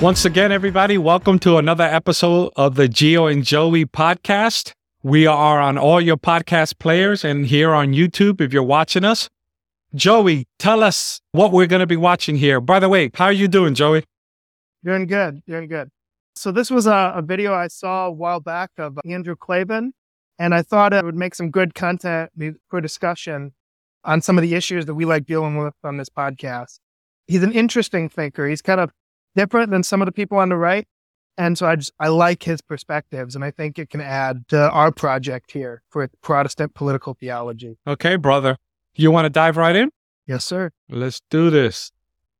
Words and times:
Once 0.00 0.24
again, 0.24 0.52
everybody, 0.52 0.98
welcome 0.98 1.38
to 1.38 1.56
another 1.56 1.84
episode 1.84 2.52
of 2.56 2.74
the 2.74 2.88
Gio 2.88 3.30
and 3.32 3.42
Joey 3.42 3.86
podcast. 3.86 4.72
We 5.02 5.26
are 5.26 5.60
on 5.60 5.78
all 5.78 6.00
your 6.00 6.16
podcast 6.16 6.78
players 6.78 7.24
and 7.24 7.46
here 7.46 7.72
on 7.72 7.94
YouTube 7.94 8.40
if 8.40 8.52
you're 8.52 8.62
watching 8.62 9.04
us. 9.04 9.30
Joey, 9.94 10.46
tell 10.58 10.82
us 10.82 11.20
what 11.32 11.52
we're 11.52 11.68
going 11.68 11.80
to 11.80 11.86
be 11.86 11.96
watching 11.96 12.36
here. 12.36 12.60
By 12.60 12.80
the 12.80 12.88
way, 12.88 13.10
how 13.14 13.26
are 13.26 13.32
you 13.32 13.48
doing, 13.48 13.74
Joey? 13.74 14.04
Doing 14.84 15.06
good, 15.06 15.40
doing 15.46 15.68
good. 15.68 15.88
So 16.34 16.50
this 16.50 16.70
was 16.70 16.86
a, 16.86 17.12
a 17.16 17.22
video 17.22 17.54
I 17.54 17.68
saw 17.68 18.06
a 18.06 18.10
while 18.10 18.40
back 18.40 18.72
of 18.76 18.98
uh, 18.98 19.02
Andrew 19.08 19.36
Klavan, 19.36 19.94
and 20.38 20.54
I 20.54 20.62
thought 20.62 20.92
it 20.92 21.04
would 21.04 21.14
make 21.14 21.34
some 21.34 21.50
good 21.50 21.74
content 21.74 22.30
for 22.68 22.80
discussion 22.80 23.52
on 24.04 24.20
some 24.20 24.36
of 24.36 24.42
the 24.42 24.54
issues 24.54 24.86
that 24.86 24.94
we 24.94 25.04
like 25.04 25.24
dealing 25.24 25.56
with 25.56 25.74
on 25.84 25.96
this 25.96 26.10
podcast. 26.10 26.80
He's 27.26 27.42
an 27.44 27.52
interesting 27.52 28.08
thinker. 28.08 28.48
He's 28.48 28.60
kind 28.60 28.80
of 28.80 28.90
different 29.34 29.70
than 29.70 29.82
some 29.82 30.00
of 30.02 30.06
the 30.06 30.12
people 30.12 30.38
on 30.38 30.48
the 30.48 30.56
right. 30.56 30.86
And 31.36 31.58
so 31.58 31.66
I 31.66 31.76
just, 31.76 31.92
I 31.98 32.08
like 32.08 32.44
his 32.44 32.60
perspectives 32.60 33.34
and 33.34 33.44
I 33.44 33.50
think 33.50 33.78
it 33.78 33.90
can 33.90 34.00
add 34.00 34.46
to 34.48 34.70
our 34.70 34.92
project 34.92 35.50
here 35.50 35.82
for 35.90 36.08
Protestant 36.22 36.74
political 36.74 37.14
theology. 37.14 37.76
Okay, 37.86 38.16
brother. 38.16 38.56
You 38.94 39.10
want 39.10 39.24
to 39.24 39.30
dive 39.30 39.56
right 39.56 39.74
in? 39.74 39.90
Yes, 40.26 40.44
sir. 40.44 40.70
Let's 40.88 41.20
do 41.30 41.50
this. 41.50 41.90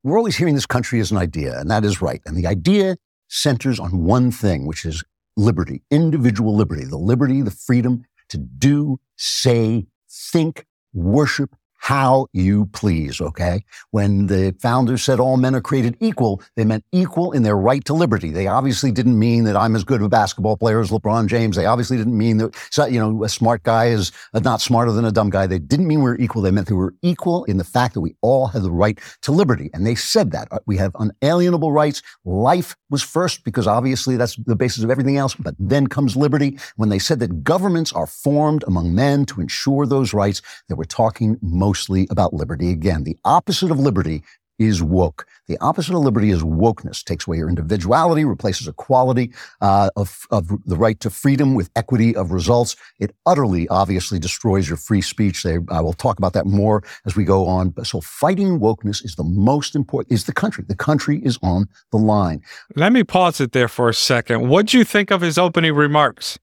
We're 0.05 0.19
always 0.19 0.37
hearing 0.37 0.55
this 0.55 0.67
country 0.67 1.01
is 1.01 1.11
an 1.11 1.17
idea, 1.17 1.59
and 1.59 1.71
that 1.71 1.85
is 1.85 2.01
right. 2.01 2.21
And 2.27 2.37
the 2.37 2.47
idea 2.47 2.97
centers 3.29 3.81
on 3.81 4.05
one 4.05 4.31
thing, 4.31 4.67
which 4.67 4.85
is 4.85 5.03
liberty, 5.37 5.83
individual 5.91 6.55
liberty, 6.55 6.85
the 6.85 6.99
liberty, 6.99 7.43
the 7.43 7.51
freedom 7.51 8.05
to 8.29 8.39
do, 8.39 9.01
say, 9.17 9.87
think, 10.09 10.67
worship, 10.93 11.57
how 11.85 12.27
you 12.33 12.65
please, 12.73 13.21
okay? 13.21 13.63
When 13.91 14.27
the 14.29 14.57
founders 14.59 15.03
said 15.03 15.21
all 15.21 15.37
men 15.37 15.55
are 15.55 15.61
created 15.61 15.99
equal, 16.01 16.41
they 16.57 16.65
meant 16.65 16.83
equal 16.93 17.33
in 17.33 17.43
their 17.43 17.59
right 17.59 17.85
to 17.85 17.93
liberty. 17.93 18.31
They 18.31 18.47
obviously 18.47 18.91
didn't 18.91 19.19
mean 19.19 19.45
that 19.45 19.55
I'm 19.55 19.77
as 19.77 19.85
good 19.85 20.01
a 20.01 20.09
basketball 20.09 20.57
player 20.57 20.81
as 20.81 20.91
LeBron 20.91 21.27
James. 21.27 21.57
They 21.57 21.67
obviously 21.67 21.99
didn't 21.99 22.17
mean 22.17 22.39
that, 22.39 22.55
you 22.91 22.99
know, 22.99 23.23
a 23.23 23.29
smart 23.29 23.65
guy 23.65 23.89
is 23.89 24.13
not 24.33 24.63
smarter 24.63 24.93
than 24.93 25.05
a 25.05 25.13
dumb 25.13 25.29
guy. 25.29 25.47
They 25.47 25.59
didn't 25.59 25.87
mean 25.87 26.03
we 26.03 26.09
are 26.09 26.17
equal. 26.17 26.41
They 26.41 26.51
meant 26.51 26.71
we 26.71 26.83
are 26.83 26.95
equal 27.03 27.45
in 27.45 27.59
the 27.59 27.65
fact 27.65 27.93
that 27.93 28.01
we 28.01 28.17
all 28.23 28.47
have 28.47 28.63
the 28.63 28.71
right 28.71 28.99
to 29.21 29.33
liberty. 29.33 29.69
And 29.75 29.87
they 29.87 29.95
said 29.95 30.31
that. 30.31 30.49
Uh, 30.51 30.61
we 30.65 30.79
have 30.79 30.97
unalienable 30.99 31.71
rights. 31.71 32.01
Life 32.25 32.77
was 32.89 33.03
first 33.03 33.45
because 33.45 33.67
obviously 33.67 34.17
that's 34.17 34.37
the 34.37 34.57
basis 34.57 34.85
of 34.85 34.91
everything 34.91 35.19
else. 35.19 35.35
But 35.35 35.55
then 35.59 35.89
comes 35.89 36.17
liberty. 36.17 36.59
When 36.77 36.89
they 36.89 36.99
said 36.99 37.21
that 37.21 37.45
governments 37.45 37.93
are 37.93 38.07
formed 38.07 38.65
among 38.67 38.95
men 38.95 39.27
to 39.27 39.43
ensure 39.43 39.85
those 39.85 40.15
rights, 40.15 40.41
they 40.71 40.75
were 40.75 40.87
talking 40.87 41.37
most 41.43 41.74
mostly 41.75 42.07
about 42.09 42.33
liberty. 42.33 42.71
Again, 42.71 43.03
the 43.03 43.17
opposite 43.25 43.73
of 43.73 43.81
liberty 43.81 44.23
is 44.61 44.81
woke. 44.81 45.27
The 45.49 45.59
opposite 45.61 45.97
of 45.97 46.03
liberty 46.03 46.31
is 46.31 46.45
wokeness. 46.45 47.03
Takes 47.03 47.27
away 47.27 47.39
your 47.39 47.49
individuality, 47.49 48.25
replaces 48.25 48.69
equality 48.69 49.33
uh, 49.61 49.91
of, 49.97 50.21
of 50.31 50.47
the 50.65 50.77
right 50.77 51.01
to 51.01 51.11
freedom 51.11 51.57
with 51.57 51.69
equity 51.75 52.15
of 52.15 52.31
results. 52.31 52.77
It 53.01 53.11
utterly, 53.27 53.67
obviously, 53.67 54.21
destroys 54.21 54.69
your 54.69 54.77
free 54.77 55.03
speech. 55.03 55.43
They, 55.43 55.59
I 55.69 55.81
will 55.81 55.93
talk 55.93 56.17
about 56.19 56.35
that 56.35 56.47
more 56.47 56.85
as 57.05 57.17
we 57.17 57.25
go 57.25 57.47
on. 57.47 57.75
So 57.83 58.01
fighting 58.01 58.61
wokeness 58.61 59.05
is 59.05 59.17
the 59.17 59.25
most 59.25 59.75
important, 59.75 60.13
is 60.13 60.27
the 60.27 60.33
country. 60.33 60.65
The 60.69 60.77
country 60.77 61.19
is 61.25 61.37
on 61.43 61.67
the 61.91 61.99
line. 61.99 62.41
Let 62.77 62.93
me 62.93 63.03
pause 63.03 63.41
it 63.41 63.51
there 63.51 63.67
for 63.67 63.89
a 63.89 63.95
second. 63.95 64.49
What 64.49 64.67
do 64.67 64.79
you 64.79 64.85
think 64.85 65.11
of 65.11 65.21
his 65.23 65.37
opening 65.37 65.75
remarks? 65.75 66.39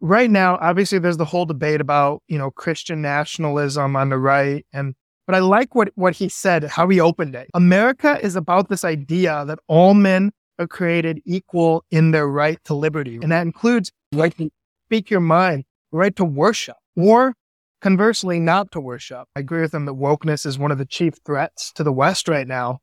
Right 0.00 0.30
now, 0.30 0.58
obviously, 0.60 0.98
there's 0.98 1.16
the 1.16 1.24
whole 1.24 1.46
debate 1.46 1.80
about 1.80 2.22
you 2.28 2.38
know 2.38 2.50
Christian 2.50 3.02
nationalism 3.02 3.96
on 3.96 4.08
the 4.10 4.18
right, 4.18 4.64
and 4.72 4.94
but 5.26 5.34
I 5.34 5.38
like 5.38 5.74
what 5.74 5.90
what 5.94 6.14
he 6.14 6.28
said, 6.28 6.64
how 6.64 6.88
he 6.88 7.00
opened 7.00 7.34
it. 7.34 7.48
America 7.54 8.18
is 8.22 8.36
about 8.36 8.68
this 8.68 8.84
idea 8.84 9.44
that 9.46 9.58
all 9.68 9.94
men 9.94 10.32
are 10.58 10.66
created 10.66 11.20
equal 11.24 11.84
in 11.90 12.10
their 12.12 12.28
right 12.28 12.58
to 12.64 12.74
liberty, 12.74 13.16
and 13.16 13.32
that 13.32 13.42
includes 13.42 13.90
right 14.14 14.36
to 14.38 14.50
speak 14.86 15.10
your 15.10 15.20
mind, 15.20 15.64
right 15.92 16.14
to 16.16 16.24
worship, 16.24 16.76
or 16.96 17.34
conversely, 17.80 18.38
not 18.38 18.70
to 18.72 18.80
worship. 18.80 19.26
I 19.36 19.40
agree 19.40 19.60
with 19.60 19.74
him 19.74 19.86
that 19.86 19.94
wokeness 19.94 20.46
is 20.46 20.58
one 20.58 20.70
of 20.70 20.78
the 20.78 20.86
chief 20.86 21.14
threats 21.24 21.72
to 21.72 21.82
the 21.82 21.92
West 21.92 22.28
right 22.28 22.46
now, 22.46 22.80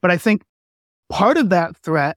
but 0.00 0.10
I 0.10 0.16
think 0.16 0.42
part 1.10 1.36
of 1.36 1.50
that 1.50 1.76
threat 1.76 2.16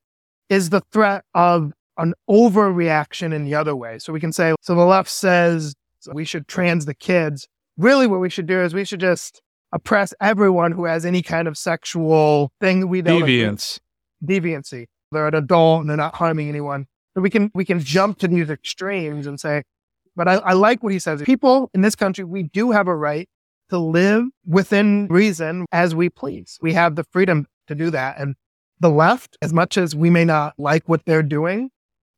is 0.49 0.69
the 0.69 0.81
threat 0.91 1.23
of 1.33 1.73
an 1.97 2.13
overreaction 2.29 3.33
in 3.33 3.45
the 3.45 3.55
other 3.55 3.75
way. 3.75 3.99
So 3.99 4.13
we 4.13 4.19
can 4.19 4.31
say, 4.31 4.53
so 4.61 4.75
the 4.75 4.85
left 4.85 5.09
says 5.09 5.75
we 6.13 6.25
should 6.25 6.47
trans 6.47 6.85
the 6.85 6.93
kids. 6.93 7.47
Really, 7.77 8.07
what 8.07 8.19
we 8.19 8.29
should 8.29 8.47
do 8.47 8.61
is 8.61 8.73
we 8.73 8.85
should 8.85 8.99
just 8.99 9.41
oppress 9.71 10.13
everyone 10.21 10.71
who 10.71 10.85
has 10.85 11.05
any 11.05 11.21
kind 11.21 11.47
of 11.47 11.57
sexual 11.57 12.51
thing 12.61 12.87
we 12.87 13.01
don't 13.01 13.21
deviance, 13.21 13.79
deviancy. 14.23 14.85
They're 15.11 15.27
an 15.27 15.35
adult 15.35 15.81
and 15.81 15.89
they're 15.89 15.97
not 15.97 16.15
harming 16.15 16.49
anyone. 16.49 16.87
So 17.13 17.21
we 17.21 17.29
can 17.29 17.51
we 17.53 17.65
can 17.65 17.79
jump 17.79 18.19
to 18.19 18.27
these 18.27 18.49
extremes 18.49 19.27
and 19.27 19.39
say, 19.39 19.63
but 20.15 20.27
I, 20.27 20.35
I 20.35 20.53
like 20.53 20.83
what 20.83 20.93
he 20.93 20.99
says. 20.99 21.21
People 21.23 21.69
in 21.73 21.81
this 21.81 21.95
country, 21.95 22.23
we 22.23 22.43
do 22.43 22.71
have 22.71 22.87
a 22.87 22.95
right 22.95 23.27
to 23.69 23.77
live 23.77 24.25
within 24.45 25.07
reason 25.07 25.65
as 25.71 25.95
we 25.95 26.09
please. 26.09 26.57
We 26.61 26.73
have 26.73 26.95
the 26.95 27.03
freedom 27.11 27.47
to 27.67 27.75
do 27.75 27.89
that. 27.91 28.19
And 28.19 28.35
the 28.79 28.89
left, 28.89 29.37
as 29.41 29.53
much 29.53 29.77
as 29.77 29.95
we 29.95 30.09
may 30.09 30.25
not 30.25 30.53
like 30.57 30.87
what 30.87 31.05
they're 31.05 31.23
doing, 31.23 31.69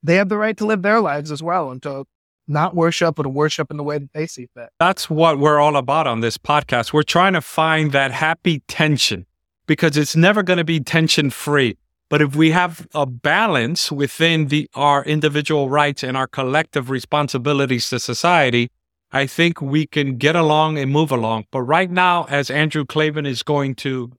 they 0.04 0.16
have 0.16 0.30
the 0.30 0.38
right 0.38 0.58
to 0.58 0.66
live 0.66 0.82
their 0.82 1.02
lives 1.02 1.32
as 1.32 1.42
well 1.42 1.72
and 1.72 1.82
to 1.84 2.06
not 2.48 2.76
worship, 2.76 3.16
but 3.16 3.24
to 3.24 3.30
worship 3.30 3.70
in 3.72 3.78
the 3.78 3.84
way 3.84 3.98
that 3.98 4.14
they 4.14 4.26
see 4.26 4.48
fit. 4.54 4.70
That's 4.80 5.10
what 5.10 5.38
we're 5.38 5.60
all 5.60 5.76
about 5.76 6.08
on 6.08 6.22
this 6.22 6.38
podcast. 6.38 6.94
We're 6.94 7.04
trying 7.04 7.34
to 7.34 7.42
find 7.42 7.92
that 7.92 8.12
happy 8.12 8.62
tension 8.68 9.26
because 9.66 9.98
it's 9.98 10.16
never 10.16 10.44
going 10.44 10.58
to 10.58 10.64
be 10.64 10.80
tension 10.80 11.30
free. 11.30 11.78
But 12.10 12.22
if 12.22 12.36
we 12.38 12.52
have 12.52 12.88
a 12.94 13.06
balance 13.06 13.92
within 13.92 14.48
the 14.48 14.70
our 14.74 15.04
individual 15.04 15.70
rights 15.70 16.04
and 16.04 16.16
our 16.16 16.28
collective 16.28 16.90
responsibilities 16.90 17.90
to 17.90 18.00
society, 18.00 18.70
I 19.12 19.28
think 19.28 19.62
we 19.62 19.86
can 19.86 20.18
get 20.18 20.36
along 20.36 20.78
and 20.78 20.90
move 20.92 21.12
along. 21.12 21.46
But 21.52 21.62
right 21.64 21.92
now, 21.92 22.26
as 22.30 22.50
Andrew 22.50 22.86
Klavan 22.86 23.26
is 23.26 23.44
going 23.44 23.76
to 23.76 24.12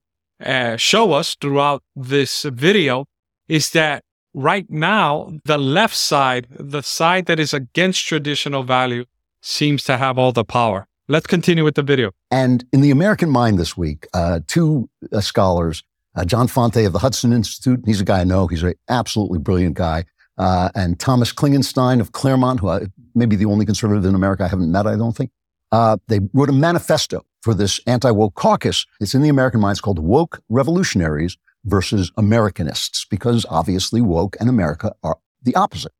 uh, 0.45 0.77
show 0.77 1.13
us 1.13 1.35
throughout 1.41 1.83
this 1.97 2.43
video, 2.43 3.07
is 3.49 3.71
that 3.71 4.05
right 4.39 4.71
now, 4.71 5.33
the 5.45 5.59
left 5.59 5.97
side, 5.97 6.47
the 6.51 6.83
side 6.83 7.27
that 7.27 7.41
is 7.41 7.53
against 7.53 8.07
traditional 8.07 8.63
value, 8.63 9.05
seems 9.43 9.83
to 9.85 9.97
have 9.97 10.17
all 10.17 10.33
the 10.33 10.45
power. 10.45 10.87
Let's 11.09 11.27
continue 11.27 11.65
with 11.65 11.75
the 11.75 11.83
video. 11.83 12.13
And 12.31 12.65
in 12.73 12.81
the 12.81 12.91
American 12.91 13.31
Mind 13.31 13.59
this 13.59 13.77
week, 13.77 14.07
uh, 14.15 14.41
two 14.47 14.89
uh, 15.13 15.21
scholars, 15.21 15.83
uh, 16.15 16.25
John 16.25 16.47
Fonte 16.47 16.85
of 16.85 16.93
the 16.93 17.01
Hudson 17.01 17.33
Institute, 17.33 17.81
he's 17.85 18.01
a 18.01 18.05
guy 18.05 18.21
I 18.21 18.25
know, 18.25 18.47
he's 18.47 18.63
an 18.63 18.75
absolutely 18.89 19.39
brilliant 19.41 19.75
guy, 19.75 20.05
uh, 20.37 20.69
and 20.75 21.01
Thomas 21.01 21.33
Klingenstein 21.33 22.01
of 22.01 22.13
Claremont, 22.13 22.61
who 22.61 22.69
I, 22.69 22.87
may 23.15 23.27
be 23.27 23.37
the 23.37 23.47
only 23.47 23.67
conservative 23.67 24.05
in 24.05 24.15
America 24.15 24.45
I 24.45 24.49
haven't 24.49 24.71
met, 24.71 24.87
I 24.87 24.97
don't 24.97 25.17
think. 25.17 25.31
Uh, 25.73 25.97
they 26.07 26.21
wrote 26.33 26.49
a 26.49 26.53
manifesto 26.53 27.25
for 27.43 27.55
this 27.55 27.81
anti-woke 27.87 28.35
caucus. 28.35 28.87
It's 29.01 29.15
in 29.15 29.23
the 29.23 29.29
American 29.29 29.61
Mind. 29.61 29.75
It's 29.75 29.81
called 29.81 29.99
Woke 29.99 30.41
Revolutionaries, 30.49 31.37
versus 31.65 32.11
Americanists, 32.13 33.07
because 33.09 33.47
obviously 33.51 34.01
woke 34.01 34.37
and 34.41 34.49
America 34.49 34.95
are 35.03 35.19
the 35.43 35.55
opposite. 35.55 35.93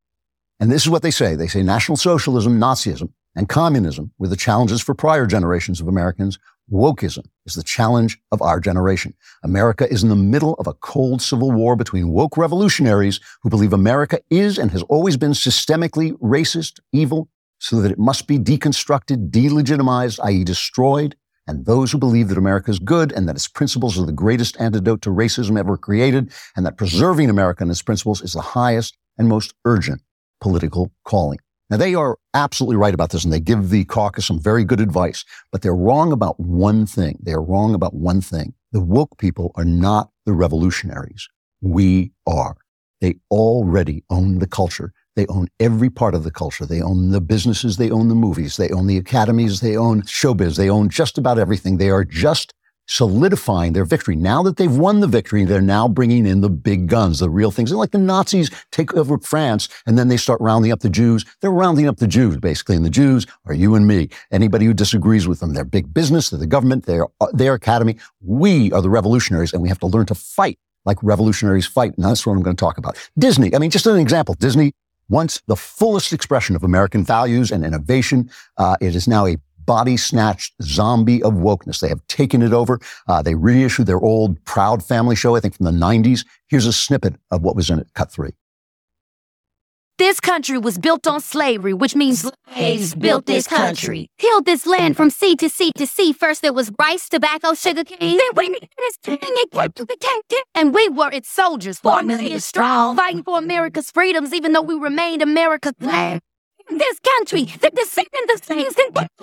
And 0.61 0.71
this 0.71 0.83
is 0.83 0.91
what 0.91 1.03
they 1.03 1.11
say. 1.11 1.35
They 1.35 1.47
say 1.47 1.63
National 1.63 1.97
Socialism, 1.97 2.59
Nazism, 2.59 3.13
and 3.37 3.49
communism 3.49 4.13
were 4.19 4.29
the 4.29 4.37
challenges 4.37 4.83
for 4.83 4.95
prior 4.95 5.27
generations 5.27 5.81
of 5.81 5.87
Americans. 5.87 6.39
Wokeism 6.71 7.27
is 7.47 7.55
the 7.55 7.63
challenge 7.63 8.21
of 8.33 8.43
our 8.43 8.61
generation. 8.61 9.15
America 9.43 9.91
is 9.91 10.03
in 10.03 10.09
the 10.09 10.17
middle 10.17 10.55
of 10.55 10.67
a 10.67 10.75
cold 10.75 11.23
civil 11.23 11.53
war 11.53 11.77
between 11.77 12.11
woke 12.11 12.37
revolutionaries 12.37 13.21
who 13.43 13.49
believe 13.49 13.73
America 13.73 14.21
is 14.29 14.59
and 14.59 14.71
has 14.73 14.83
always 14.85 15.17
been 15.17 15.33
systemically 15.33 16.13
racist, 16.19 16.81
evil, 16.93 17.29
so 17.59 17.81
that 17.81 17.93
it 17.93 17.99
must 17.99 18.27
be 18.27 18.39
deconstructed, 18.39 19.31
delegitimized, 19.31 20.19
i.e. 20.25 20.45
destroyed, 20.45 21.17
and 21.49 21.67
those 21.67 21.91
who 21.91 21.99
believe 21.99 22.29
that 22.29 22.39
America 22.39 22.71
is 22.71 22.79
good 22.79 23.11
and 23.11 23.29
that 23.29 23.35
its 23.35 23.49
principles 23.49 23.99
are 23.99 24.07
the 24.07 24.13
greatest 24.13 24.61
antidote 24.61 25.03
to 25.03 25.11
racism 25.11 25.59
ever 25.59 25.77
created, 25.77 26.31
and 26.55 26.65
that 26.65 26.77
preserving 26.77 27.31
America 27.31 27.65
and 27.65 27.71
its 27.71 27.83
principles 27.83 28.21
is 28.21 28.35
the 28.35 28.41
highest 28.41 28.97
and 29.17 29.29
most 29.29 29.55
urgent 29.65 30.03
political 30.41 30.93
calling. 31.05 31.39
Now, 31.71 31.77
they 31.77 31.95
are 31.95 32.19
absolutely 32.33 32.77
right 32.77 32.95
about 32.95 33.11
this, 33.11 33.25
and 33.25 33.33
they 33.33 33.41
give 33.41 33.71
the 33.71 33.85
caucus 33.85 34.27
some 34.27 34.41
very 34.41 34.65
good 34.65 34.81
advice, 34.81 35.25
but 35.51 35.63
they're 35.63 35.75
wrong 35.75 36.13
about 36.13 36.39
one 36.39 36.87
thing. 36.87 37.19
They 37.23 37.33
are 37.33 37.43
wrong 37.43 37.75
about 37.75 37.95
one 37.95 38.21
thing. 38.21 38.55
The 38.73 38.81
woke 38.81 39.19
people 39.19 39.53
are 39.55 39.65
not 39.65 40.11
the 40.25 40.33
revolutionaries. 40.33 41.29
We 41.61 42.13
are. 42.27 42.57
They 43.01 43.17
already 43.31 44.05
own 44.11 44.39
the 44.39 44.47
culture. 44.47 44.93
They 45.19 45.27
own 45.27 45.49
every 45.59 45.91
part 45.91 46.15
of 46.15 46.23
the 46.23 46.31
culture. 46.31 46.65
They 46.65 46.81
own 46.81 47.11
the 47.11 47.21
businesses. 47.21 47.77
They 47.77 47.91
own 47.91 48.07
the 48.07 48.15
movies. 48.15 48.57
They 48.57 48.71
own 48.71 48.87
the 48.87 48.99
academies. 48.99 49.61
They 49.61 49.77
own 49.77 50.03
showbiz. 50.03 50.57
They 50.57 50.71
own 50.71 50.91
just 50.91 51.19
about 51.19 51.41
everything. 51.41 51.77
They 51.77 51.91
are 51.91 52.05
just 52.05 52.55
solidifying 52.87 53.73
their 53.73 53.85
victory. 53.85 54.15
Now 54.15 54.45
that 54.45 54.59
they've 54.59 54.77
won 54.77 55.01
the 55.01 55.09
victory, 55.09 55.45
they're 55.45 55.61
now 55.61 55.89
bringing 55.89 56.25
in 56.25 56.41
the 56.41 56.49
big 56.49 56.87
guns, 56.87 57.19
the 57.19 57.29
real 57.29 57.51
things. 57.51 57.71
They're 57.71 57.77
like 57.77 57.91
the 57.91 57.99
Nazis 57.99 58.49
take 58.71 58.95
over 58.95 59.19
France 59.19 59.69
and 59.89 59.99
then 59.99 60.07
they 60.07 60.17
start 60.17 60.41
rounding 60.41 60.71
up 60.71 60.83
the 60.83 60.89
Jews. 60.89 61.25
They're 61.41 61.51
rounding 61.51 61.89
up 61.89 61.97
the 61.97 62.07
Jews, 62.07 62.37
basically. 62.37 62.77
And 62.77 62.85
the 62.85 62.89
Jews 62.91 63.27
are 63.47 63.55
you 63.55 63.75
and 63.75 63.89
me. 63.89 64.11
Anybody 64.31 64.67
who 64.67 64.73
disagrees 64.73 65.27
with 65.27 65.41
them, 65.41 65.53
they're 65.53 65.65
big 65.65 65.93
business, 65.93 66.31
they're 66.31 66.39
the 66.39 66.47
government, 66.47 66.87
they're 66.87 67.09
uh, 67.21 67.27
their 67.33 67.55
academy. 67.55 67.97
We 68.21 68.71
are 68.71 68.83
the 68.83 68.91
revolutionaries 68.91 69.53
and 69.53 69.63
we 69.63 69.69
have 69.69 69.81
to 69.81 69.89
learn 69.89 70.07
to 70.07 70.15
fight 70.15 70.61
like 70.85 70.99
revolutionaries 71.03 71.67
fight. 71.67 71.93
And 71.97 72.05
that's 72.05 72.25
what 72.25 72.35
I'm 72.35 72.43
going 72.43 72.55
to 72.55 72.61
talk 72.61 72.79
about. 72.79 72.97
Disney, 73.19 73.53
I 73.53 73.59
mean, 73.59 73.71
just 73.71 73.89
an 73.89 73.99
example. 73.99 74.35
Disney, 74.35 74.75
once 75.09 75.41
the 75.47 75.57
fullest 75.57 76.13
expression 76.13 76.55
of 76.55 76.63
American 76.63 77.05
values 77.05 77.51
and 77.51 77.65
innovation, 77.65 78.31
uh, 78.57 78.77
it 78.81 78.95
is 78.95 79.09
now 79.09 79.27
a 79.27 79.37
body 79.69 79.99
snatched 79.99 80.55
zombie 80.63 81.23
of 81.23 81.35
wokeness. 81.35 81.81
They 81.81 81.89
have 81.89 82.05
taken 82.07 82.41
it 82.41 82.55
over. 82.55 82.81
Uh, 83.07 83.21
they 83.21 83.35
reissued 83.35 83.87
their 83.87 84.01
old 84.01 84.43
Proud 84.45 84.83
Family 84.83 85.15
show, 85.15 85.37
I 85.37 85.41
think 85.41 85.57
from 85.57 85.67
the 85.67 85.73
90s. 85.73 86.25
Here's 86.49 86.65
a 86.65 86.73
snippet 86.73 87.17
of 87.31 87.43
what 87.43 87.55
was 87.55 87.69
in 87.69 87.79
it, 87.79 87.89
cut 87.95 88.11
three. 88.11 88.31
This 89.99 90.21
country 90.21 90.59
was 90.59 90.79
built 90.79 91.09
on 91.09 91.21
slavery, 91.21 91.75
which 91.75 91.97
means 91.97 92.31
slaves 92.55 92.95
built 92.95 93.27
this 93.27 93.49
country. 93.49 94.09
Tilled 94.19 94.45
this 94.47 94.65
land 94.65 94.97
from 94.97 95.11
sea 95.11 95.35
to 95.35 95.49
sea 95.49 95.73
to 95.75 95.89
sea. 95.89 96.13
First 96.13 96.41
there 96.41 96.53
was 96.53 96.71
rice, 96.79 97.09
tobacco, 97.09 97.53
sugar 97.55 97.83
cane. 97.83 98.17
Then 98.17 98.31
we 98.37 98.49
made 98.49 98.69
this 98.79 98.97
thing 99.03 99.19
it 99.21 99.51
came 99.51 99.73
to 99.73 99.85
the 99.85 99.97
tank. 99.99 100.25
And 100.55 100.73
we 100.73 100.89
were 100.89 101.11
its 101.11 101.29
soldiers, 101.29 101.81
four 101.81 102.05
million 102.05 102.39
strong, 102.39 102.95
fighting 102.97 103.25
for 103.25 103.39
America's 103.39 103.91
freedoms, 103.91 104.33
even 104.33 104.53
though 104.53 104.63
we 104.63 104.77
remained 104.77 105.21
America's 105.21 105.75
land. 105.81 106.21
This 106.71 107.01
country, 107.01 107.47
the 107.61 107.71
descendants 107.71 108.35
of 108.35 108.45
slaves, 108.45 108.77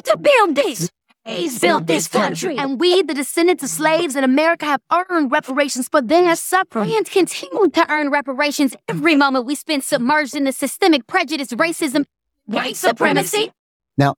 to 0.03 0.17
build 0.17 0.55
this. 0.55 0.89
Slaves 1.25 1.59
built 1.59 1.87
this 1.87 2.07
country. 2.07 2.55
And 2.55 2.79
we, 2.79 3.01
the 3.01 3.15
descendants 3.15 3.63
of 3.63 3.69
slaves 3.69 4.15
in 4.15 4.23
America, 4.23 4.65
have 4.65 4.81
earned 4.91 5.31
reparations 5.31 5.89
for 5.89 5.99
their 5.99 6.35
suffering 6.35 6.93
and 6.95 7.09
continue 7.09 7.67
to 7.69 7.91
earn 7.91 8.11
reparations 8.11 8.75
every 8.87 9.15
moment 9.15 9.47
we 9.47 9.55
spend 9.55 9.83
submerged 9.83 10.35
in 10.35 10.43
the 10.43 10.51
systemic 10.51 11.07
prejudice, 11.07 11.47
racism, 11.47 12.05
white 12.45 12.75
supremacy. 12.75 13.51
Now, 13.97 14.13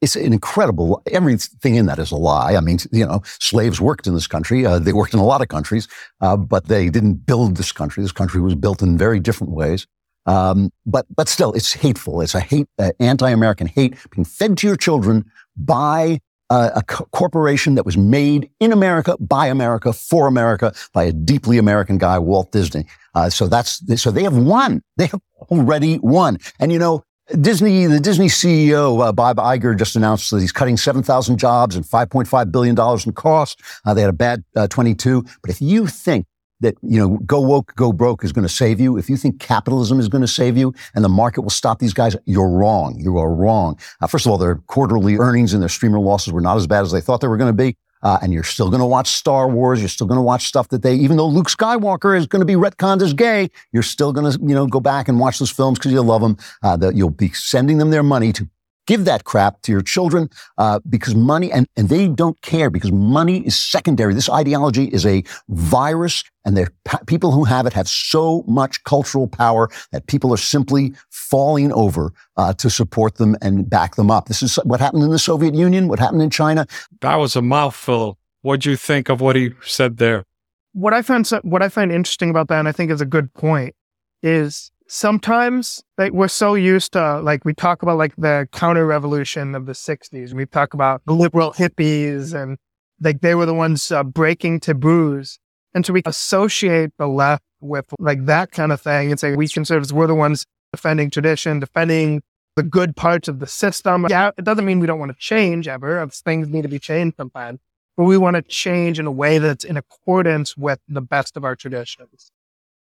it's 0.00 0.16
an 0.16 0.32
incredible, 0.32 1.02
everything 1.12 1.74
in 1.74 1.84
that 1.86 1.98
is 1.98 2.10
a 2.10 2.16
lie. 2.16 2.56
I 2.56 2.60
mean, 2.60 2.78
you 2.90 3.04
know, 3.04 3.20
slaves 3.24 3.78
worked 3.78 4.06
in 4.06 4.14
this 4.14 4.26
country. 4.26 4.64
Uh, 4.64 4.78
they 4.78 4.94
worked 4.94 5.12
in 5.12 5.20
a 5.20 5.26
lot 5.26 5.42
of 5.42 5.48
countries, 5.48 5.88
uh, 6.22 6.38
but 6.38 6.68
they 6.68 6.88
didn't 6.88 7.26
build 7.26 7.58
this 7.58 7.70
country. 7.70 8.02
This 8.02 8.12
country 8.12 8.40
was 8.40 8.54
built 8.54 8.80
in 8.80 8.96
very 8.96 9.20
different 9.20 9.52
ways. 9.52 9.86
Um, 10.24 10.70
but, 10.86 11.04
but 11.14 11.28
still, 11.28 11.52
it's 11.52 11.74
hateful. 11.74 12.22
It's 12.22 12.34
a 12.34 12.40
hate, 12.40 12.68
uh, 12.78 12.92
anti-American 12.98 13.66
hate 13.66 13.94
being 14.10 14.24
fed 14.24 14.56
to 14.58 14.66
your 14.66 14.76
children 14.76 15.30
by 15.54 16.20
uh, 16.50 16.70
a 16.74 16.82
co- 16.82 17.06
corporation 17.12 17.76
that 17.76 17.86
was 17.86 17.96
made 17.96 18.50
in 18.60 18.72
America, 18.72 19.16
by 19.20 19.46
America, 19.46 19.92
for 19.92 20.26
America, 20.26 20.72
by 20.92 21.04
a 21.04 21.12
deeply 21.12 21.58
American 21.58 21.96
guy, 21.96 22.18
Walt 22.18 22.52
Disney. 22.52 22.84
Uh, 23.14 23.30
so 23.30 23.46
that's 23.46 23.80
so 24.00 24.10
they 24.10 24.24
have 24.24 24.36
won. 24.36 24.82
They 24.96 25.06
have 25.06 25.20
already 25.50 25.98
won. 25.98 26.38
And 26.58 26.72
you 26.72 26.78
know, 26.78 27.04
Disney, 27.40 27.86
the 27.86 28.00
Disney 28.00 28.26
CEO 28.26 29.06
uh, 29.06 29.12
Bob 29.12 29.36
Iger 29.36 29.78
just 29.78 29.94
announced 29.94 30.30
that 30.30 30.40
he's 30.40 30.52
cutting 30.52 30.76
7,000 30.76 31.38
jobs 31.38 31.76
and 31.76 31.84
5.5 31.84 32.52
billion 32.52 32.74
dollars 32.74 33.06
in 33.06 33.12
costs. 33.12 33.62
Uh, 33.84 33.94
they 33.94 34.00
had 34.00 34.10
a 34.10 34.14
bad 34.14 34.44
uh, 34.56 34.66
22. 34.66 35.24
But 35.40 35.50
if 35.50 35.60
you 35.60 35.86
think 35.86 36.26
that, 36.60 36.76
you 36.82 36.98
know, 36.98 37.18
go 37.26 37.40
woke, 37.40 37.74
go 37.76 37.92
broke 37.92 38.24
is 38.24 38.32
going 38.32 38.46
to 38.46 38.52
save 38.52 38.80
you. 38.80 38.96
If 38.96 39.10
you 39.10 39.16
think 39.16 39.40
capitalism 39.40 39.98
is 39.98 40.08
going 40.08 40.22
to 40.22 40.28
save 40.28 40.56
you 40.56 40.74
and 40.94 41.04
the 41.04 41.08
market 41.08 41.42
will 41.42 41.50
stop 41.50 41.78
these 41.78 41.94
guys, 41.94 42.16
you're 42.26 42.48
wrong. 42.48 42.98
You 42.98 43.18
are 43.18 43.32
wrong. 43.32 43.78
Uh, 44.00 44.06
first 44.06 44.26
of 44.26 44.32
all, 44.32 44.38
their 44.38 44.56
quarterly 44.66 45.16
earnings 45.16 45.52
and 45.52 45.62
their 45.62 45.68
streamer 45.68 45.98
losses 45.98 46.32
were 46.32 46.40
not 46.40 46.56
as 46.56 46.66
bad 46.66 46.82
as 46.82 46.92
they 46.92 47.00
thought 47.00 47.20
they 47.20 47.28
were 47.28 47.36
going 47.36 47.54
to 47.54 47.56
be. 47.56 47.76
Uh, 48.02 48.18
and 48.22 48.32
you're 48.32 48.42
still 48.42 48.70
going 48.70 48.80
to 48.80 48.86
watch 48.86 49.08
Star 49.08 49.46
Wars. 49.48 49.80
You're 49.80 49.88
still 49.90 50.06
going 50.06 50.16
to 50.16 50.22
watch 50.22 50.46
stuff 50.46 50.68
that 50.68 50.82
they, 50.82 50.94
even 50.94 51.18
though 51.18 51.26
Luke 51.26 51.48
Skywalker 51.48 52.16
is 52.16 52.26
going 52.26 52.40
to 52.40 52.46
be 52.46 52.54
retconned 52.54 53.02
as 53.02 53.12
gay, 53.12 53.50
you're 53.72 53.82
still 53.82 54.12
going 54.12 54.32
to, 54.32 54.38
you 54.40 54.54
know, 54.54 54.66
go 54.66 54.80
back 54.80 55.08
and 55.08 55.20
watch 55.20 55.38
those 55.38 55.50
films 55.50 55.78
because 55.78 55.92
you 55.92 56.00
love 56.00 56.22
them. 56.22 56.38
Uh, 56.62 56.76
that 56.78 56.96
you'll 56.96 57.10
be 57.10 57.28
sending 57.32 57.76
them 57.76 57.90
their 57.90 58.02
money 58.02 58.32
to 58.32 58.48
give 58.86 59.04
that 59.04 59.24
crap 59.24 59.62
to 59.62 59.72
your 59.72 59.82
children 59.82 60.28
uh, 60.58 60.80
because 60.88 61.14
money 61.14 61.52
and, 61.52 61.66
and 61.76 61.88
they 61.88 62.08
don't 62.08 62.40
care 62.42 62.70
because 62.70 62.92
money 62.92 63.46
is 63.46 63.56
secondary. 63.56 64.14
This 64.14 64.28
ideology 64.28 64.86
is 64.86 65.06
a 65.06 65.22
virus 65.48 66.24
and 66.44 66.56
the 66.56 66.68
people 67.06 67.32
who 67.32 67.44
have 67.44 67.66
it 67.66 67.72
have 67.72 67.88
so 67.88 68.44
much 68.46 68.82
cultural 68.84 69.28
power 69.28 69.68
that 69.92 70.06
people 70.06 70.32
are 70.32 70.38
simply 70.38 70.92
falling 71.10 71.72
over 71.72 72.12
uh, 72.36 72.52
to 72.54 72.70
support 72.70 73.16
them 73.16 73.36
and 73.42 73.68
back 73.68 73.96
them 73.96 74.10
up. 74.10 74.26
This 74.26 74.42
is 74.42 74.56
what 74.64 74.80
happened 74.80 75.02
in 75.02 75.10
the 75.10 75.18
soviet 75.18 75.54
union 75.54 75.88
what 75.88 75.98
happened 75.98 76.22
in 76.22 76.30
china. 76.30 76.66
That 77.00 77.16
was 77.16 77.36
a 77.36 77.42
mouthful. 77.42 78.18
What 78.42 78.60
do 78.60 78.70
you 78.70 78.76
think 78.76 79.08
of 79.08 79.20
what 79.20 79.36
he 79.36 79.50
said 79.62 79.98
there? 79.98 80.24
What 80.72 80.94
i 80.94 81.02
find 81.02 81.28
what 81.42 81.62
i 81.62 81.68
find 81.68 81.90
interesting 81.90 82.30
about 82.30 82.48
that 82.48 82.60
and 82.60 82.68
i 82.68 82.72
think 82.72 82.90
is 82.90 83.00
a 83.00 83.06
good 83.06 83.34
point 83.34 83.74
is 84.22 84.70
sometimes 84.90 85.84
like 85.98 86.10
we're 86.10 86.26
so 86.26 86.54
used 86.54 86.92
to 86.92 87.20
like 87.20 87.44
we 87.44 87.54
talk 87.54 87.80
about 87.82 87.96
like 87.96 88.14
the 88.16 88.48
counter 88.50 88.84
revolution 88.84 89.54
of 89.54 89.66
the 89.66 89.72
60s 89.72 90.34
we 90.34 90.44
talk 90.44 90.74
about 90.74 91.00
the 91.06 91.12
liberal 91.12 91.52
hippies 91.52 92.34
and 92.34 92.58
like 93.00 93.20
they 93.20 93.36
were 93.36 93.46
the 93.46 93.54
ones 93.54 93.92
uh, 93.92 94.02
breaking 94.02 94.58
taboos. 94.58 95.38
And 95.74 95.86
so 95.86 95.92
we 95.92 96.02
associate 96.06 96.90
the 96.98 97.06
left 97.06 97.44
with 97.60 97.86
like 98.00 98.26
that 98.26 98.50
kind 98.50 98.72
of 98.72 98.80
thing. 98.80 99.12
And 99.12 99.20
say 99.20 99.36
we 99.36 99.46
conservatives 99.46 99.92
we're 99.92 100.08
the 100.08 100.14
ones 100.16 100.44
defending 100.72 101.08
tradition 101.08 101.60
defending 101.60 102.22
the 102.56 102.64
good 102.64 102.96
parts 102.96 103.28
of 103.28 103.38
the 103.38 103.46
system. 103.46 104.08
Yeah 104.10 104.32
it 104.36 104.44
doesn't 104.44 104.64
mean 104.64 104.80
we 104.80 104.88
don't 104.88 104.98
want 104.98 105.12
to 105.12 105.18
change 105.18 105.68
ever. 105.68 106.04
Things 106.08 106.48
need 106.48 106.62
to 106.62 106.68
be 106.68 106.80
changed 106.80 107.16
sometimes. 107.16 107.60
But 107.96 108.04
we 108.04 108.16
want 108.16 108.34
to 108.34 108.42
change 108.42 108.98
in 108.98 109.06
a 109.06 109.12
way 109.12 109.38
that's 109.38 109.62
in 109.62 109.76
accordance 109.76 110.56
with 110.56 110.80
the 110.88 111.00
best 111.00 111.36
of 111.36 111.44
our 111.44 111.54
traditions. 111.54 112.32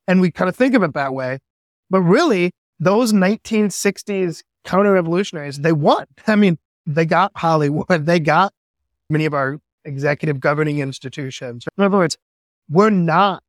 And 0.07 0.23
we 0.23 0.31
kind 0.31 0.49
of 0.49 0.57
think 0.57 0.75
of 0.75 0.83
it 0.83 0.95
that 0.95 1.13
way 1.13 1.41
but 1.91 2.01
really, 2.03 2.53
those 2.81 3.13
1960s 3.13 4.43
counter 4.65 4.93
revolutionaries, 4.93 5.59
they 5.59 5.73
won. 5.73 6.07
I 6.27 6.37
mean, 6.37 6.59
they 6.87 7.05
got 7.05 7.33
Hollywood, 7.37 7.87
they 8.07 8.21
got 8.21 8.53
many 9.11 9.25
of 9.25 9.35
our 9.35 9.59
executive 9.85 10.41
governing 10.41 10.79
institutions. 10.79 11.65
In 11.77 11.85
other 11.85 11.97
words, 11.97 12.17
we're 12.69 12.91
not 12.91 13.43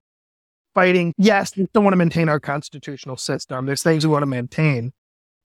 fighting. 0.73 1.13
Yes, 1.17 1.55
we 1.55 1.65
still 1.65 1.81
want 1.81 1.93
to 1.93 1.97
maintain 1.97 2.29
our 2.29 2.39
constitutional 2.39 3.17
system. 3.17 3.65
There's 3.65 3.83
things 3.83 4.05
we 4.05 4.11
want 4.11 4.23
to 4.23 4.27
maintain. 4.27 4.93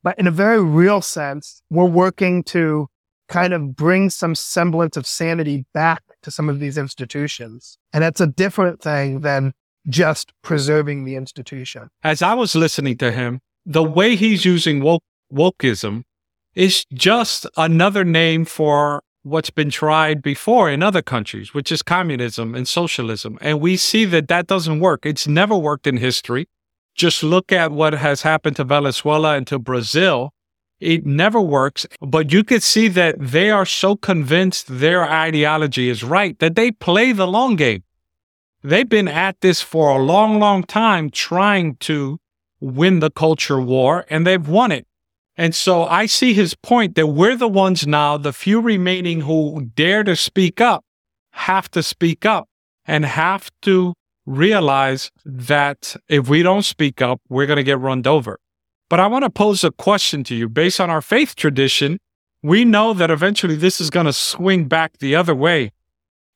But 0.03 0.19
in 0.19 0.27
a 0.27 0.31
very 0.31 0.63
real 0.63 1.01
sense, 1.01 1.63
we're 1.71 1.87
working 1.87 2.43
to 2.45 2.89
kind 3.29 3.55
of 3.55 3.75
bring 3.75 4.11
some 4.11 4.35
semblance 4.35 4.97
of 4.97 5.07
sanity 5.07 5.65
back 5.73 6.03
to 6.23 6.31
some 6.31 6.49
of 6.49 6.61
these 6.61 6.77
institutions. 6.77 7.79
And 7.93 8.03
that's 8.03 8.21
a 8.21 8.27
different 8.27 8.83
thing 8.83 9.21
than 9.21 9.55
just 9.89 10.33
preserving 10.43 11.05
the 11.05 11.17
institution. 11.17 11.89
As 12.03 12.23
I 12.23 12.35
was 12.35 12.55
listening 12.55 12.97
to 12.99 13.13
him, 13.13 13.41
the 13.67 13.83
way 13.83 14.17
he's 14.17 14.45
using 14.45 14.83
woke, 14.83 15.03
wokeism 15.33 16.05
is 16.55 16.85
just 16.93 17.47
another 17.57 18.05
name 18.05 18.45
for 18.45 19.03
what's 19.23 19.51
been 19.51 19.71
tried 19.71 20.23
before 20.23 20.71
in 20.71 20.83
other 20.83 21.03
countries, 21.03 21.55
which 21.55 21.73
is 21.73 21.83
communism 21.83 22.55
and 22.55 22.69
socialism. 22.69 23.39
And 23.41 23.61
we 23.61 23.77
see 23.77 24.05
that 24.07 24.29
that 24.29 24.47
doesn't 24.47 24.81
work. 24.81 25.07
It's 25.07 25.27
never 25.27 25.57
worked 25.57 25.87
in 25.87 25.97
history. 25.97 26.49
Just 26.95 27.23
look 27.23 27.51
at 27.51 27.73
what 27.73 27.95
has 27.95 28.23
happened 28.23 28.57
to 28.57 28.65
Venezuela 28.65 29.35
and 29.35 29.47
to 29.49 29.59
Brazil. 29.59 30.33
It 30.79 31.07
never 31.07 31.41
works, 31.41 31.87
but 32.01 32.33
you 32.33 32.45
could 32.45 32.63
see 32.63 32.89
that 32.89 33.17
they 33.19 33.51
are 33.51 33.65
so 33.65 33.97
convinced 33.97 34.67
their 34.69 35.11
ideology 35.11 35.89
is 35.89 36.05
right 36.05 36.39
that 36.39 36.55
they 36.55 36.71
play 36.71 37.13
the 37.13 37.27
long 37.27 37.57
game. 37.57 37.83
They've 38.65 38.89
been 38.89 39.09
at 39.09 39.43
this 39.43 39.61
for 39.61 39.91
a 39.91 40.03
long, 40.03 40.41
long 40.41 40.63
time 40.65 41.11
trying 41.11 41.77
to 41.81 42.19
win 42.61 43.01
the 43.01 43.11
culture 43.11 43.61
war, 43.61 44.07
and 44.09 44.27
they've 44.27 44.49
won 44.49 44.73
it. 44.73 44.87
And 45.37 45.55
so 45.55 45.85
I 45.85 46.07
see 46.07 46.33
his 46.33 46.55
point 46.55 46.95
that 46.95 47.09
we're 47.09 47.37
the 47.37 47.47
ones 47.47 47.87
now, 47.87 48.17
the 48.17 48.33
few 48.33 48.63
remaining 48.63 49.21
who 49.21 49.69
dare 49.75 50.03
to 50.05 50.17
speak 50.17 50.63
up, 50.63 50.83
have 51.33 51.71
to 51.73 51.83
speak 51.83 52.25
up 52.25 52.49
and 52.87 53.05
have 53.05 53.51
to 53.63 53.93
realize 54.25 55.11
that 55.27 55.97
if 56.09 56.31
we 56.31 56.43
don't 56.43 56.65
speak 56.65 57.03
up, 57.03 57.21
we're 57.29 57.47
going 57.47 57.59
to 57.59 57.65
get 57.65 57.79
run 57.79 58.07
over. 58.07 58.39
But 58.89 58.99
I 58.99 59.09
want 59.09 59.25
to 59.25 59.31
pose 59.31 59.63
a 59.63 59.73
question 59.73 60.25
to 60.25 60.35
you 60.35 60.49
based 60.49 60.81
on 60.81 60.89
our 60.89 61.03
faith 61.03 61.37
tradition. 61.37 61.99
We 62.43 62.65
know 62.65 62.95
that 62.95 63.11
eventually 63.11 63.57
this 63.57 63.79
is 63.79 63.91
going 63.91 64.07
to 64.07 64.13
swing 64.15 64.69
back 64.69 64.99
the 64.99 65.15
other 65.15 65.35
way. 65.35 65.73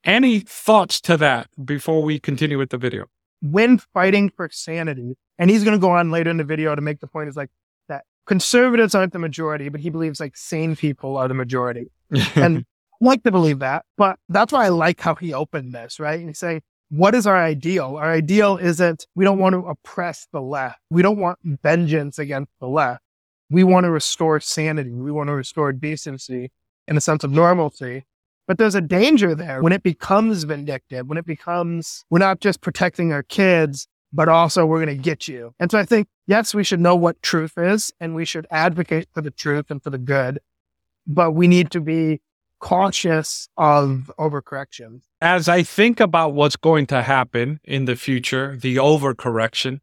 Any 0.05 0.40
thoughts 0.40 1.00
to 1.02 1.17
that 1.17 1.49
before 1.62 2.02
we 2.02 2.19
continue 2.19 2.59
with 2.59 2.71
the 2.71 2.78
video? 2.78 3.07
When 3.40 3.78
fighting 3.78 4.31
for 4.31 4.49
sanity, 4.50 5.17
and 5.38 5.50
he's 5.50 5.64
going 5.64 5.76
to 5.76 5.81
go 5.81 5.90
on 5.90 6.11
later 6.11 6.31
in 6.31 6.37
the 6.37 6.45
video 6.45 6.75
to 6.75 6.81
make 6.81 7.00
the 7.00 7.07
point 7.07 7.28
is 7.28 7.37
like 7.37 7.50
that 7.88 8.05
conservatives 8.26 8.95
aren't 8.95 9.12
the 9.12 9.19
majority, 9.19 9.69
but 9.69 9.81
he 9.81 9.90
believes 9.90 10.21
like 10.21 10.37
sane 10.37 10.76
people 10.76 11.17
are 11.17 11.28
the 11.28 11.35
majority. 11.35 11.90
and 12.35 12.59
I 12.59 13.05
like 13.05 13.23
to 13.25 13.31
believe 13.31 13.61
that, 13.61 13.85
but 13.97 14.19
that's 14.28 14.52
why 14.52 14.67
I 14.67 14.69
like 14.69 15.00
how 15.00 15.14
he 15.14 15.33
opened 15.33 15.75
this, 15.75 16.00
right? 16.00 16.19
And 16.19 16.28
he's 16.28 16.38
saying, 16.38 16.62
what 16.90 17.14
is 17.14 17.26
our 17.26 17.37
ideal? 17.37 17.97
Our 17.97 18.12
ideal 18.12 18.57
isn't, 18.57 19.07
we 19.14 19.25
don't 19.25 19.38
want 19.38 19.52
to 19.52 19.61
oppress 19.67 20.26
the 20.33 20.40
left. 20.40 20.81
We 20.90 21.02
don't 21.02 21.19
want 21.19 21.38
vengeance 21.43 22.19
against 22.19 22.50
the 22.61 22.69
left. 22.69 23.02
We 23.50 23.62
want 23.62 23.85
to 23.85 23.90
restore 23.90 24.40
sanity. 24.40 24.93
We 24.93 25.12
want 25.12 25.28
to 25.28 25.35
restore 25.35 25.73
decency 25.73 26.50
in 26.87 26.97
a 26.97 27.00
sense 27.00 27.25
of 27.25 27.31
normalcy. 27.31 28.05
But 28.49 28.57
there's 28.57 28.75
a 28.75 28.81
danger 28.81 29.35
there 29.35 29.62
when 29.62 29.75
it 29.75 29.83
becomes 29.83 30.45
vindictive, 30.45 31.07
when 31.07 31.19
it 31.19 31.26
becomes, 31.26 32.05
we're 32.09 32.19
not 32.19 32.40
just 32.40 32.62
protecting 32.62 33.12
our 33.12 33.23
kids, 33.23 33.87
but 34.11 34.28
also 34.28 34.64
we're 34.64 34.83
going 34.83 34.97
to 34.97 35.02
get 35.02 35.28
you. 35.28 35.55
And 35.61 35.71
so 35.71 35.78
I 35.78 35.85
think, 35.85 36.09
yes, 36.26 36.55
we 36.55 36.64
should 36.64 36.81
know 36.81 36.97
what 36.97 37.23
truth 37.23 37.59
is 37.59 37.93
and 38.00 38.14
we 38.14 38.25
should 38.25 38.47
advocate 38.50 39.09
for 39.12 39.21
the 39.21 39.31
truth 39.31 39.71
and 39.71 39.83
for 39.83 39.90
the 39.90 39.99
good, 39.99 40.40
but 41.07 41.33
we 41.33 41.47
need 41.47 41.71
to 41.73 41.81
be 41.83 42.23
cautious 42.59 43.50
of 43.59 44.11
overcorrection. 44.19 45.02
As 45.21 45.47
I 45.47 45.62
think 45.62 46.00
about 46.00 46.33
what's 46.33 46.57
going 46.57 46.87
to 46.87 47.02
happen 47.02 47.61
in 47.64 47.85
the 47.85 47.97
future, 47.97 48.57
the 48.57 48.76
overcorrection, 48.76 49.81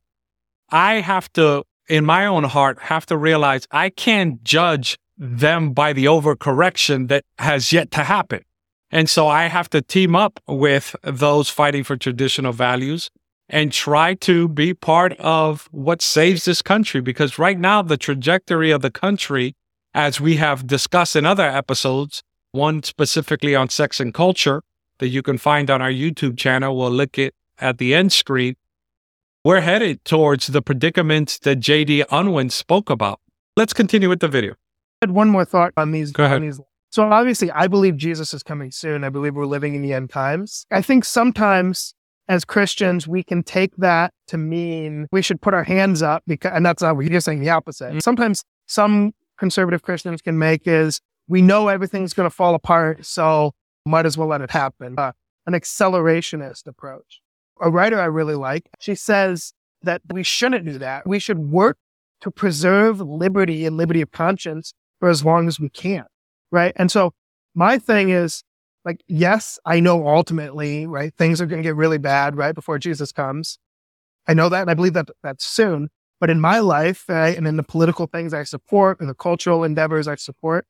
I 0.71 0.95
have 0.95 1.31
to, 1.33 1.65
in 1.87 2.03
my 2.03 2.25
own 2.25 2.45
heart, 2.45 2.79
have 2.79 3.05
to 3.05 3.17
realize 3.17 3.67
I 3.69 3.89
can't 3.91 4.43
judge 4.43 4.97
them 5.17 5.71
by 5.73 5.93
the 5.93 6.05
overcorrection 6.05 7.09
that 7.09 7.25
has 7.37 7.71
yet 7.71 7.91
to 7.91 8.03
happen. 8.03 8.43
And 8.95 9.09
so 9.09 9.27
I 9.27 9.47
have 9.47 9.69
to 9.71 9.81
team 9.81 10.15
up 10.15 10.39
with 10.47 10.95
those 11.03 11.49
fighting 11.49 11.83
for 11.83 11.97
traditional 11.97 12.53
values 12.53 13.11
and 13.49 13.69
try 13.69 14.13
to 14.13 14.47
be 14.47 14.73
part 14.73 15.11
of 15.19 15.67
what 15.71 16.01
saves 16.01 16.45
this 16.45 16.61
country. 16.61 17.01
Because 17.01 17.37
right 17.37 17.59
now, 17.59 17.81
the 17.81 17.97
trajectory 17.97 18.71
of 18.71 18.81
the 18.81 18.89
country, 18.89 19.53
as 19.93 20.21
we 20.21 20.37
have 20.37 20.65
discussed 20.65 21.17
in 21.17 21.25
other 21.25 21.43
episodes, 21.43 22.23
one 22.53 22.83
specifically 22.83 23.53
on 23.53 23.67
sex 23.67 23.99
and 23.99 24.13
culture 24.13 24.61
that 24.99 25.09
you 25.09 25.21
can 25.21 25.37
find 25.37 25.69
on 25.69 25.81
our 25.81 25.91
YouTube 25.91 26.37
channel, 26.37 26.77
we'll 26.77 26.89
look 26.89 27.19
at 27.19 27.33
at 27.59 27.79
the 27.79 27.93
end 27.93 28.13
screen. 28.13 28.55
We're 29.43 29.59
headed 29.59 30.05
towards 30.05 30.47
the 30.47 30.61
predicament 30.61 31.39
that 31.43 31.59
JD 31.59 32.05
Unwin 32.11 32.49
spoke 32.49 32.89
about. 32.89 33.19
Let's 33.57 33.73
continue 33.73 34.07
with 34.07 34.21
the 34.21 34.29
video. 34.29 34.53
I 34.53 35.07
had 35.07 35.11
one 35.11 35.27
more 35.27 35.43
thought 35.43 35.73
uh, 35.75 35.81
on 35.81 35.91
these. 35.91 36.13
Go 36.13 36.23
ahead. 36.23 36.37
On 36.37 36.43
these. 36.43 36.61
So 36.95 37.11
obviously, 37.11 37.51
I 37.51 37.67
believe 37.67 37.97
Jesus 37.97 38.33
is 38.33 38.41
coming 38.41 38.71
soon. 38.71 39.03
I 39.03 39.09
believe 39.09 39.35
we're 39.35 39.45
living 39.45 39.75
in 39.75 39.81
the 39.81 39.91
end 39.91 40.09
times. 40.09 40.65
I 40.71 40.81
think 40.81 41.03
sometimes 41.03 41.93
as 42.29 42.45
Christians, 42.45 43.05
we 43.05 43.21
can 43.21 43.43
take 43.43 43.75
that 43.75 44.13
to 44.27 44.37
mean 44.37 45.09
we 45.11 45.21
should 45.21 45.41
put 45.41 45.53
our 45.53 45.65
hands 45.65 46.01
up 46.01 46.23
because, 46.25 46.53
and 46.55 46.65
that's 46.65 46.81
not 46.81 46.95
what 46.95 47.05
you're 47.05 47.19
saying 47.19 47.41
the 47.41 47.49
opposite. 47.49 47.89
Mm-hmm. 47.89 47.99
Sometimes 47.99 48.45
some 48.67 49.11
conservative 49.37 49.81
Christians 49.81 50.21
can 50.21 50.39
make 50.39 50.69
is 50.69 51.01
we 51.27 51.41
know 51.41 51.67
everything's 51.67 52.13
going 52.13 52.29
to 52.29 52.33
fall 52.33 52.55
apart, 52.55 53.05
so 53.05 53.51
might 53.85 54.05
as 54.05 54.17
well 54.17 54.29
let 54.29 54.39
it 54.39 54.51
happen. 54.51 54.95
Uh, 54.97 55.11
an 55.47 55.51
accelerationist 55.51 56.65
approach. 56.65 57.19
A 57.59 57.69
writer 57.69 57.99
I 57.99 58.05
really 58.05 58.35
like, 58.35 58.69
she 58.79 58.95
says 58.95 59.51
that 59.81 60.01
we 60.13 60.23
shouldn't 60.23 60.63
do 60.63 60.77
that. 60.77 61.05
We 61.05 61.19
should 61.19 61.39
work 61.39 61.77
to 62.21 62.31
preserve 62.31 63.01
liberty 63.01 63.65
and 63.65 63.75
liberty 63.75 63.99
of 63.99 64.11
conscience 64.13 64.73
for 65.01 65.09
as 65.09 65.25
long 65.25 65.49
as 65.49 65.59
we 65.59 65.67
can. 65.67 66.05
Right. 66.55 66.71
And 66.77 66.89
so 66.89 67.13
my 67.53 67.77
thing 67.77 68.11
is 68.11 68.41
like, 68.85 69.03
yes, 69.09 69.59
I 69.65 69.81
know 69.81 70.07
ultimately, 70.07 70.87
right, 70.87 71.13
things 71.17 71.41
are 71.41 71.45
going 71.45 71.61
to 71.61 71.67
get 71.67 71.75
really 71.75 71.97
bad 71.97 72.37
right 72.37 72.55
before 72.55 72.79
Jesus 72.79 73.11
comes. 73.11 73.59
I 74.25 74.33
know 74.33 74.47
that 74.47 74.61
and 74.61 74.71
I 74.71 74.73
believe 74.73 74.93
that 74.93 75.09
that's 75.21 75.45
soon. 75.45 75.89
But 76.21 76.29
in 76.29 76.39
my 76.39 76.59
life, 76.59 77.03
right, 77.09 77.37
and 77.37 77.45
in 77.45 77.57
the 77.57 77.63
political 77.63 78.07
things 78.07 78.33
I 78.33 78.43
support 78.43 79.01
and 79.01 79.09
the 79.09 79.13
cultural 79.13 79.65
endeavors 79.65 80.07
I 80.07 80.15
support, 80.15 80.65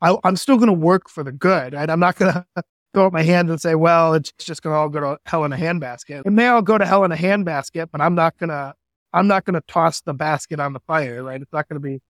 I, 0.00 0.16
am 0.22 0.36
still 0.36 0.56
going 0.56 0.68
to 0.68 0.72
work 0.72 1.10
for 1.10 1.24
the 1.24 1.32
good. 1.32 1.74
Right? 1.74 1.90
I'm 1.90 1.98
not 1.98 2.14
going 2.14 2.32
to 2.56 2.62
throw 2.94 3.08
up 3.08 3.12
my 3.12 3.22
hands 3.22 3.50
and 3.50 3.60
say, 3.60 3.74
well, 3.74 4.14
it's 4.14 4.32
just 4.38 4.62
going 4.62 4.72
to 4.72 4.78
all 4.78 4.88
go 4.88 5.00
to 5.00 5.18
hell 5.26 5.44
in 5.44 5.52
a 5.52 5.56
handbasket. 5.56 6.22
It 6.24 6.30
may 6.30 6.46
all 6.46 6.62
go 6.62 6.78
to 6.78 6.86
hell 6.86 7.02
in 7.02 7.10
a 7.10 7.16
handbasket, 7.16 7.88
but 7.90 8.00
I'm 8.00 8.14
not 8.14 8.38
going 8.38 8.50
to, 8.50 8.72
I'm 9.12 9.26
not 9.26 9.46
going 9.46 9.54
to 9.54 9.64
toss 9.66 10.00
the 10.00 10.14
basket 10.14 10.60
on 10.60 10.74
the 10.74 10.80
fire, 10.86 11.24
right? 11.24 11.42
It's 11.42 11.52
not 11.52 11.68
going 11.68 11.82
to 11.82 11.88
be 11.88 12.00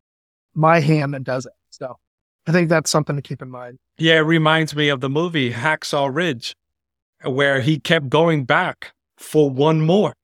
my 0.55 0.81
hand 0.81 1.15
that 1.15 1.25
does 1.25 1.47
it. 1.47 1.53
So 1.71 1.97
I 2.47 2.53
think 2.53 2.69
that's 2.69 2.91
something 2.91 3.17
to 3.17 3.23
keep 3.23 3.41
in 3.41 3.51
mind. 3.51 3.79
Yeah, 3.99 4.17
it 4.17 4.21
reminds 4.21 4.75
me 4.75 4.89
of 4.89 5.01
the 5.01 5.09
movie 5.09 5.53
Hacksaw 5.53 6.15
Ridge, 6.15 6.55
where 7.23 7.61
he 7.61 7.79
kept 7.79 8.11
going 8.11 8.45
back 8.45 8.93
for 9.17 9.49
one 9.49 9.81
more, 9.81 10.15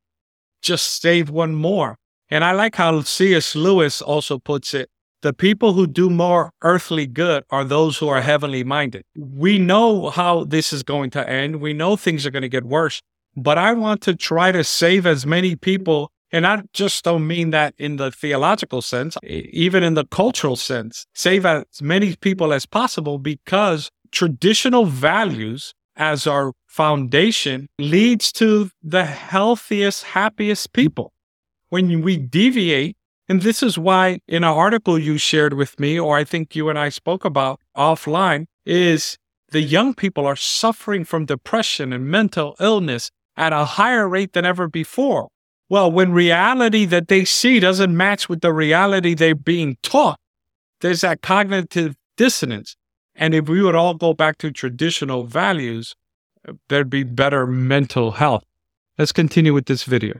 just 0.61 1.00
save 1.00 1.31
one 1.31 1.55
more. 1.55 1.97
And 2.29 2.45
I 2.45 2.53
like 2.53 2.77
how 2.77 3.00
C.S. 3.00 3.55
Lewis 3.57 4.03
also 4.03 4.39
puts 4.39 4.75
it. 4.75 4.89
The 5.23 5.33
people 5.33 5.75
who 5.75 5.87
do 5.87 6.09
more 6.09 6.50
earthly 6.62 7.07
good 7.07 7.45
are 7.50 7.65
those 7.65 7.99
who 7.99 8.09
are 8.09 8.23
heavenly 8.23 8.65
minded. 8.65 9.05
We 9.17 9.59
know 9.59 10.11
how 10.11 10.45
this 10.45 10.73
is 10.73 10.83
going 10.83 11.11
to 11.11 11.29
end. 11.29 11.57
We 11.57 11.73
know 11.73 11.97
things 11.97 12.25
are 12.25 12.31
going 12.31 12.43
to 12.43 12.49
get 12.49 12.65
worse, 12.65 13.03
but 13.37 13.59
I 13.59 13.73
want 13.73 14.00
to 14.03 14.15
try 14.15 14.50
to 14.53 14.65
save 14.65 15.07
as 15.07 15.27
many 15.27 15.57
people 15.57 16.11
and 16.33 16.47
I 16.47 16.63
just 16.73 17.05
don't 17.05 17.27
mean 17.27 17.51
that 17.51 17.75
in 17.79 17.97
the 17.97 18.11
theological 18.11 18.83
sense, 18.83 19.17
even 19.25 19.83
in 19.83 19.95
the 19.95 20.07
cultural 20.07 20.57
sense. 20.57 21.07
Save 21.15 21.45
as 21.45 21.65
many 21.83 22.17
people 22.17 22.53
as 22.53 22.67
possible 22.67 23.19
because 23.19 23.91
traditional 24.13 24.87
values 24.87 25.75
as 25.97 26.27
our 26.27 26.53
foundation 26.67 27.69
leads 27.79 28.33
to 28.33 28.71
the 28.83 29.05
healthiest, 29.05 30.05
happiest 30.05 30.73
people. 30.73 31.13
When 31.69 32.03
we 32.03 32.17
deviate, 32.17 32.97
and 33.29 33.43
this 33.43 33.63
is 33.63 33.79
why 33.79 34.21
in 34.27 34.43
an 34.43 34.51
article 34.51 34.99
you 34.99 35.19
shared 35.19 35.55
with 35.55 35.79
me, 35.79 35.99
or 35.99 36.17
I 36.17 36.25
think 36.25 36.57
you 36.57 36.69
and 36.69 36.79
I 36.79 36.89
spoke 36.89 37.25
about 37.25 37.61
offline, 37.77 38.47
is 38.65 39.19
the 39.51 39.61
young 39.61 39.95
people 39.95 40.27
are 40.27 40.37
suffering 40.37 41.05
from 41.05 41.27
depression 41.27 41.93
and 41.93 42.07
mental 42.07 42.57
illness 42.61 43.11
at 43.37 43.53
a 43.53 43.65
higher 43.65 44.09
rate 44.09 44.33
than 44.33 44.45
ever 44.45 44.69
before. 44.69 45.29
Well, 45.71 45.91
when 45.93 46.11
reality 46.11 46.85
that 46.87 47.07
they 47.07 47.25
see 47.25 47.61
doesn't 47.61 47.97
match 47.97 48.29
with 48.29 48.41
the 48.41 48.53
reality 48.53 49.15
they're 49.15 49.37
being 49.37 49.79
taught, 49.85 50.19
there's 50.81 51.03
that 51.03 51.23
cognitive 51.23 51.95
dissonance. 52.17 52.77
And 53.15 53.35
if 53.35 53.49
we 53.49 53.62
would 53.62 53.77
all 53.77 53.95
go 53.95 54.12
back 54.12 54.39
to 54.39 54.50
traditional 54.50 55.23
values, 55.23 55.95
there'd 56.69 56.91
be 56.91 57.05
better 57.05 57.47
mental 57.47 58.11
health. 58.11 58.43
Let's 58.99 59.12
continue 59.12 59.55
with 59.55 59.67
this 59.67 59.85
video. 59.85 60.19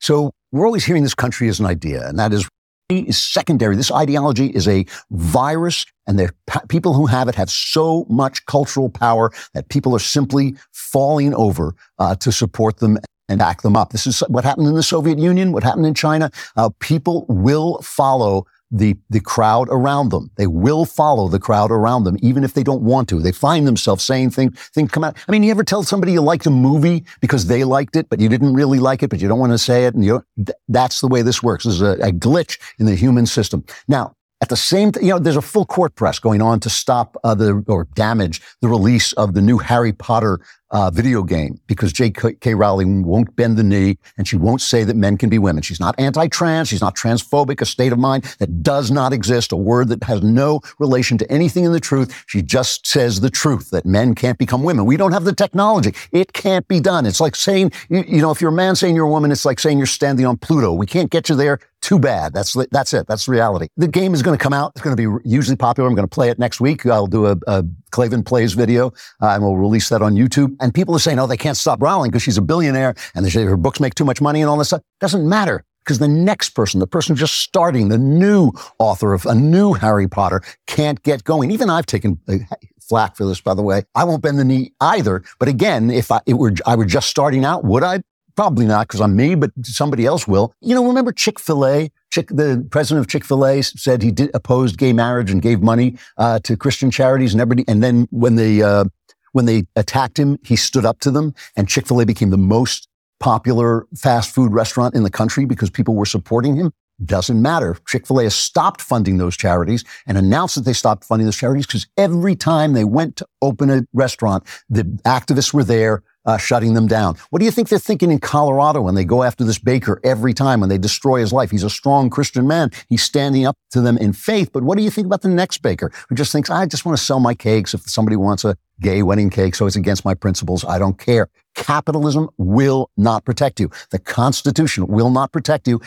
So 0.00 0.30
we're 0.52 0.66
always 0.66 0.84
hearing 0.84 1.02
this 1.02 1.16
country 1.16 1.48
as 1.48 1.58
an 1.58 1.66
idea, 1.66 2.06
and 2.08 2.16
that 2.16 2.32
is 2.32 2.48
is 2.88 3.18
secondary. 3.18 3.76
This 3.76 3.90
ideology 3.90 4.46
is 4.48 4.68
a 4.68 4.84
virus, 5.10 5.86
and 6.06 6.18
the 6.18 6.30
people 6.68 6.92
who 6.92 7.06
have 7.06 7.28
it 7.28 7.34
have 7.34 7.50
so 7.50 8.06
much 8.10 8.44
cultural 8.46 8.90
power 8.90 9.32
that 9.54 9.68
people 9.68 9.94
are 9.94 10.00
simply 10.00 10.56
falling 10.72 11.34
over 11.34 11.74
uh, 11.98 12.14
to 12.16 12.30
support 12.30 12.78
them 12.78 12.98
and 13.28 13.38
back 13.38 13.62
them 13.62 13.74
up. 13.74 13.90
This 13.90 14.06
is 14.06 14.20
what 14.28 14.44
happened 14.44 14.66
in 14.66 14.74
the 14.74 14.82
Soviet 14.82 15.18
Union, 15.18 15.52
what 15.52 15.62
happened 15.62 15.86
in 15.86 15.94
China. 15.94 16.30
Uh, 16.56 16.68
people 16.80 17.24
will 17.28 17.80
follow 17.80 18.46
the, 18.74 18.96
the 19.08 19.20
crowd 19.20 19.68
around 19.70 20.10
them. 20.10 20.30
They 20.36 20.48
will 20.48 20.84
follow 20.84 21.28
the 21.28 21.38
crowd 21.38 21.70
around 21.70 22.04
them, 22.04 22.16
even 22.20 22.42
if 22.42 22.54
they 22.54 22.64
don't 22.64 22.82
want 22.82 23.08
to. 23.10 23.20
They 23.20 23.32
find 23.32 23.66
themselves 23.66 24.04
saying 24.04 24.30
things, 24.30 24.58
things 24.70 24.90
come 24.90 25.04
out. 25.04 25.16
I 25.28 25.32
mean, 25.32 25.44
you 25.44 25.50
ever 25.52 25.62
tell 25.62 25.84
somebody 25.84 26.12
you 26.12 26.20
liked 26.20 26.46
a 26.46 26.50
movie 26.50 27.04
because 27.20 27.46
they 27.46 27.62
liked 27.62 27.94
it, 27.94 28.08
but 28.08 28.20
you 28.20 28.28
didn't 28.28 28.52
really 28.52 28.80
like 28.80 29.02
it, 29.02 29.10
but 29.10 29.20
you 29.20 29.28
don't 29.28 29.38
want 29.38 29.52
to 29.52 29.58
say 29.58 29.86
it. 29.86 29.94
And 29.94 30.04
you 30.04 30.24
th- 30.36 30.56
that's 30.68 31.00
the 31.00 31.08
way 31.08 31.22
this 31.22 31.42
works. 31.42 31.64
There's 31.64 31.80
a, 31.80 31.92
a 31.92 32.12
glitch 32.12 32.58
in 32.78 32.86
the 32.86 32.96
human 32.96 33.26
system. 33.26 33.64
Now, 33.86 34.16
at 34.40 34.48
the 34.48 34.56
same 34.56 34.92
time, 34.92 35.04
you 35.04 35.10
know, 35.10 35.18
there's 35.18 35.36
a 35.36 35.42
full 35.42 35.64
court 35.64 35.94
press 35.94 36.18
going 36.18 36.42
on 36.42 36.60
to 36.60 36.68
stop 36.68 37.16
uh, 37.24 37.34
the 37.34 37.64
or 37.68 37.86
damage 37.94 38.42
the 38.60 38.68
release 38.68 39.12
of 39.14 39.34
the 39.34 39.40
new 39.40 39.58
Harry 39.58 39.92
Potter 39.92 40.40
uh, 40.70 40.90
video 40.90 41.22
game 41.22 41.60
because 41.66 41.92
J.K. 41.92 42.54
Rowling 42.54 43.04
won't 43.04 43.34
bend 43.36 43.56
the 43.56 43.62
knee 43.62 43.98
and 44.16 44.26
she 44.26 44.36
won't 44.36 44.60
say 44.60 44.84
that 44.84 44.96
men 44.96 45.16
can 45.16 45.28
be 45.28 45.38
women. 45.38 45.62
She's 45.62 45.80
not 45.80 45.94
anti-trans. 45.98 46.68
She's 46.68 46.80
not 46.80 46.96
transphobic, 46.96 47.60
a 47.60 47.64
state 47.64 47.92
of 47.92 47.98
mind 47.98 48.24
that 48.38 48.62
does 48.62 48.90
not 48.90 49.12
exist, 49.12 49.52
a 49.52 49.56
word 49.56 49.88
that 49.88 50.02
has 50.04 50.22
no 50.22 50.60
relation 50.78 51.18
to 51.18 51.30
anything 51.30 51.64
in 51.64 51.72
the 51.72 51.80
truth. 51.80 52.24
She 52.26 52.42
just 52.42 52.86
says 52.86 53.20
the 53.20 53.30
truth 53.30 53.70
that 53.70 53.86
men 53.86 54.14
can't 54.14 54.38
become 54.38 54.62
women. 54.62 54.84
We 54.84 54.96
don't 54.96 55.12
have 55.12 55.24
the 55.24 55.34
technology. 55.34 55.94
It 56.12 56.32
can't 56.32 56.66
be 56.66 56.80
done. 56.80 57.06
It's 57.06 57.20
like 57.20 57.36
saying, 57.36 57.72
you, 57.88 58.04
you 58.08 58.22
know, 58.22 58.30
if 58.30 58.40
you're 58.40 58.50
a 58.50 58.54
man 58.54 58.76
saying 58.76 58.96
you're 58.96 59.06
a 59.06 59.10
woman, 59.10 59.30
it's 59.30 59.44
like 59.44 59.60
saying 59.60 59.78
you're 59.78 59.86
standing 59.86 60.26
on 60.26 60.36
Pluto. 60.36 60.72
We 60.72 60.86
can't 60.86 61.10
get 61.10 61.28
you 61.28 61.36
there. 61.36 61.60
Too 61.80 61.98
bad. 61.98 62.32
That's 62.32 62.56
that's 62.70 62.94
it. 62.94 63.06
That's 63.06 63.28
reality. 63.28 63.68
The 63.76 63.86
game 63.86 64.14
is 64.14 64.22
going 64.22 64.38
to 64.38 64.42
come 64.42 64.54
out. 64.54 64.72
It's 64.74 64.80
going 64.80 64.96
to 64.96 65.20
be 65.20 65.28
hugely 65.28 65.54
popular. 65.54 65.86
I'm 65.86 65.94
going 65.94 66.08
to 66.08 66.14
play 66.14 66.30
it 66.30 66.38
next 66.38 66.58
week. 66.58 66.86
I'll 66.86 67.06
do 67.06 67.26
a, 67.26 67.36
a 67.46 67.62
Klavan 67.94 68.24
Plays 68.24 68.54
video, 68.54 68.88
uh, 69.22 69.28
and 69.28 69.42
we'll 69.42 69.56
release 69.56 69.88
that 69.88 70.02
on 70.02 70.14
YouTube. 70.14 70.56
And 70.60 70.74
people 70.74 70.96
are 70.96 70.98
saying, 70.98 71.18
oh, 71.20 71.28
they 71.28 71.36
can't 71.36 71.56
stop 71.56 71.80
Rowling 71.80 72.10
because 72.10 72.22
she's 72.22 72.36
a 72.36 72.42
billionaire 72.42 72.94
and 73.14 73.24
they 73.24 73.30
say 73.30 73.44
her 73.44 73.56
books 73.56 73.78
make 73.78 73.94
too 73.94 74.04
much 74.04 74.20
money 74.20 74.40
and 74.40 74.50
all 74.50 74.58
this 74.58 74.68
stuff. 74.68 74.82
Doesn't 75.00 75.28
matter 75.28 75.64
because 75.84 76.00
the 76.00 76.08
next 76.08 76.50
person, 76.50 76.80
the 76.80 76.86
person 76.88 77.14
just 77.14 77.34
starting, 77.34 77.88
the 77.88 77.98
new 77.98 78.50
author 78.78 79.12
of 79.12 79.26
a 79.26 79.34
new 79.34 79.74
Harry 79.74 80.08
Potter 80.08 80.42
can't 80.66 81.02
get 81.04 81.22
going. 81.22 81.52
Even 81.52 81.70
I've 81.70 81.86
taken 81.86 82.18
uh, 82.26 82.38
flack 82.80 83.16
for 83.16 83.26
this, 83.26 83.40
by 83.40 83.54
the 83.54 83.62
way. 83.62 83.84
I 83.94 84.02
won't 84.04 84.22
bend 84.22 84.38
the 84.40 84.44
knee 84.44 84.72
either. 84.80 85.22
But 85.38 85.48
again, 85.48 85.90
if 85.90 86.10
I, 86.10 86.20
were, 86.26 86.52
I 86.66 86.74
were 86.74 86.86
just 86.86 87.08
starting 87.08 87.44
out, 87.44 87.64
would 87.64 87.84
I? 87.84 88.02
Probably 88.36 88.66
not 88.66 88.88
because 88.88 89.00
I'm 89.00 89.14
me, 89.14 89.36
but 89.36 89.52
somebody 89.62 90.04
else 90.04 90.26
will. 90.26 90.52
You 90.60 90.74
know, 90.74 90.84
remember 90.84 91.12
Chick-fil-A? 91.12 91.92
Chick, 92.14 92.28
the 92.28 92.64
president 92.70 93.04
of 93.04 93.10
Chick 93.10 93.24
Fil 93.24 93.44
A 93.44 93.60
said 93.60 94.00
he 94.00 94.12
did, 94.12 94.30
opposed 94.34 94.78
gay 94.78 94.92
marriage 94.92 95.32
and 95.32 95.42
gave 95.42 95.62
money 95.62 95.96
uh, 96.16 96.38
to 96.44 96.56
Christian 96.56 96.88
charities 96.92 97.34
and 97.34 97.40
everybody. 97.40 97.64
And 97.66 97.82
then 97.82 98.06
when 98.12 98.36
they 98.36 98.62
uh, 98.62 98.84
when 99.32 99.46
they 99.46 99.64
attacked 99.74 100.16
him, 100.16 100.38
he 100.44 100.54
stood 100.54 100.84
up 100.84 101.00
to 101.00 101.10
them, 101.10 101.34
and 101.56 101.68
Chick 101.68 101.88
Fil 101.88 102.00
A 102.00 102.06
became 102.06 102.30
the 102.30 102.38
most 102.38 102.86
popular 103.18 103.88
fast 103.96 104.32
food 104.32 104.52
restaurant 104.52 104.94
in 104.94 105.02
the 105.02 105.10
country 105.10 105.44
because 105.44 105.70
people 105.70 105.96
were 105.96 106.06
supporting 106.06 106.54
him. 106.54 106.72
Doesn't 107.04 107.42
matter. 107.42 107.76
Chick 107.88 108.06
fil 108.06 108.20
A 108.20 108.22
has 108.24 108.36
stopped 108.36 108.80
funding 108.80 109.16
those 109.16 109.36
charities 109.36 109.82
and 110.06 110.16
announced 110.16 110.54
that 110.54 110.64
they 110.64 110.72
stopped 110.72 111.02
funding 111.02 111.26
those 111.26 111.36
charities 111.36 111.66
because 111.66 111.88
every 111.96 112.36
time 112.36 112.74
they 112.74 112.84
went 112.84 113.16
to 113.16 113.26
open 113.42 113.70
a 113.70 113.84
restaurant, 113.92 114.44
the 114.68 114.84
activists 115.04 115.52
were 115.52 115.64
there 115.64 116.04
uh, 116.24 116.36
shutting 116.36 116.74
them 116.74 116.86
down. 116.86 117.16
What 117.30 117.38
do 117.38 117.44
you 117.44 117.50
think 117.50 117.68
they're 117.68 117.78
thinking 117.78 118.10
in 118.10 118.18
Colorado 118.18 118.82
when 118.82 118.94
they 118.94 119.04
go 119.04 119.22
after 119.22 119.44
this 119.44 119.58
baker 119.58 120.00
every 120.04 120.34
time 120.34 120.60
when 120.60 120.68
they 120.68 120.78
destroy 120.78 121.20
his 121.20 121.32
life? 121.32 121.50
He's 121.50 121.62
a 121.62 121.70
strong 121.70 122.10
Christian 122.10 122.46
man. 122.46 122.70
He's 122.88 123.02
standing 123.02 123.46
up 123.46 123.56
to 123.70 123.80
them 123.80 123.98
in 123.98 124.12
faith. 124.12 124.50
But 124.52 124.62
what 124.62 124.78
do 124.78 124.84
you 124.84 124.90
think 124.90 125.06
about 125.06 125.22
the 125.22 125.28
next 125.28 125.58
baker 125.58 125.92
who 126.08 126.14
just 126.14 126.32
thinks, 126.32 126.50
I 126.50 126.66
just 126.66 126.84
want 126.84 126.98
to 126.98 127.04
sell 127.04 127.20
my 127.20 127.34
cakes. 127.34 127.74
If 127.74 127.82
somebody 127.82 128.16
wants 128.16 128.44
a 128.44 128.56
gay 128.80 129.02
wedding 129.02 129.30
cake, 129.30 129.54
so 129.54 129.66
it's 129.66 129.76
against 129.76 130.04
my 130.04 130.14
principles, 130.14 130.64
I 130.64 130.78
don't 130.78 130.98
care. 130.98 131.28
Capitalism 131.54 132.28
will 132.36 132.90
not 132.96 133.24
protect 133.24 133.60
you. 133.60 133.70
The 133.90 133.98
Constitution 133.98 134.86
will 134.88 135.10
not 135.10 135.32
protect 135.32 135.68
you 135.68 135.80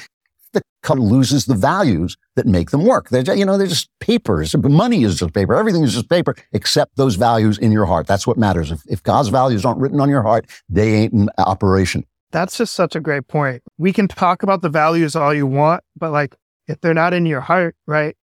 the 0.57 0.87
company 0.87 1.09
loses 1.09 1.45
the 1.45 1.55
values 1.55 2.17
that 2.35 2.45
make 2.45 2.71
them 2.71 2.85
work. 2.85 3.09
They're, 3.09 3.35
you 3.35 3.45
know, 3.45 3.57
they're 3.57 3.67
just 3.67 3.89
papers. 3.99 4.55
Money 4.57 5.03
is 5.03 5.19
just 5.19 5.33
paper. 5.33 5.55
Everything 5.55 5.83
is 5.83 5.93
just 5.93 6.09
paper 6.09 6.35
except 6.51 6.95
those 6.95 7.15
values 7.15 7.57
in 7.57 7.71
your 7.71 7.85
heart. 7.85 8.07
That's 8.07 8.27
what 8.27 8.37
matters. 8.37 8.71
If, 8.71 8.81
if 8.87 9.03
God's 9.03 9.29
values 9.29 9.65
aren't 9.65 9.79
written 9.79 9.99
on 9.99 10.09
your 10.09 10.21
heart, 10.21 10.49
they 10.69 10.93
ain't 10.93 11.13
in 11.13 11.29
operation. 11.37 12.05
That's 12.31 12.57
just 12.57 12.73
such 12.73 12.95
a 12.95 12.99
great 12.99 13.27
point. 13.27 13.63
We 13.77 13.93
can 13.93 14.07
talk 14.07 14.43
about 14.43 14.61
the 14.61 14.69
values 14.69 15.15
all 15.15 15.33
you 15.33 15.47
want, 15.47 15.83
but 15.95 16.11
like 16.11 16.35
if 16.67 16.81
they're 16.81 16.93
not 16.93 17.13
in 17.13 17.25
your 17.25 17.41
heart, 17.41 17.75
right? 17.85 18.15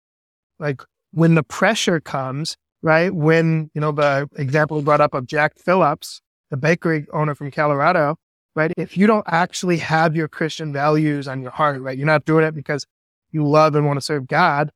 Like 0.58 0.82
when 1.12 1.34
the 1.34 1.42
pressure 1.42 2.00
comes, 2.00 2.56
right? 2.82 3.14
When, 3.14 3.70
you 3.74 3.80
know, 3.80 3.92
the 3.92 4.28
example 4.36 4.82
brought 4.82 5.00
up 5.00 5.14
of 5.14 5.26
Jack 5.26 5.58
Phillips, 5.58 6.20
the 6.50 6.56
bakery 6.56 7.06
owner 7.12 7.34
from 7.34 7.50
Colorado, 7.50 8.16
right? 8.54 8.72
If 8.76 8.96
you 8.96 9.06
don't 9.06 9.24
actually 9.26 9.78
have 9.78 10.16
your 10.16 10.28
Christian 10.28 10.72
values 10.72 11.28
on 11.28 11.42
your 11.42 11.50
heart, 11.50 11.80
right? 11.80 11.96
You're 11.96 12.06
not 12.06 12.24
doing 12.24 12.44
it 12.44 12.54
because 12.54 12.86
you 13.30 13.46
love 13.46 13.74
and 13.74 13.86
want 13.86 13.96
to 13.96 14.00
serve 14.04 14.26
God. 14.26 14.70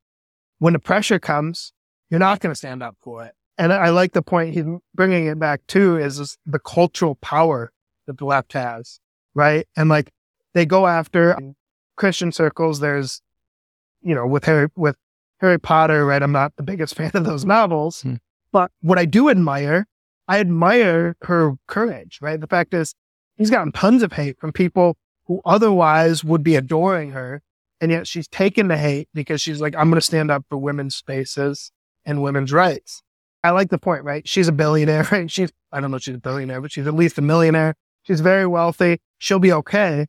When 0.59 0.73
the 0.73 0.79
pressure 0.79 1.19
comes, 1.19 1.73
you're 2.11 2.21
not 2.21 2.41
going 2.41 2.53
to 2.53 2.57
stand 2.57 2.83
up 2.83 2.97
for 3.01 3.25
it. 3.25 3.33
And 3.57 3.73
I 3.73 3.91
like 3.91 4.13
the 4.13 4.23
point 4.23 4.55
he's 4.55 4.65
bringing 4.95 5.27
it 5.27 5.39
back 5.39 5.67
to 5.69 5.97
is 5.97 6.39
the 6.47 6.59
cultural 6.59 7.17
power 7.17 7.73
that 8.07 8.19
the 8.19 8.25
left 8.25 8.53
has, 8.53 9.01
right? 9.35 9.67
And 9.77 9.89
like 9.89 10.11
they 10.55 10.65
go 10.65 10.87
after 10.87 11.37
Christian 11.97 12.33
circles. 12.33 12.81
There's, 12.81 13.21
you 14.01 14.15
know, 14.15 14.27
with 14.27 14.45
Harry, 14.45 14.69
with 14.77 14.97
Harry 15.41 15.59
Potter, 15.59 16.07
right? 16.07 16.23
I'm 16.23 16.33
not 16.33 16.57
the 16.57 16.63
biggest 16.63 16.95
fan 16.97 17.11
of 17.15 17.25
those 17.25 17.45
novels, 17.45 18.03
hmm. 18.03 18.15
but 18.53 18.71
what 18.81 18.99
I 18.99 19.05
do 19.05 19.29
admire, 19.29 19.87
I 20.27 20.41
admire 20.41 21.17
her 21.23 21.55
courage, 21.67 22.19
right? 22.23 22.41
The 22.41 22.47
fact 22.47 22.73
is 22.73 22.95
He's 23.39 23.51
gotten 23.51 23.73
tons 23.73 24.03
of 24.03 24.13
hate 24.13 24.39
from 24.39 24.53
people 24.53 24.97
who 25.27 25.41
otherwise 25.45 26.25
would 26.25 26.43
be 26.43 26.57
adoring 26.57 27.13
her. 27.13 27.41
And 27.81 27.93
yet 27.93 28.09
she's 28.09 28.27
taken 28.27 28.69
the 28.69 28.77
hate 28.77 29.09
because 29.15 29.41
she's 29.41 29.61
like, 29.61 29.77
I'm 29.77 29.89
going 29.89 30.01
to 30.01 30.05
stand 30.05 30.31
up 30.31 30.45
for 30.49 30.59
women's 30.59 30.97
spaces 30.97 31.71
and 32.05 32.23
women's 32.23 32.53
rights. 32.53 33.03
I 33.45 33.51
like 33.51 33.71
the 33.71 33.79
point, 33.79 34.03
right? 34.03 34.27
She's 34.27 34.49
a 34.49 34.53
billionaire, 34.53 35.07
right? 35.13 35.31
She's, 35.31 35.53
I 35.71 35.81
don't 35.81 35.93
know 35.93 35.99
if 35.99 36.03
she's 36.03 36.17
a 36.17 36.19
billionaire, 36.19 36.61
but 36.61 36.73
she's 36.73 36.89
at 36.89 36.95
least 36.95 37.19
a 37.19 37.23
millionaire. 37.23 37.77
She's 38.03 38.21
very 38.21 38.47
wealthy. 38.47 38.99
She'll 39.19 39.39
be 39.39 39.53
okay. 39.53 40.07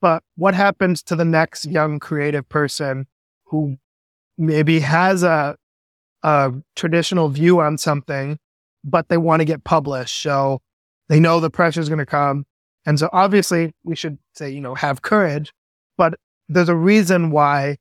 But 0.00 0.22
what 0.36 0.54
happens 0.54 1.02
to 1.04 1.16
the 1.16 1.24
next 1.24 1.64
young 1.64 1.98
creative 1.98 2.48
person 2.48 3.08
who 3.46 3.78
maybe 4.36 4.78
has 4.80 5.24
a, 5.24 5.56
a 6.22 6.52
traditional 6.76 7.28
view 7.30 7.60
on 7.60 7.78
something, 7.78 8.38
but 8.84 9.08
they 9.08 9.16
want 9.16 9.40
to 9.40 9.44
get 9.44 9.64
published? 9.64 10.22
So 10.22 10.60
they 11.08 11.18
know 11.18 11.40
the 11.40 11.50
pressure 11.50 11.80
is 11.80 11.88
going 11.88 11.98
to 11.98 12.06
come. 12.06 12.44
And 12.88 12.98
so 12.98 13.10
obviously 13.12 13.74
we 13.84 13.94
should 13.94 14.16
say, 14.32 14.48
you 14.48 14.62
know, 14.62 14.74
have 14.74 15.02
courage, 15.02 15.52
but 15.98 16.14
there's 16.48 16.70
a 16.70 16.74
reason 16.74 17.30
why 17.30 17.76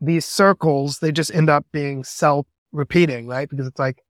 these 0.00 0.24
circles, 0.24 0.98
they 0.98 1.12
just 1.12 1.32
end 1.32 1.48
up 1.48 1.64
being 1.72 2.02
self 2.02 2.44
repeating, 2.72 3.28
right? 3.28 3.48
Because 3.48 3.68
it's 3.68 3.78
like 3.78 4.02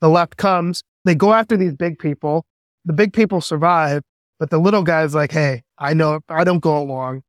the 0.00 0.08
left 0.08 0.36
comes, 0.36 0.84
they 1.04 1.16
go 1.16 1.34
after 1.34 1.56
these 1.56 1.74
big 1.74 1.98
people, 1.98 2.46
the 2.84 2.92
big 2.92 3.12
people 3.12 3.40
survive, 3.40 4.04
but 4.38 4.50
the 4.50 4.58
little 4.58 4.84
guy's 4.84 5.16
like, 5.16 5.32
hey, 5.32 5.64
I 5.76 5.94
know 5.94 6.14
if 6.14 6.22
I 6.28 6.44
don't 6.44 6.60
go 6.60 6.78
along, 6.78 7.24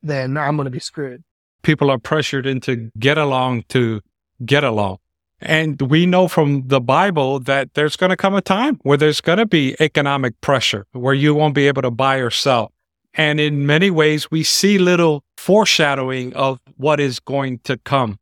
then 0.00 0.36
I'm 0.36 0.54
going 0.54 0.66
to 0.66 0.70
be 0.70 0.78
screwed. 0.78 1.24
People 1.62 1.90
are 1.90 1.98
pressured 1.98 2.46
into 2.46 2.92
get 3.00 3.18
along 3.18 3.64
to 3.70 4.00
get 4.46 4.62
along. 4.62 4.98
And 5.40 5.80
we 5.80 6.04
know 6.04 6.26
from 6.26 6.66
the 6.66 6.80
Bible 6.80 7.38
that 7.40 7.74
there's 7.74 7.96
going 7.96 8.10
to 8.10 8.16
come 8.16 8.34
a 8.34 8.42
time 8.42 8.80
where 8.82 8.96
there's 8.96 9.20
going 9.20 9.38
to 9.38 9.46
be 9.46 9.76
economic 9.80 10.40
pressure, 10.40 10.86
where 10.92 11.14
you 11.14 11.34
won't 11.34 11.54
be 11.54 11.68
able 11.68 11.82
to 11.82 11.90
buy 11.90 12.16
or 12.16 12.30
sell. 12.30 12.72
And 13.14 13.38
in 13.40 13.66
many 13.66 13.90
ways, 13.90 14.30
we 14.30 14.42
see 14.42 14.78
little 14.78 15.24
foreshadowing 15.36 16.34
of 16.34 16.60
what 16.76 17.00
is 17.00 17.20
going 17.20 17.60
to 17.60 17.76
come. 17.78 18.18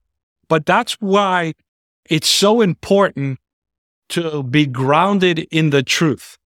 But 0.48 0.66
that's 0.66 0.92
why 0.94 1.55
it's 2.09 2.29
so 2.29 2.61
important 2.61 3.38
to 4.11 4.42
be 4.42 4.66
grounded 4.66 5.40
in 5.50 5.70
the 5.70 5.83
truth. 5.83 6.38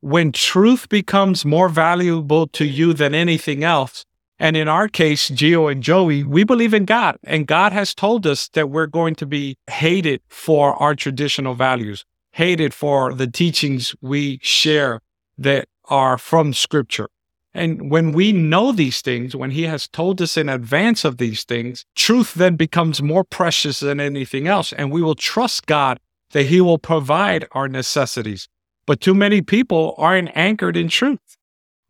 When 0.00 0.32
truth 0.32 0.88
becomes 0.88 1.44
more 1.44 1.68
valuable 1.68 2.46
to 2.48 2.64
you 2.64 2.92
than 2.92 3.14
anything 3.14 3.62
else, 3.62 4.04
and 4.38 4.56
in 4.56 4.68
our 4.68 4.88
case, 4.88 5.30
Gio 5.30 5.70
and 5.70 5.82
Joey, 5.82 6.22
we 6.22 6.44
believe 6.44 6.72
in 6.72 6.84
God. 6.84 7.18
And 7.24 7.46
God 7.46 7.72
has 7.72 7.94
told 7.94 8.26
us 8.26 8.48
that 8.50 8.70
we're 8.70 8.86
going 8.86 9.16
to 9.16 9.26
be 9.26 9.56
hated 9.68 10.20
for 10.28 10.74
our 10.80 10.94
traditional 10.94 11.54
values, 11.54 12.04
hated 12.32 12.72
for 12.72 13.12
the 13.12 13.26
teachings 13.26 13.96
we 14.00 14.38
share 14.42 15.00
that 15.38 15.68
are 15.86 16.18
from 16.18 16.52
Scripture. 16.52 17.08
And 17.52 17.90
when 17.90 18.12
we 18.12 18.30
know 18.30 18.70
these 18.70 19.00
things, 19.00 19.34
when 19.34 19.50
He 19.50 19.64
has 19.64 19.88
told 19.88 20.22
us 20.22 20.36
in 20.36 20.48
advance 20.48 21.04
of 21.04 21.16
these 21.16 21.42
things, 21.42 21.84
truth 21.96 22.34
then 22.34 22.54
becomes 22.54 23.02
more 23.02 23.24
precious 23.24 23.80
than 23.80 23.98
anything 23.98 24.46
else. 24.46 24.72
And 24.72 24.92
we 24.92 25.02
will 25.02 25.16
trust 25.16 25.66
God 25.66 25.98
that 26.30 26.46
He 26.46 26.60
will 26.60 26.78
provide 26.78 27.48
our 27.52 27.66
necessities. 27.66 28.48
But 28.86 29.00
too 29.00 29.14
many 29.14 29.42
people 29.42 29.94
aren't 29.98 30.30
anchored 30.36 30.76
in 30.76 30.88
truth, 30.88 31.36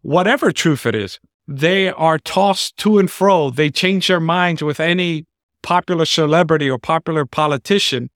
whatever 0.01 0.51
truth 0.51 0.87
it 0.87 0.95
is 0.95 1.21
they 1.49 1.89
are 1.89 2.19
tossed 2.19 2.77
to 2.77 2.99
and 2.99 3.11
fro. 3.11 3.49
They 3.49 3.71
change 3.71 4.07
their 4.07 4.21
minds 4.21 4.63
with 4.63 4.79
any 4.79 5.25
popular 5.63 6.05
celebrity 6.05 6.69
or 6.69 6.79
popular 6.79 7.25
politician. 7.25 8.11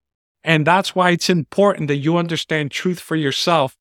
And 0.44 0.66
that's 0.66 0.94
why 0.94 1.10
it's 1.10 1.30
important 1.30 1.88
that 1.88 1.96
you 1.96 2.18
understand 2.18 2.70
truth 2.70 3.00
for 3.00 3.16
yourself 3.16 3.74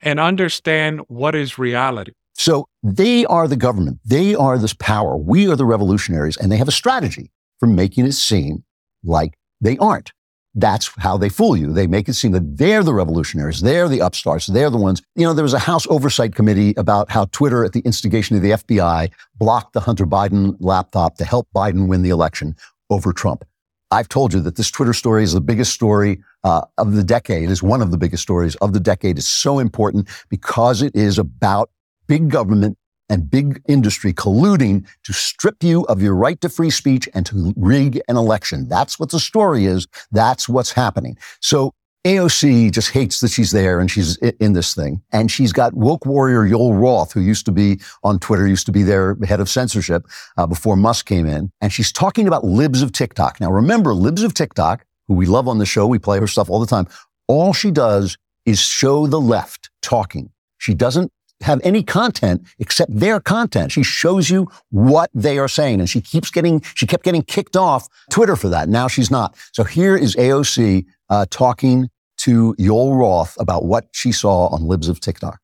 and 0.00 0.20
understand 0.20 1.00
what 1.08 1.34
is 1.34 1.58
reality. 1.58 2.12
So 2.34 2.68
they 2.82 3.24
are 3.26 3.48
the 3.48 3.56
government. 3.56 3.98
They 4.04 4.36
are 4.36 4.56
this 4.56 4.74
power. 4.74 5.16
We 5.16 5.50
are 5.50 5.56
the 5.56 5.64
revolutionaries 5.64 6.36
and 6.36 6.50
they 6.50 6.56
have 6.56 6.68
a 6.68 6.72
strategy 6.72 7.32
for 7.58 7.66
making 7.66 8.06
it 8.06 8.12
seem 8.12 8.64
like 9.02 9.34
they 9.60 9.76
aren't. 9.78 10.12
That's 10.54 10.90
how 10.98 11.16
they 11.16 11.30
fool 11.30 11.56
you. 11.56 11.72
They 11.72 11.86
make 11.86 12.08
it 12.08 12.14
seem 12.14 12.32
that 12.32 12.58
they're 12.58 12.82
the 12.82 12.92
revolutionaries. 12.92 13.62
They're 13.62 13.88
the 13.88 14.00
upstarts. 14.00 14.46
They're 14.46 14.68
the 14.68 14.76
ones. 14.76 15.00
You 15.14 15.24
know, 15.24 15.32
there 15.32 15.42
was 15.42 15.54
a 15.54 15.58
House 15.58 15.86
Oversight 15.88 16.34
Committee 16.34 16.74
about 16.76 17.10
how 17.10 17.24
Twitter, 17.26 17.64
at 17.64 17.72
the 17.72 17.80
instigation 17.80 18.36
of 18.36 18.42
the 18.42 18.50
FBI, 18.50 19.10
blocked 19.38 19.72
the 19.72 19.80
Hunter 19.80 20.06
Biden 20.06 20.56
laptop 20.60 21.16
to 21.16 21.24
help 21.24 21.48
Biden 21.54 21.88
win 21.88 22.02
the 22.02 22.10
election 22.10 22.54
over 22.90 23.12
Trump. 23.12 23.44
I've 23.90 24.08
told 24.08 24.32
you 24.32 24.40
that 24.40 24.56
this 24.56 24.70
Twitter 24.70 24.94
story 24.94 25.22
is 25.22 25.32
the 25.32 25.40
biggest 25.40 25.72
story 25.72 26.20
uh, 26.44 26.62
of 26.78 26.94
the 26.94 27.04
decade, 27.04 27.50
is 27.50 27.62
one 27.62 27.82
of 27.82 27.90
the 27.90 27.98
biggest 27.98 28.22
stories 28.22 28.54
of 28.56 28.72
the 28.72 28.80
decade. 28.80 29.18
It's 29.18 29.28
so 29.28 29.58
important 29.58 30.08
because 30.28 30.82
it 30.82 30.94
is 30.94 31.18
about 31.18 31.70
big 32.08 32.30
government 32.30 32.76
and 33.12 33.30
big 33.30 33.60
industry 33.68 34.14
colluding 34.14 34.86
to 35.04 35.12
strip 35.12 35.62
you 35.62 35.82
of 35.84 36.00
your 36.00 36.14
right 36.14 36.40
to 36.40 36.48
free 36.48 36.70
speech 36.70 37.06
and 37.12 37.26
to 37.26 37.52
rig 37.56 38.00
an 38.08 38.16
election. 38.16 38.66
That's 38.68 38.98
what 38.98 39.10
the 39.10 39.20
story 39.20 39.66
is. 39.66 39.86
That's 40.12 40.48
what's 40.48 40.72
happening. 40.72 41.18
So 41.40 41.74
AOC 42.06 42.72
just 42.72 42.90
hates 42.90 43.20
that 43.20 43.30
she's 43.30 43.50
there 43.50 43.80
and 43.80 43.90
she's 43.90 44.16
in 44.16 44.54
this 44.54 44.74
thing. 44.74 45.02
And 45.12 45.30
she's 45.30 45.52
got 45.52 45.74
woke 45.74 46.06
warrior 46.06 46.48
Joel 46.48 46.72
Roth, 46.72 47.12
who 47.12 47.20
used 47.20 47.44
to 47.44 47.52
be 47.52 47.80
on 48.02 48.18
Twitter, 48.18 48.48
used 48.48 48.64
to 48.66 48.72
be 48.72 48.82
their 48.82 49.16
head 49.26 49.40
of 49.40 49.48
censorship 49.50 50.06
uh, 50.38 50.46
before 50.46 50.74
Musk 50.74 51.04
came 51.04 51.26
in. 51.26 51.52
And 51.60 51.70
she's 51.70 51.92
talking 51.92 52.26
about 52.26 52.44
libs 52.44 52.80
of 52.80 52.92
TikTok. 52.92 53.40
Now, 53.42 53.52
remember, 53.52 53.92
libs 53.92 54.22
of 54.22 54.32
TikTok, 54.32 54.86
who 55.06 55.14
we 55.14 55.26
love 55.26 55.48
on 55.48 55.58
the 55.58 55.66
show, 55.66 55.86
we 55.86 55.98
play 55.98 56.18
her 56.18 56.26
stuff 56.26 56.48
all 56.48 56.60
the 56.60 56.66
time. 56.66 56.88
All 57.28 57.52
she 57.52 57.70
does 57.70 58.16
is 58.46 58.58
show 58.58 59.06
the 59.06 59.20
left 59.20 59.68
talking. 59.82 60.30
She 60.56 60.72
doesn't 60.72 61.12
have 61.42 61.60
any 61.64 61.82
content 61.82 62.46
except 62.58 62.94
their 62.98 63.20
content. 63.20 63.72
She 63.72 63.82
shows 63.82 64.30
you 64.30 64.48
what 64.70 65.10
they 65.14 65.38
are 65.38 65.48
saying 65.48 65.80
and 65.80 65.88
she 65.88 66.00
keeps 66.00 66.30
getting, 66.30 66.62
she 66.74 66.86
kept 66.86 67.04
getting 67.04 67.22
kicked 67.22 67.56
off 67.56 67.88
Twitter 68.10 68.36
for 68.36 68.48
that. 68.48 68.68
Now 68.68 68.88
she's 68.88 69.10
not. 69.10 69.36
So 69.52 69.64
here 69.64 69.96
is 69.96 70.16
AOC 70.16 70.86
uh, 71.10 71.26
talking 71.30 71.90
to 72.18 72.54
Joel 72.58 72.96
Roth 72.96 73.36
about 73.40 73.64
what 73.64 73.86
she 73.92 74.12
saw 74.12 74.46
on 74.48 74.66
Libs 74.66 74.88
of 74.88 75.00
TikTok. 75.00 75.40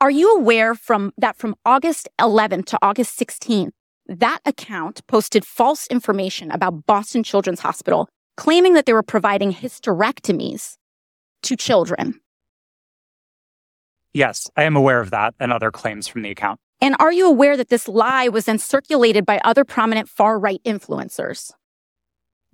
Are 0.00 0.10
you 0.10 0.36
aware 0.36 0.74
from 0.74 1.12
that 1.18 1.36
from 1.36 1.56
August 1.66 2.08
11th 2.18 2.66
to 2.66 2.78
August 2.80 3.18
16th, 3.18 3.72
that 4.06 4.38
account 4.46 5.06
posted 5.06 5.44
false 5.44 5.86
information 5.88 6.50
about 6.50 6.86
Boston 6.86 7.22
Children's 7.22 7.60
Hospital, 7.60 8.08
claiming 8.36 8.72
that 8.74 8.86
they 8.86 8.92
were 8.92 9.02
providing 9.02 9.52
hysterectomies 9.52 10.76
to 11.42 11.56
children? 11.56 12.20
Yes, 14.12 14.50
I 14.56 14.64
am 14.64 14.76
aware 14.76 15.00
of 15.00 15.10
that 15.10 15.34
and 15.38 15.52
other 15.52 15.70
claims 15.70 16.08
from 16.08 16.22
the 16.22 16.30
account. 16.30 16.58
And 16.80 16.96
are 16.98 17.12
you 17.12 17.28
aware 17.28 17.56
that 17.56 17.68
this 17.68 17.86
lie 17.86 18.28
was 18.28 18.46
then 18.46 18.58
circulated 18.58 19.26
by 19.26 19.40
other 19.44 19.64
prominent 19.64 20.08
far 20.08 20.38
right 20.38 20.60
influencers? 20.64 21.52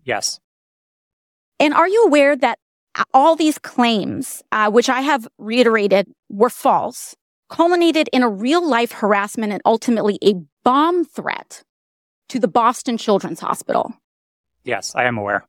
Yes. 0.05 0.41
And 1.59 1.73
are 1.73 1.89
you 1.89 2.05
aware 2.05 2.37
that 2.37 2.59
all 3.15 3.37
these 3.37 3.59
claims, 3.59 4.43
uh, 4.53 4.71
which 4.71 4.89
I 4.89 5.01
have 5.01 5.27
reiterated, 5.39 6.09
were 6.29 6.51
false? 6.51 7.15
culminated 7.49 8.09
in 8.13 8.23
a 8.23 8.29
real 8.29 8.67
life 8.67 8.93
harassment 8.93 9.53
and 9.53 9.63
ultimately 9.65 10.19
a 10.23 10.35
bomb 10.65 11.05
threat 11.05 11.63
to 12.29 12.39
the 12.39 12.49
Boston 12.49 12.99
Children's 12.99 13.41
Hospital. 13.41 13.95
Yes, 14.65 14.95
I 14.95 15.05
am 15.05 15.17
aware. 15.17 15.47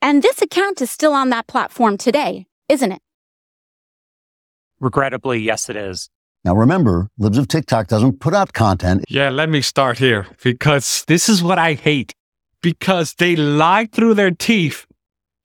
And 0.00 0.22
this 0.22 0.40
account 0.40 0.80
is 0.80 0.90
still 0.90 1.12
on 1.12 1.30
that 1.30 1.46
platform 1.46 1.98
today, 1.98 2.46
isn't 2.68 2.92
it? 2.92 3.00
Regrettably, 4.80 5.38
yes, 5.38 5.68
it 5.68 5.76
is. 5.76 6.10
Now 6.44 6.54
remember, 6.54 7.08
Libs 7.18 7.38
of 7.38 7.48
TikTok 7.48 7.88
doesn't 7.88 8.20
put 8.20 8.34
out 8.34 8.52
content. 8.52 9.04
Yeah, 9.08 9.30
let 9.30 9.48
me 9.48 9.60
start 9.60 9.98
here 9.98 10.26
because 10.42 11.04
this 11.06 11.28
is 11.28 11.42
what 11.42 11.58
I 11.58 11.74
hate. 11.74 12.14
Because 12.62 13.14
they 13.14 13.36
lie 13.36 13.86
through 13.86 14.14
their 14.14 14.30
teeth. 14.30 14.86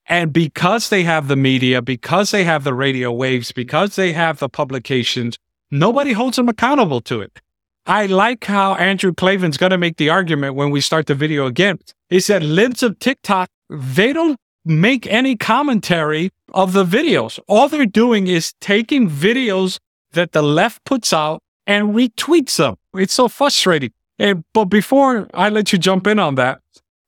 And 0.08 0.34
because 0.34 0.90
they 0.90 1.04
have 1.04 1.28
the 1.28 1.36
media, 1.36 1.82
because 1.82 2.32
they 2.32 2.44
have 2.44 2.64
the 2.64 2.74
radio 2.74 3.12
waves, 3.12 3.52
because 3.52 3.96
they 3.96 4.12
have 4.14 4.40
the 4.40 4.50
publications, 4.50 5.38
nobody 5.70 6.12
holds 6.12 6.36
them 6.36 6.50
accountable 6.50 7.02
to 7.02 7.22
it. 7.22 7.40
I 7.86 8.06
like 8.08 8.44
how 8.46 8.76
Andrew 8.76 9.14
Klavan's 9.14 9.58
going 9.58 9.72
to 9.72 9.78
make 9.78 9.98
the 9.98 10.10
argument 10.10 10.56
when 10.56 10.70
we 10.70 10.82
start 10.82 11.08
the 11.08 11.16
video 11.16 11.46
again. 11.46 11.80
He 12.10 12.20
said, 12.20 12.44
Libs 12.44 12.84
of 12.84 13.00
TikTok, 13.00 13.50
they 13.70 14.14
don't 14.14 14.38
make 14.66 15.08
any 15.08 15.36
commentary 15.36 16.32
of 16.54 16.74
the 16.74 16.86
videos. 16.86 17.40
All 17.48 17.68
they're 17.68 17.86
doing 17.86 18.28
is 18.28 18.54
taking 18.60 19.10
videos 19.10 19.80
that 20.12 20.32
the 20.32 20.42
left 20.42 20.84
puts 20.86 21.14
out 21.14 21.42
and 21.66 21.96
retweets 21.96 22.58
them. 22.58 22.76
It's 22.94 23.14
so 23.14 23.28
frustrating. 23.28 23.92
And, 24.20 24.44
but 24.54 24.66
before 24.66 25.28
I 25.34 25.50
let 25.50 25.72
you 25.72 25.80
jump 25.80 26.06
in 26.08 26.20
on 26.20 26.36
that, 26.36 26.62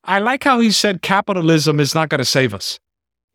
I 0.04 0.20
like 0.20 0.44
how 0.44 0.60
he 0.60 0.72
said 0.72 1.02
capitalism 1.02 1.80
is 1.80 1.94
not 1.96 2.10
going 2.10 2.20
to 2.20 2.26
save 2.26 2.54
us. 2.54 2.80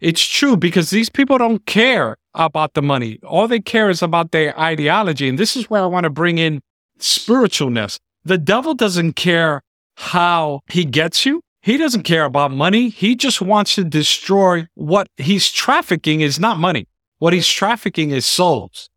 It's 0.01 0.25
true 0.25 0.57
because 0.57 0.91
these 0.91 1.09
people 1.09 1.39
don't 1.39 1.65
care 1.67 2.17
about 2.35 2.75
the 2.75 2.83
money. 2.83 3.19
All 3.25 3.49
they 3.49 3.61
care 3.61 3.91
is 3.91 4.03
about 4.03 4.31
their 4.31 4.59
ideology. 4.59 5.29
And 5.29 5.39
this 5.39 5.57
is 5.57 5.69
where 5.69 5.83
I 5.83 5.87
want 5.87 6.05
to 6.05 6.11
bring 6.11 6.39
in 6.39 6.61
spiritualness. 6.99 7.99
The 8.25 8.39
devil 8.39 8.75
doesn't 8.75 9.15
care 9.15 9.63
how 9.97 10.61
he 10.69 10.85
gets 10.85 11.27
you. 11.27 11.41
He 11.69 11.77
doesn't 11.77 12.05
care 12.05 12.25
about 12.25 12.51
money. 12.51 12.89
He 12.89 13.15
just 13.15 13.43
wants 13.43 13.75
to 13.75 13.85
destroy 13.85 14.69
what 14.75 15.07
he's 15.19 15.53
trafficking 15.53 16.23
is 16.23 16.41
not 16.41 16.59
money. 16.59 16.89
What 17.19 17.35
he's 17.35 17.47
trafficking 17.47 18.11
is 18.11 18.25
souls. 18.25 18.89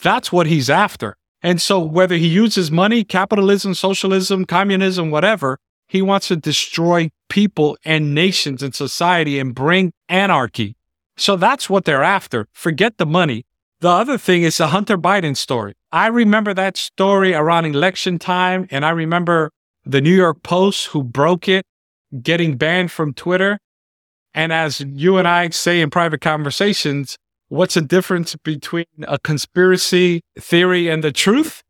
That's 0.00 0.30
what 0.30 0.46
he's 0.46 0.70
after. 0.70 1.16
And 1.42 1.60
so 1.60 1.80
whether 1.80 2.14
he 2.14 2.28
uses 2.28 2.70
money, 2.70 3.02
capitalism, 3.02 3.74
socialism, 3.74 4.44
communism, 4.44 5.10
whatever, 5.10 5.58
he 5.88 6.00
wants 6.00 6.28
to 6.28 6.36
destroy 6.36 7.10
people 7.28 7.76
and 7.84 8.14
nations 8.14 8.62
and 8.62 8.76
society 8.76 9.40
and 9.40 9.52
bring 9.52 9.92
anarchy. 10.08 10.76
So 11.16 11.34
that's 11.34 11.68
what 11.68 11.84
they're 11.84 12.04
after. 12.04 12.46
Forget 12.52 12.98
the 12.98 13.06
money. 13.06 13.44
The 13.80 13.90
other 13.90 14.18
thing 14.18 14.44
is 14.44 14.58
the 14.58 14.68
Hunter 14.68 14.98
Biden 14.98 15.36
story. 15.36 15.74
I 15.90 16.06
remember 16.06 16.54
that 16.54 16.76
story 16.76 17.34
around 17.34 17.64
election 17.64 18.20
time, 18.20 18.68
and 18.70 18.86
I 18.86 18.90
remember 18.90 19.50
the 19.84 20.00
New 20.00 20.14
York 20.14 20.44
Post 20.44 20.86
who 20.86 21.02
broke 21.02 21.48
it 21.48 21.64
getting 22.22 22.56
banned 22.56 22.90
from 22.90 23.14
Twitter. 23.14 23.58
And 24.34 24.52
as 24.52 24.80
you 24.80 25.16
and 25.16 25.26
I 25.26 25.50
say 25.50 25.80
in 25.80 25.90
private 25.90 26.20
conversations, 26.20 27.16
what's 27.48 27.74
the 27.74 27.80
difference 27.80 28.36
between 28.36 28.86
a 29.02 29.18
conspiracy 29.18 30.22
theory 30.38 30.88
and 30.88 31.02
the 31.02 31.12
truth? 31.12 31.62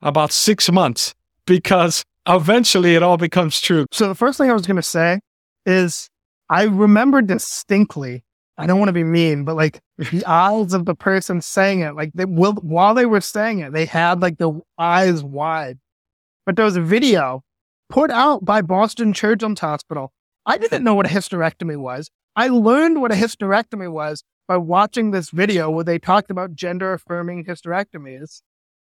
About 0.00 0.30
six 0.30 0.70
months, 0.70 1.12
because 1.44 2.04
eventually 2.28 2.94
it 2.94 3.02
all 3.02 3.16
becomes 3.16 3.60
true. 3.60 3.86
So 3.90 4.06
the 4.06 4.14
first 4.14 4.38
thing 4.38 4.48
I 4.48 4.52
was 4.52 4.66
going 4.66 4.76
to 4.76 4.82
say 4.82 5.18
is 5.66 6.08
I 6.48 6.64
remember 6.64 7.20
distinctly. 7.20 8.22
I 8.56 8.66
don't 8.66 8.78
want 8.78 8.88
to 8.88 8.92
be 8.92 9.04
mean, 9.04 9.44
but 9.44 9.56
like 9.56 9.80
the 9.96 10.24
eyes 10.26 10.72
of 10.72 10.84
the 10.84 10.94
person 10.94 11.40
saying 11.40 11.80
it, 11.80 11.94
like 11.94 12.12
they 12.14 12.24
will, 12.24 12.54
while 12.54 12.94
they 12.94 13.06
were 13.06 13.20
saying 13.20 13.60
it, 13.60 13.72
they 13.72 13.86
had 13.86 14.20
like 14.20 14.38
the 14.38 14.60
eyes 14.78 15.22
wide. 15.22 15.78
But 16.46 16.56
there 16.56 16.64
was 16.64 16.76
a 16.76 16.82
video 16.82 17.42
put 17.88 18.10
out 18.10 18.44
by 18.44 18.62
Boston 18.62 19.12
Children's 19.12 19.60
Hospital. 19.60 20.12
I 20.46 20.58
didn't 20.58 20.84
know 20.84 20.94
what 20.94 21.06
a 21.06 21.10
hysterectomy 21.10 21.76
was. 21.76 22.10
I 22.36 22.48
learned 22.48 23.00
what 23.00 23.12
a 23.12 23.16
hysterectomy 23.16 23.90
was 23.90 24.22
by 24.46 24.56
watching 24.56 25.10
this 25.10 25.30
video 25.30 25.70
where 25.70 25.84
they 25.84 25.98
talked 25.98 26.30
about 26.30 26.54
gender 26.54 26.92
affirming 26.92 27.44
hysterectomies. 27.44 28.40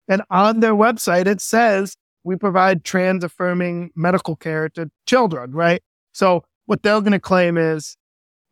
And 0.08 0.24
on 0.30 0.60
their 0.60 0.74
website, 0.74 1.28
it 1.28 1.42
says 1.42 1.96
we 2.24 2.36
provide 2.36 2.84
trans 2.84 3.24
affirming 3.24 3.92
medical 3.96 4.36
care 4.36 4.70
to 4.70 4.90
children, 5.06 5.52
right? 5.52 5.82
So 6.14 6.44
what 6.66 6.84
they're 6.84 7.00
going 7.00 7.12
to 7.12 7.20
claim 7.20 7.58
is, 7.58 7.98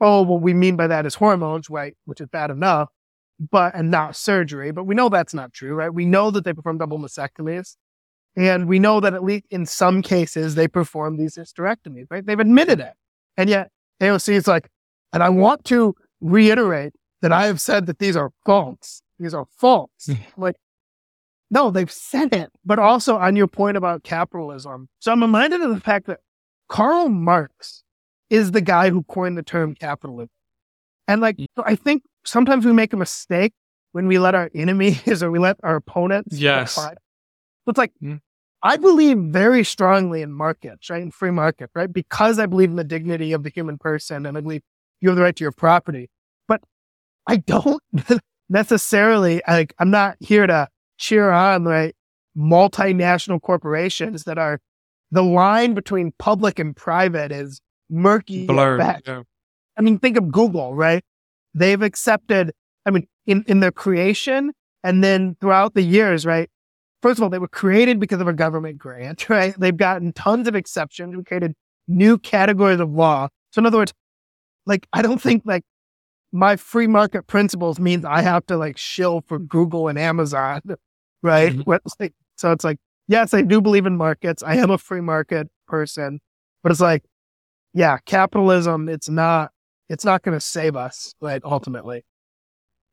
oh, 0.02 0.22
what 0.22 0.42
we 0.42 0.54
mean 0.54 0.76
by 0.76 0.88
that 0.88 1.06
is 1.06 1.16
hormones, 1.16 1.70
right? 1.70 1.96
Which 2.06 2.22
is 2.22 2.28
bad 2.28 2.52
enough, 2.52 2.90
but, 3.52 3.76
and 3.76 3.92
not 3.92 4.16
surgery. 4.16 4.72
But 4.72 4.86
we 4.86 4.96
know 4.96 5.10
that's 5.10 5.34
not 5.34 5.54
true, 5.54 5.74
right? 5.74 5.94
We 5.94 6.06
know 6.06 6.32
that 6.32 6.44
they 6.44 6.54
perform 6.54 6.78
double 6.78 7.00
mastectomies. 7.00 7.76
And 8.36 8.68
we 8.68 8.80
know 8.80 9.00
that 9.00 9.14
at 9.14 9.24
least 9.24 9.46
in 9.50 9.66
some 9.66 10.02
cases 10.02 10.56
they 10.56 10.68
perform 10.68 11.18
these 11.18 11.36
hysterectomies, 11.36 12.08
right? 12.10 12.26
They've 12.26 12.40
admitted 12.40 12.80
it. 12.80 12.94
And 13.38 13.50
yet 13.50 13.70
AOC 14.02 14.34
is 14.34 14.48
like, 14.48 14.70
and 15.12 15.24
I 15.24 15.30
want 15.30 15.66
to 15.66 15.96
reiterate 16.22 16.94
that 17.22 17.32
I 17.32 17.46
have 17.48 17.60
said 17.60 17.86
that 17.88 18.00
these 18.00 18.16
are 18.16 18.32
false. 18.46 19.02
These 19.20 19.34
are 19.34 19.46
false. 19.58 20.10
like, 20.38 20.56
no, 21.52 21.72
they've 21.72 21.92
said 21.92 22.34
it. 22.34 22.50
But 22.64 22.80
also 22.80 23.18
on 23.18 23.36
your 23.36 23.48
point 23.48 23.78
about 23.78 24.04
capitalism. 24.04 24.88
So 25.00 25.12
I'm 25.12 25.22
reminded 25.22 25.62
of 25.62 25.74
the 25.74 25.82
fact 25.82 26.08
that 26.08 26.20
Karl 26.70 27.10
Marx 27.10 27.84
is 28.30 28.52
the 28.52 28.62
guy 28.62 28.90
who 28.90 29.04
coined 29.04 29.38
the 29.38 29.44
term 29.44 29.76
capitalism. 29.76 30.30
And 31.08 31.22
like, 31.22 31.38
mm. 31.38 31.48
so 31.58 31.64
I 31.66 31.76
think 31.76 32.04
sometimes 32.26 32.66
we 32.66 32.74
make 32.74 32.94
a 32.94 32.98
mistake 32.98 33.54
when 33.92 34.08
we 34.08 34.20
let 34.20 34.36
our 34.36 34.50
enemies 34.54 35.24
or 35.24 35.32
we 35.32 35.40
let 35.40 35.58
our 35.64 35.76
opponents. 35.76 36.38
Yes. 36.38 36.78
So 37.66 37.72
it's 37.72 37.78
like, 37.78 37.94
mm. 38.02 38.20
I 38.62 38.78
believe 38.78 39.18
very 39.18 39.64
strongly 39.64 40.22
in 40.22 40.34
markets, 40.34 40.90
right? 40.90 41.02
In 41.02 41.12
free 41.12 41.32
market, 41.32 41.70
right? 41.74 41.92
Because 41.92 42.40
I 42.40 42.46
believe 42.46 42.70
in 42.70 42.76
the 42.76 42.84
dignity 42.84 43.32
of 43.32 43.44
the 43.44 43.50
human 43.50 43.78
person 43.78 44.26
and 44.26 44.38
I 44.38 44.42
believe 44.42 44.62
you 45.00 45.10
have 45.10 45.16
the 45.16 45.24
right 45.24 45.36
to 45.36 45.44
your 45.44 45.52
property. 45.52 46.10
But 46.48 46.62
I 47.28 47.38
don't 47.38 47.82
necessarily, 48.50 49.42
like, 49.48 49.74
I'm 49.80 49.92
not 49.92 50.18
here 50.20 50.46
to 50.46 50.68
cheer 50.98 51.32
on, 51.32 51.64
right? 51.64 51.96
Multinational 52.38 53.42
corporations 53.42 54.26
that 54.26 54.38
are 54.38 54.60
the 55.12 55.24
line 55.24 55.74
between 55.74 56.12
public 56.20 56.60
and 56.60 56.76
private 56.76 57.32
is 57.32 57.62
murky. 57.90 58.46
Blurred. 58.46 58.82
Yeah. 59.06 59.24
I 59.78 59.82
mean, 59.82 60.00
think 60.00 60.18
of 60.18 60.32
Google, 60.32 60.76
right? 60.76 61.04
They've 61.54 61.82
accepted, 61.82 62.52
I 62.86 62.92
mean, 62.92 63.08
in, 63.26 63.44
in 63.48 63.62
their 63.62 63.72
creation 63.72 64.52
and 64.84 65.04
then 65.04 65.38
throughout 65.40 65.74
the 65.74 65.82
years, 65.82 66.26
right? 66.26 66.50
First 67.02 67.20
of 67.20 67.24
all, 67.24 67.30
they 67.30 67.40
were 67.40 67.48
created 67.48 68.00
because 68.00 68.20
of 68.20 68.28
a 68.28 68.34
government 68.34 68.78
grant, 68.78 69.30
right? 69.30 69.54
They've 69.58 69.76
gotten 69.76 70.14
tons 70.14 70.48
of 70.48 70.56
exceptions. 70.56 71.16
We 71.16 71.24
created 71.24 71.54
new 71.88 72.18
categories 72.18 72.80
of 72.80 72.92
law. 72.92 73.30
So 73.52 73.60
in 73.60 73.66
other 73.66 73.78
words, 73.78 73.94
like, 74.66 74.88
I 74.94 75.02
don't 75.02 75.22
think 75.22 75.44
like 75.46 75.64
my 76.32 76.56
free 76.56 76.88
market 76.88 77.26
principles 77.28 77.80
means 77.80 78.06
I 78.06 78.22
have 78.22 78.46
to 78.48 78.58
like 78.58 78.78
shill 78.78 79.24
for 79.28 79.40
Google 79.40 79.88
and 79.88 79.98
Amazon, 79.98 80.62
right? 81.24 81.54
Mm-hmm. 81.54 82.06
so 82.36 82.52
it's 82.52 82.64
like, 82.64 82.78
yes, 83.08 83.34
I 83.34 83.42
do 83.42 83.62
believe 83.62 83.86
in 83.86 83.98
markets. 83.98 84.44
I 84.44 84.56
am 84.58 84.70
a 84.70 84.78
free 84.78 85.02
market 85.02 85.50
person, 85.68 86.20
but 86.62 86.72
it's 86.72 86.82
like, 86.82 87.04
yeah, 87.74 87.98
capitalism, 88.06 88.90
it's 88.90 89.10
not, 89.10 89.52
it's 89.90 90.06
not 90.06 90.22
going 90.22 90.38
to 90.38 90.44
save 90.44 90.76
us, 90.76 91.14
right? 91.22 91.42
Ultimately. 91.44 92.04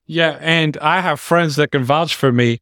Yeah. 0.07 0.39
And 0.41 0.77
I 0.79 1.01
have 1.01 1.21
friends 1.21 1.57
that 1.57 1.73
can 1.73 1.85
vouch 1.85 2.15
for 2.15 2.33
me. 2.33 2.61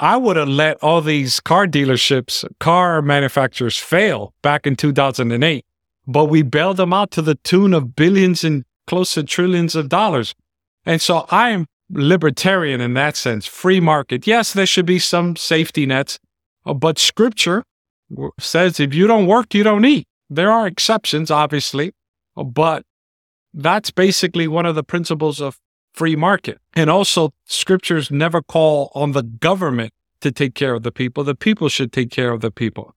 I 0.00 0.16
would 0.16 0.36
have 0.36 0.48
let 0.48 0.78
all 0.78 1.02
these 1.02 1.40
car 1.40 1.66
dealerships, 1.66 2.44
car 2.58 3.02
manufacturers 3.02 3.76
fail 3.76 4.32
back 4.42 4.66
in 4.66 4.74
2008, 4.74 5.64
but 6.06 6.24
we 6.24 6.40
bailed 6.40 6.78
them 6.78 6.94
out 6.94 7.10
to 7.12 7.22
the 7.22 7.34
tune 7.34 7.74
of 7.74 7.94
billions 7.94 8.42
and 8.42 8.64
close 8.86 9.12
to 9.14 9.22
trillions 9.22 9.76
of 9.76 9.90
dollars. 9.90 10.34
And 10.86 11.02
so 11.02 11.26
I 11.30 11.50
am 11.50 11.66
libertarian 11.90 12.80
in 12.80 12.94
that 12.94 13.14
sense, 13.14 13.44
free 13.46 13.78
market. 13.78 14.26
Yes, 14.26 14.54
there 14.54 14.64
should 14.64 14.86
be 14.86 14.98
some 14.98 15.36
safety 15.36 15.84
nets, 15.84 16.18
uh, 16.64 16.72
but 16.72 16.98
scripture 16.98 17.62
says 18.38 18.80
if 18.80 18.94
you 18.94 19.06
don't 19.06 19.26
work, 19.26 19.54
you 19.54 19.62
don't 19.62 19.84
eat. 19.84 20.06
There 20.30 20.50
are 20.50 20.66
exceptions, 20.66 21.30
obviously, 21.30 21.92
uh, 22.38 22.44
but 22.44 22.84
that's 23.52 23.90
basically 23.90 24.48
one 24.48 24.64
of 24.64 24.76
the 24.76 24.84
principles 24.84 25.42
of 25.42 25.58
free 26.00 26.16
market. 26.16 26.56
And 26.72 26.88
also, 26.88 27.34
scriptures 27.44 28.10
never 28.10 28.40
call 28.40 28.90
on 28.94 29.12
the 29.12 29.22
government 29.22 29.92
to 30.22 30.32
take 30.32 30.54
care 30.54 30.72
of 30.72 30.82
the 30.82 30.90
people. 30.90 31.24
The 31.24 31.34
people 31.34 31.68
should 31.68 31.92
take 31.92 32.10
care 32.10 32.32
of 32.32 32.40
the 32.40 32.50
people. 32.50 32.94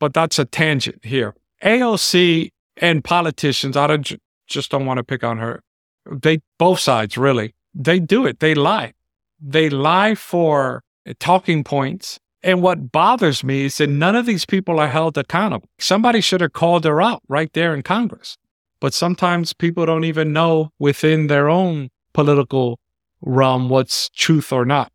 But 0.00 0.14
that's 0.14 0.38
a 0.38 0.46
tangent 0.46 1.04
here. 1.04 1.34
AOC 1.62 2.48
and 2.78 3.04
politicians, 3.04 3.76
I 3.76 3.86
don't, 3.86 4.18
just 4.46 4.70
don't 4.70 4.86
want 4.86 4.96
to 4.96 5.04
pick 5.04 5.22
on 5.22 5.36
her. 5.36 5.62
They, 6.10 6.40
both 6.58 6.80
sides 6.80 7.18
really, 7.18 7.54
they 7.74 8.00
do 8.00 8.24
it. 8.24 8.40
They 8.40 8.54
lie. 8.54 8.94
They 9.38 9.68
lie 9.68 10.14
for 10.14 10.82
talking 11.20 11.64
points. 11.64 12.18
And 12.42 12.62
what 12.62 12.90
bothers 12.90 13.44
me 13.44 13.66
is 13.66 13.76
that 13.76 13.90
none 13.90 14.16
of 14.16 14.24
these 14.24 14.46
people 14.46 14.80
are 14.80 14.88
held 14.88 15.18
accountable. 15.18 15.68
Somebody 15.78 16.22
should 16.22 16.40
have 16.40 16.54
called 16.54 16.86
her 16.86 17.02
out 17.02 17.20
right 17.28 17.52
there 17.52 17.74
in 17.74 17.82
Congress. 17.82 18.38
But 18.80 18.94
sometimes 18.94 19.52
people 19.52 19.84
don't 19.84 20.04
even 20.04 20.32
know 20.32 20.70
within 20.78 21.26
their 21.26 21.50
own 21.50 21.90
political 22.18 22.80
realm 23.20 23.68
what's 23.68 24.08
truth 24.08 24.52
or 24.52 24.64
not. 24.64 24.90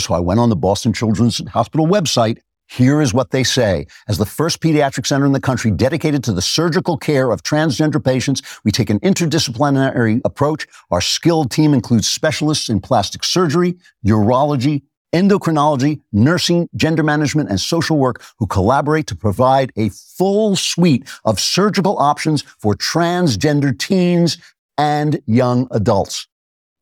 So 0.00 0.14
I 0.14 0.20
went 0.20 0.40
on 0.40 0.48
the 0.48 0.56
Boston 0.56 0.94
Children's 0.94 1.46
Hospital 1.50 1.86
website. 1.86 2.38
Here 2.66 3.02
is 3.02 3.12
what 3.12 3.30
they 3.30 3.44
say. 3.44 3.86
As 4.08 4.16
the 4.16 4.24
first 4.24 4.62
pediatric 4.62 5.06
center 5.06 5.26
in 5.26 5.32
the 5.32 5.40
country 5.40 5.70
dedicated 5.70 6.24
to 6.24 6.32
the 6.32 6.40
surgical 6.40 6.96
care 6.96 7.30
of 7.30 7.42
transgender 7.42 8.02
patients, 8.02 8.40
we 8.64 8.70
take 8.70 8.88
an 8.88 9.00
interdisciplinary 9.00 10.22
approach. 10.24 10.66
Our 10.90 11.02
skilled 11.02 11.50
team 11.50 11.74
includes 11.74 12.08
specialists 12.08 12.70
in 12.70 12.80
plastic 12.80 13.22
surgery, 13.22 13.76
urology, 14.06 14.80
endocrinology, 15.12 16.00
nursing, 16.10 16.70
gender 16.74 17.02
management, 17.02 17.50
and 17.50 17.60
social 17.60 17.98
work 17.98 18.22
who 18.38 18.46
collaborate 18.46 19.06
to 19.08 19.14
provide 19.14 19.72
a 19.76 19.90
full 19.90 20.56
suite 20.56 21.06
of 21.26 21.38
surgical 21.38 21.98
options 21.98 22.40
for 22.40 22.74
transgender 22.74 23.78
teens 23.78 24.38
and 24.78 25.20
young 25.26 25.68
adults. 25.70 26.28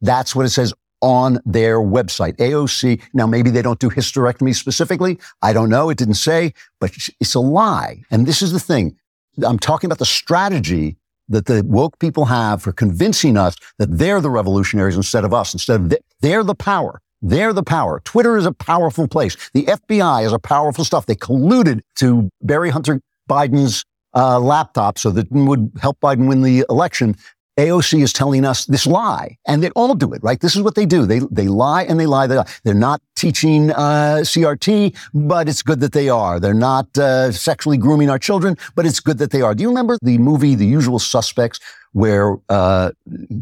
That's 0.01 0.35
what 0.35 0.47
it 0.47 0.51
says 0.51 0.73
on 1.01 1.41
their 1.45 1.79
website. 1.79 2.37
AOC. 2.37 3.01
Now, 3.15 3.27
maybe 3.27 3.51
they 3.51 3.63
don't 3.63 3.79
do 3.79 3.91
hysterectomy 3.91 4.55
specifically. 4.55 5.19
I 5.43 5.53
don't 5.53 5.71
know. 5.71 5.91
It 5.91 5.99
didn't 5.99 6.15
say, 6.15 6.53
but 6.79 6.93
it's 7.21 7.35
a 7.35 7.41
lie. 7.41 8.03
And 8.11 8.27
this 8.27 8.43
is 8.43 8.53
the 8.53 8.61
thing. 8.61 8.97
I'm 9.43 9.59
talking 9.59 9.89
about 9.89 9.99
the 9.99 10.07
strategy 10.07 10.97
that 11.29 11.47
the 11.47 11.63
woke 11.65 11.99
people 11.99 12.27
have 12.27 12.61
for 12.61 12.73
convincing 12.73 13.37
us 13.37 13.57
that 13.79 13.99
they're 13.99 14.21
the 14.21 14.31
revolutionaries 14.31 14.97
instead 14.97 15.25
of 15.25 15.33
us, 15.33 15.55
instead 15.55 15.81
of 15.81 15.95
they're 16.21 16.45
the 16.45 16.55
power. 16.55 17.01
They're 17.23 17.53
the 17.53 17.63
power. 17.63 18.01
Twitter 18.05 18.37
is 18.37 18.47
a 18.47 18.53
powerful 18.53 19.07
place. 19.07 19.37
The 19.53 19.65
FBI 19.65 20.25
is 20.25 20.33
a 20.33 20.39
powerful 20.39 20.85
stuff. 20.85 21.07
They 21.07 21.15
colluded 21.15 21.81
to 21.97 22.31
bury 22.43 22.71
Hunter 22.71 23.01
Biden's 23.29 23.85
uh, 24.15 24.41
laptop 24.41 24.99
so 24.99 25.11
that 25.11 25.31
would 25.31 25.71
help 25.81 26.01
Biden 26.01 26.29
win 26.29 26.43
the 26.43 26.65
election. 26.69 27.17
AOC 27.61 28.03
is 28.03 28.13
telling 28.13 28.45
us 28.45 28.65
this 28.65 28.87
lie, 28.87 29.37
and 29.47 29.63
they 29.63 29.71
all 29.71 29.95
do 29.95 30.13
it, 30.13 30.23
right? 30.23 30.41
This 30.41 30.57
is 30.57 30.63
what 30.63 30.75
they 30.75 30.87
do. 30.87 31.05
They 31.05 31.21
they 31.31 31.49
lie 31.49 31.83
and 31.83 32.01
they 32.01 32.07
lie. 32.07 32.27
They 32.27 32.37
lie. 32.37 32.49
They're 32.65 32.75
not 32.75 33.03
teaching 33.17 33.71
uh, 33.73 34.21
CRT, 34.23 34.97
but 35.13 35.49
it's 35.49 35.63
good 35.63 35.81
that 35.81 35.93
they 35.93 36.09
are. 36.09 36.41
They're 36.41 36.55
not 36.55 36.87
uh, 36.97 37.33
sexually 37.33 37.77
grooming 37.77 38.09
our 38.09 38.19
children, 38.19 38.57
but 38.75 38.87
it's 38.87 39.01
good 39.01 39.19
that 39.19 39.31
they 39.31 39.43
are. 39.43 39.55
Do 39.55 39.63
you 39.63 39.69
remember 39.69 39.99
the 40.01 40.17
movie 40.19 40.55
The 40.55 40.67
Usual 40.67 40.99
Suspects? 40.99 41.61
Where 41.93 42.37
uh, 42.49 42.93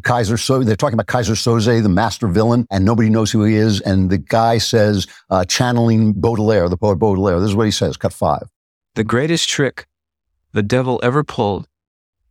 Keyser 0.01 0.41
so 0.41 0.65
they're 0.65 0.75
talking 0.75 0.99
about 0.99 1.07
Keyser 1.07 1.37
Söze, 1.37 1.83
the 1.83 1.89
master 1.91 2.27
villain, 2.27 2.67
and 2.71 2.83
nobody 2.83 3.11
knows 3.11 3.31
who 3.31 3.45
he 3.45 3.57
is. 3.57 3.83
And 3.83 4.09
the 4.09 4.17
guy 4.17 4.57
says, 4.57 5.07
uh, 5.29 5.45
channeling 5.45 6.15
Baudelaire, 6.15 6.71
the 6.71 6.79
poet 6.79 6.97
Baudelaire. 6.97 7.41
This 7.41 7.51
is 7.51 7.55
what 7.55 7.67
he 7.67 7.71
says. 7.71 7.99
Cut 7.99 8.15
five. 8.15 8.49
The 8.95 9.05
greatest 9.05 9.51
trick 9.51 9.87
the 10.55 10.63
devil 10.63 10.99
ever 11.03 11.23
pulled 11.23 11.69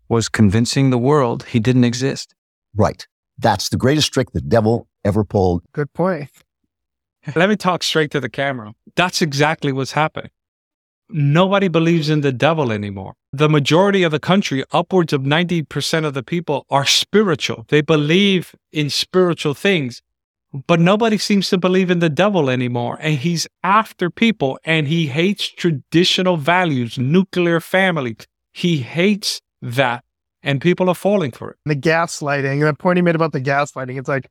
was 0.09 0.29
convincing 0.29 0.89
the 0.89 0.97
world 0.97 1.43
he 1.43 1.59
didn't 1.59 1.83
exist. 1.83 2.33
Right. 2.75 3.07
That's 3.37 3.69
the 3.69 3.77
greatest 3.77 4.11
trick 4.13 4.31
the 4.31 4.41
devil 4.41 4.87
ever 5.03 5.23
pulled. 5.23 5.63
Good 5.73 5.93
point. 5.93 6.29
Let 7.35 7.49
me 7.49 7.55
talk 7.55 7.83
straight 7.83 8.11
to 8.11 8.19
the 8.19 8.29
camera. 8.29 8.73
That's 8.95 9.21
exactly 9.21 9.71
what's 9.71 9.91
happening. 9.91 10.31
Nobody 11.09 11.67
believes 11.67 12.09
in 12.09 12.21
the 12.21 12.33
devil 12.33 12.71
anymore. 12.71 13.13
The 13.31 13.49
majority 13.49 14.03
of 14.03 14.11
the 14.11 14.19
country, 14.19 14.63
upwards 14.71 15.13
of 15.13 15.21
90% 15.21 16.05
of 16.05 16.13
the 16.13 16.23
people, 16.23 16.65
are 16.69 16.85
spiritual. 16.85 17.65
They 17.69 17.81
believe 17.81 18.55
in 18.73 18.89
spiritual 18.89 19.53
things, 19.53 20.01
but 20.67 20.79
nobody 20.79 21.17
seems 21.17 21.49
to 21.49 21.57
believe 21.57 21.89
in 21.89 21.99
the 21.99 22.09
devil 22.09 22.49
anymore. 22.49 22.97
And 22.99 23.19
he's 23.19 23.47
after 23.63 24.09
people 24.09 24.59
and 24.65 24.87
he 24.87 25.07
hates 25.07 25.47
traditional 25.47 26.35
values, 26.35 26.97
nuclear 26.97 27.59
family. 27.61 28.17
He 28.51 28.79
hates 28.79 29.41
that 29.61 30.03
and 30.43 30.61
people 30.61 30.89
are 30.89 30.95
falling 30.95 31.31
for 31.31 31.51
it. 31.51 31.57
The 31.65 31.75
gaslighting, 31.75 32.61
the 32.61 32.73
point 32.73 32.97
he 32.97 33.01
made 33.01 33.15
about 33.15 33.33
the 33.33 33.41
gaslighting, 33.41 33.99
it's 33.99 34.07
like, 34.07 34.29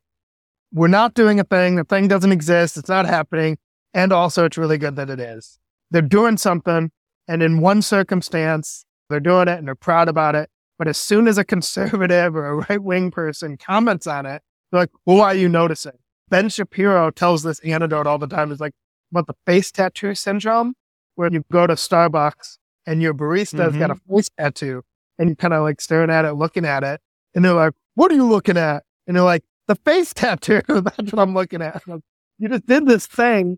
we're 0.73 0.87
not 0.87 1.13
doing 1.13 1.39
a 1.39 1.43
thing. 1.43 1.75
The 1.75 1.83
thing 1.83 2.07
doesn't 2.07 2.31
exist. 2.31 2.77
It's 2.77 2.89
not 2.89 3.05
happening. 3.05 3.57
And 3.93 4.11
also, 4.11 4.45
it's 4.45 4.57
really 4.57 4.77
good 4.77 4.95
that 4.95 5.09
it 5.09 5.19
is. 5.19 5.59
They're 5.91 6.01
doing 6.01 6.37
something. 6.37 6.91
And 7.27 7.43
in 7.43 7.61
one 7.61 7.81
circumstance, 7.81 8.85
they're 9.09 9.19
doing 9.19 9.47
it 9.47 9.57
and 9.57 9.67
they're 9.67 9.75
proud 9.75 10.09
about 10.09 10.35
it. 10.35 10.49
But 10.77 10.87
as 10.87 10.97
soon 10.97 11.27
as 11.27 11.37
a 11.37 11.43
conservative 11.43 12.35
or 12.35 12.47
a 12.47 12.55
right 12.55 12.81
wing 12.81 13.11
person 13.11 13.57
comments 13.57 14.07
on 14.07 14.25
it, 14.25 14.41
they're 14.71 14.81
like, 14.81 14.91
well, 15.05 15.17
why 15.17 15.27
are 15.27 15.35
you 15.35 15.49
noticing? 15.49 15.93
Ben 16.29 16.49
Shapiro 16.49 17.09
tells 17.09 17.43
this 17.43 17.59
anecdote 17.59 18.05
all 18.05 18.17
the 18.17 18.27
time. 18.27 18.51
It's 18.51 18.61
like 18.61 18.73
about 19.11 19.27
the 19.27 19.35
face 19.45 19.71
tattoo 19.71 20.13
syndrome, 20.13 20.73
where 21.15 21.31
you 21.31 21.43
go 21.51 21.65
to 21.65 21.73
Starbucks 21.73 22.57
and 22.85 23.01
your 23.01 23.13
barista's 23.13 23.71
mm-hmm. 23.71 23.79
got 23.79 23.91
a 23.91 23.95
face 23.95 24.29
tattoo 24.37 24.83
and 25.17 25.29
you're 25.29 25.35
kind 25.35 25.53
of 25.53 25.63
like 25.63 25.81
staring 25.81 26.09
at 26.09 26.25
it, 26.25 26.33
looking 26.33 26.65
at 26.65 26.83
it. 26.83 27.01
And 27.35 27.43
they're 27.43 27.53
like, 27.53 27.73
what 27.95 28.11
are 28.11 28.15
you 28.15 28.27
looking 28.27 28.57
at? 28.57 28.83
And 29.05 29.15
they're 29.15 29.23
like, 29.23 29.43
the 29.67 29.75
face 29.75 30.13
tattoo. 30.15 30.61
That's 30.67 31.11
what 31.11 31.19
I'm 31.19 31.33
looking 31.33 31.61
at. 31.61 31.87
Like, 31.87 32.01
you 32.37 32.49
just 32.49 32.65
did 32.65 32.85
this 32.87 33.05
thing. 33.05 33.57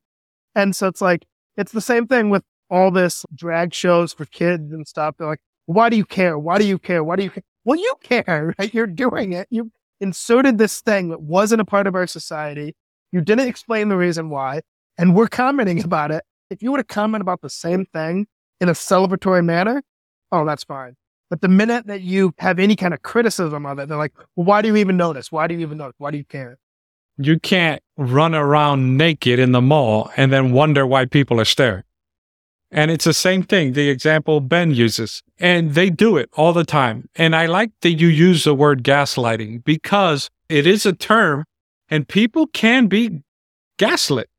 And 0.56 0.76
so 0.76 0.88
it's 0.88 1.02
like, 1.02 1.26
it's 1.58 1.72
the 1.72 1.82
same 1.82 2.08
thing 2.08 2.30
with 2.30 2.44
all 2.70 2.92
this 2.92 3.26
drag 3.36 3.74
shows 3.74 4.14
for 4.14 4.26
kids 4.26 4.72
and 4.72 4.88
stuff. 4.88 5.16
They're 5.18 5.28
like, 5.28 5.42
why 5.66 5.90
do 5.90 5.98
you 5.98 6.06
care? 6.06 6.38
Why 6.38 6.58
do 6.58 6.66
you 6.66 6.80
care? 6.80 7.04
Why 7.04 7.16
do 7.16 7.24
you 7.24 7.30
care? 7.30 7.44
Well, 7.66 7.78
you 7.78 7.94
care, 8.02 8.56
right? 8.60 8.74
You're 8.74 8.88
doing 8.88 9.34
it. 9.34 9.48
You 9.50 9.72
inserted 10.00 10.58
this 10.58 10.82
thing 10.82 11.10
that 11.10 11.22
wasn't 11.22 11.62
a 11.62 11.66
part 11.66 11.88
of 11.88 11.96
our 11.96 12.08
society. 12.08 12.76
You 13.12 13.22
didn't 13.22 13.48
explain 13.48 13.90
the 13.90 13.98
reason 13.98 14.30
why. 14.30 14.62
And 14.98 15.16
we're 15.16 15.28
commenting 15.28 15.84
about 15.84 16.12
it. 16.12 16.24
If 16.50 16.64
you 16.64 16.72
were 16.72 16.80
to 16.80 16.84
comment 16.84 17.22
about 17.22 17.42
the 17.42 17.50
same 17.50 17.86
thing 17.86 18.28
in 18.60 18.70
a 18.70 18.74
celebratory 18.74 19.46
manner, 19.46 19.84
oh, 20.32 20.46
that's 20.46 20.64
fine. 20.64 20.96
But 21.30 21.42
the 21.42 21.48
minute 21.48 21.88
that 21.88 22.02
you 22.02 22.34
have 22.40 22.60
any 22.60 22.76
kind 22.76 22.94
of 22.94 23.02
criticism 23.02 23.66
of 23.66 23.80
it, 23.80 23.88
they're 23.88 23.98
like, 23.98 24.14
well, 24.36 24.46
why 24.46 24.62
do 24.62 24.68
you 24.68 24.76
even 24.78 24.98
notice? 24.98 25.32
Why 25.32 25.48
do 25.48 25.54
you 25.54 25.62
even 25.62 25.78
notice? 25.78 25.96
Why 26.00 26.12
do 26.12 26.18
you 26.18 26.26
care? 26.26 26.58
You 27.18 27.40
can't 27.40 27.82
run 27.98 28.34
around 28.34 28.98
naked 28.98 29.40
in 29.40 29.52
the 29.52 29.62
mall 29.62 30.10
and 30.18 30.34
then 30.34 30.52
wonder 30.54 30.88
why 30.88 31.06
people 31.06 31.40
are 31.40 31.46
staring. 31.46 31.84
And 32.72 32.92
it's 32.92 33.06
the 33.06 33.14
same 33.14 33.44
thing, 33.44 33.74
the 33.74 33.90
example 33.90 34.42
Ben 34.42 34.72
uses. 34.72 35.24
And 35.40 35.74
they 35.74 35.90
do 35.90 36.18
it 36.18 36.30
all 36.34 36.54
the 36.54 36.64
time. 36.64 37.10
And 37.16 37.36
I 37.36 37.48
like 37.48 37.72
that 37.82 37.94
you 37.94 38.08
use 38.08 38.44
the 38.44 38.54
word 38.54 38.84
gaslighting 38.84 39.64
because 39.64 40.30
it 40.50 40.68
is 40.68 40.86
a 40.86 40.94
term 40.94 41.46
and 41.90 42.08
people 42.08 42.48
can 42.48 42.88
be 42.88 43.22
gaslit. 43.78 44.30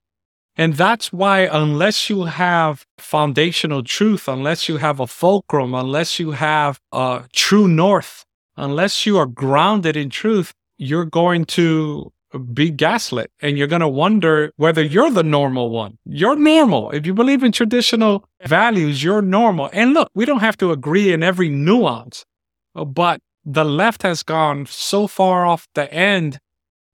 And 0.57 0.75
that's 0.75 1.13
why, 1.13 1.41
unless 1.41 2.11
you 2.11 2.25
have 2.25 2.87
foundational 2.99 3.83
truth, 3.83 4.29
unless 4.29 4.69
you 4.69 4.77
have 4.77 5.01
a 5.01 5.07
fulcrum, 5.07 5.75
unless 5.75 6.19
you 6.19 6.33
have 6.33 6.81
a 6.93 7.25
true 7.33 7.69
north, 7.69 8.25
unless 8.57 9.07
you 9.07 9.17
are 9.17 9.27
grounded 9.27 9.97
in 9.97 10.11
truth, 10.11 10.53
you're 10.77 11.05
going 11.05 11.45
to 11.45 12.13
be 12.53 12.71
gaslit 12.71 13.31
and 13.41 13.59
you're 13.59 13.67
going 13.67 13.81
to 13.81 13.89
wonder 13.89 14.53
whether 14.57 14.83
you're 14.83 15.11
the 15.11 15.23
normal 15.23 15.71
one. 15.71 15.99
You're 16.05 16.37
normal. 16.37 16.91
If 16.91 17.07
you 17.07 17.15
believe 17.15 17.43
in 17.43 17.53
traditional 17.53 18.25
values, 18.45 19.03
you're 19.03 19.23
normal. 19.23 19.71
And 19.73 19.95
look, 19.95 20.11
we 20.15 20.25
don't 20.25 20.41
have 20.41 20.57
to 20.59 20.71
agree 20.71 21.13
in 21.13 21.23
every 21.23 21.49
nuance, 21.49 22.25
but 22.75 23.21
the 23.45 23.65
left 23.65 24.03
has 24.03 24.23
gone 24.23 24.67
so 24.67 25.07
far 25.07 25.47
off 25.47 25.67
the 25.75 25.93
end. 25.93 26.39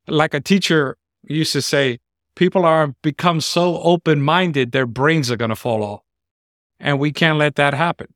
Like 0.08 0.34
a 0.34 0.40
teacher 0.40 0.96
used 1.26 1.52
to 1.52 1.62
say, 1.62 1.98
people 2.36 2.64
are 2.64 2.94
become 3.02 3.40
so 3.40 3.80
open 3.82 4.22
minded, 4.22 4.70
their 4.70 4.86
brains 4.86 5.30
are 5.30 5.36
going 5.36 5.48
to 5.48 5.56
fall 5.56 5.82
off. 5.82 6.02
And 6.78 7.00
we 7.00 7.10
can't 7.10 7.38
let 7.38 7.56
that 7.56 7.74
happen. 7.74 8.06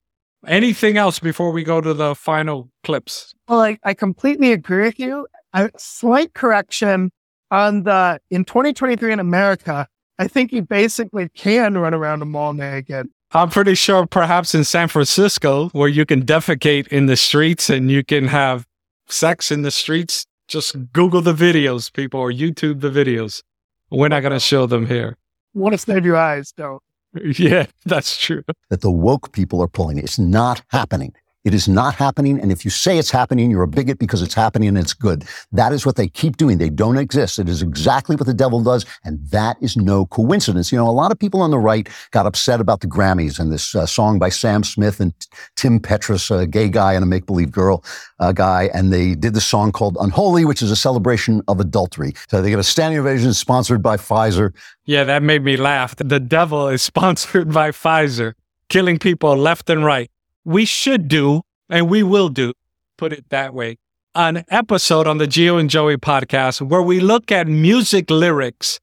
Anything 0.47 0.97
else 0.97 1.19
before 1.19 1.51
we 1.51 1.65
go 1.65 1.81
to 1.81 1.93
the 1.93 2.15
final 2.15 2.71
clips? 2.85 3.35
Well, 3.49 3.61
I, 3.61 3.79
I 3.85 3.95
completely 3.95 4.53
agree 4.53 4.85
with 4.85 4.99
you. 4.99 5.27
A 5.53 5.71
slight 5.77 6.35
correction 6.35 7.11
on 7.51 7.83
the 7.83 8.21
in 8.31 8.45
2023 8.45 9.13
in 9.13 9.21
America, 9.21 9.87
I 10.19 10.29
think 10.29 10.53
you 10.53 10.63
basically 10.63 11.29
can 11.31 11.77
run 11.77 11.93
around 11.93 12.23
a 12.23 12.27
mall 12.27 12.53
naked. 12.53 13.09
I'm 13.33 13.51
pretty 13.51 13.75
sure 13.75 14.07
perhaps 14.07 14.55
in 14.55 14.65
San 14.65 14.89
Francisco, 14.89 15.69
where 15.71 15.89
you 15.89 16.05
can 16.05 16.25
defecate 16.25 16.89
in 16.89 17.07
the 17.07 17.17
streets 17.17 17.71
and 17.71 17.91
you 17.91 18.05
can 18.05 18.27
have 18.27 18.67
sex 19.09 19.51
in 19.51 19.63
the 19.63 19.71
streets, 19.71 20.27
just 20.49 20.93
Google 20.93 21.21
the 21.21 21.35
videos, 21.35 21.93
people, 21.93 22.19
or 22.19 22.33
YouTube 22.33 22.81
the 22.81 22.91
videos. 22.91 23.43
We're 23.91 24.09
not 24.09 24.21
going 24.21 24.33
to 24.33 24.41
show 24.41 24.67
them 24.67 24.87
here. 24.87 25.17
Want 25.55 25.73
to 25.73 25.79
save 25.79 26.05
your 26.05 26.17
eyes, 26.17 26.53
don't. 26.53 26.83
Yeah, 27.37 27.67
that's 27.85 28.17
true. 28.17 28.45
That 28.69 28.83
the 28.83 28.91
woke 28.91 29.33
people 29.33 29.61
are 29.61 29.67
pulling. 29.67 29.99
It's 29.99 30.19
not 30.19 30.63
happening. 30.69 31.13
It 31.43 31.55
is 31.55 31.67
not 31.69 31.95
happening. 31.95 32.39
And 32.39 32.53
if 32.53 32.67
you 32.67 32.71
say 32.71 32.99
it's 32.99 33.11
happening, 33.11 33.51
you're 33.51 33.63
a 33.63 33.69
bigot 33.69 33.99
because 33.99 34.21
it's 34.21 34.35
happening 34.35 34.69
and 34.69 34.77
it's 34.77 34.93
good. 34.93 35.25
That 35.53 35.73
is 35.73 35.87
what 35.87 35.97
they 35.97 36.07
keep 36.07 36.37
doing. 36.37 36.59
They 36.59 36.69
don't 36.69 36.99
exist. 36.99 37.39
It 37.39 37.49
is 37.49 37.63
exactly 37.63 38.15
what 38.15 38.27
the 38.27 38.35
devil 38.35 38.63
does. 38.63 38.85
And 39.05 39.19
that 39.31 39.57
is 39.63 39.75
no 39.75 40.05
coincidence. 40.05 40.71
You 40.71 40.77
know, 40.77 40.87
a 40.87 40.93
lot 40.93 41.13
of 41.13 41.19
people 41.19 41.41
on 41.41 41.51
the 41.51 41.59
right 41.59 41.89
got 42.11 42.27
upset 42.27 42.61
about 42.61 42.81
the 42.81 42.87
Grammys 42.87 43.41
and 43.41 43.51
this 43.51 43.75
uh, 43.75 43.87
song 43.87 44.19
by 44.19 44.29
Sam 44.29 44.63
Smith 44.63 45.01
and 45.01 45.15
Kim 45.57 45.81
Petras, 45.81 46.31
a 46.31 46.47
gay 46.47 46.69
guy 46.69 46.93
and 46.93 47.03
a 47.03 47.07
make 47.07 47.25
believe 47.25 47.51
girl 47.51 47.83
uh, 48.19 48.33
guy. 48.33 48.69
And 48.75 48.93
they 48.93 49.15
did 49.15 49.33
the 49.33 49.41
song 49.41 49.73
called 49.73 49.97
Unholy, 49.99 50.45
which 50.45 50.61
is 50.61 50.71
a 50.71 50.77
celebration 50.77 51.41
of 51.49 51.59
adultery. 51.59 52.13
So 52.29 52.43
they 52.43 52.51
get 52.51 52.59
a 52.59 52.65
standing 52.65 53.01
ovation 53.01 53.33
sponsored 53.33 53.83
by 53.83 53.97
Pfizer. 53.97 54.55
Yeah, 54.85 55.05
that 55.05 55.23
made 55.23 55.43
me 55.43 55.57
laugh. 55.57 55.97
The 55.97 56.21
devil 56.21 56.69
is 56.69 56.83
sponsored 56.91 57.51
by 57.51 57.71
Pfizer, 57.71 58.35
killing 58.69 58.99
people 58.99 59.35
left 59.37 59.71
and 59.71 59.87
right 59.87 60.11
we 60.45 60.65
should 60.65 61.09
do, 61.09 61.43
and 61.69 61.89
we 61.89 62.03
will 62.03 62.29
do, 62.29 62.53
put 62.97 63.13
it 63.13 63.29
that 63.31 63.55
way, 63.55 63.79
an 64.15 64.45
episode 64.49 65.07
on 65.07 65.19
the 65.19 65.27
Gio 65.27 65.59
and 65.59 65.71
Joey 65.71 65.97
podcast 65.97 66.61
where 66.61 66.83
we 66.83 67.01
look 67.01 67.31
at 67.31 67.47
music 67.47 68.11
lyrics 68.11 68.81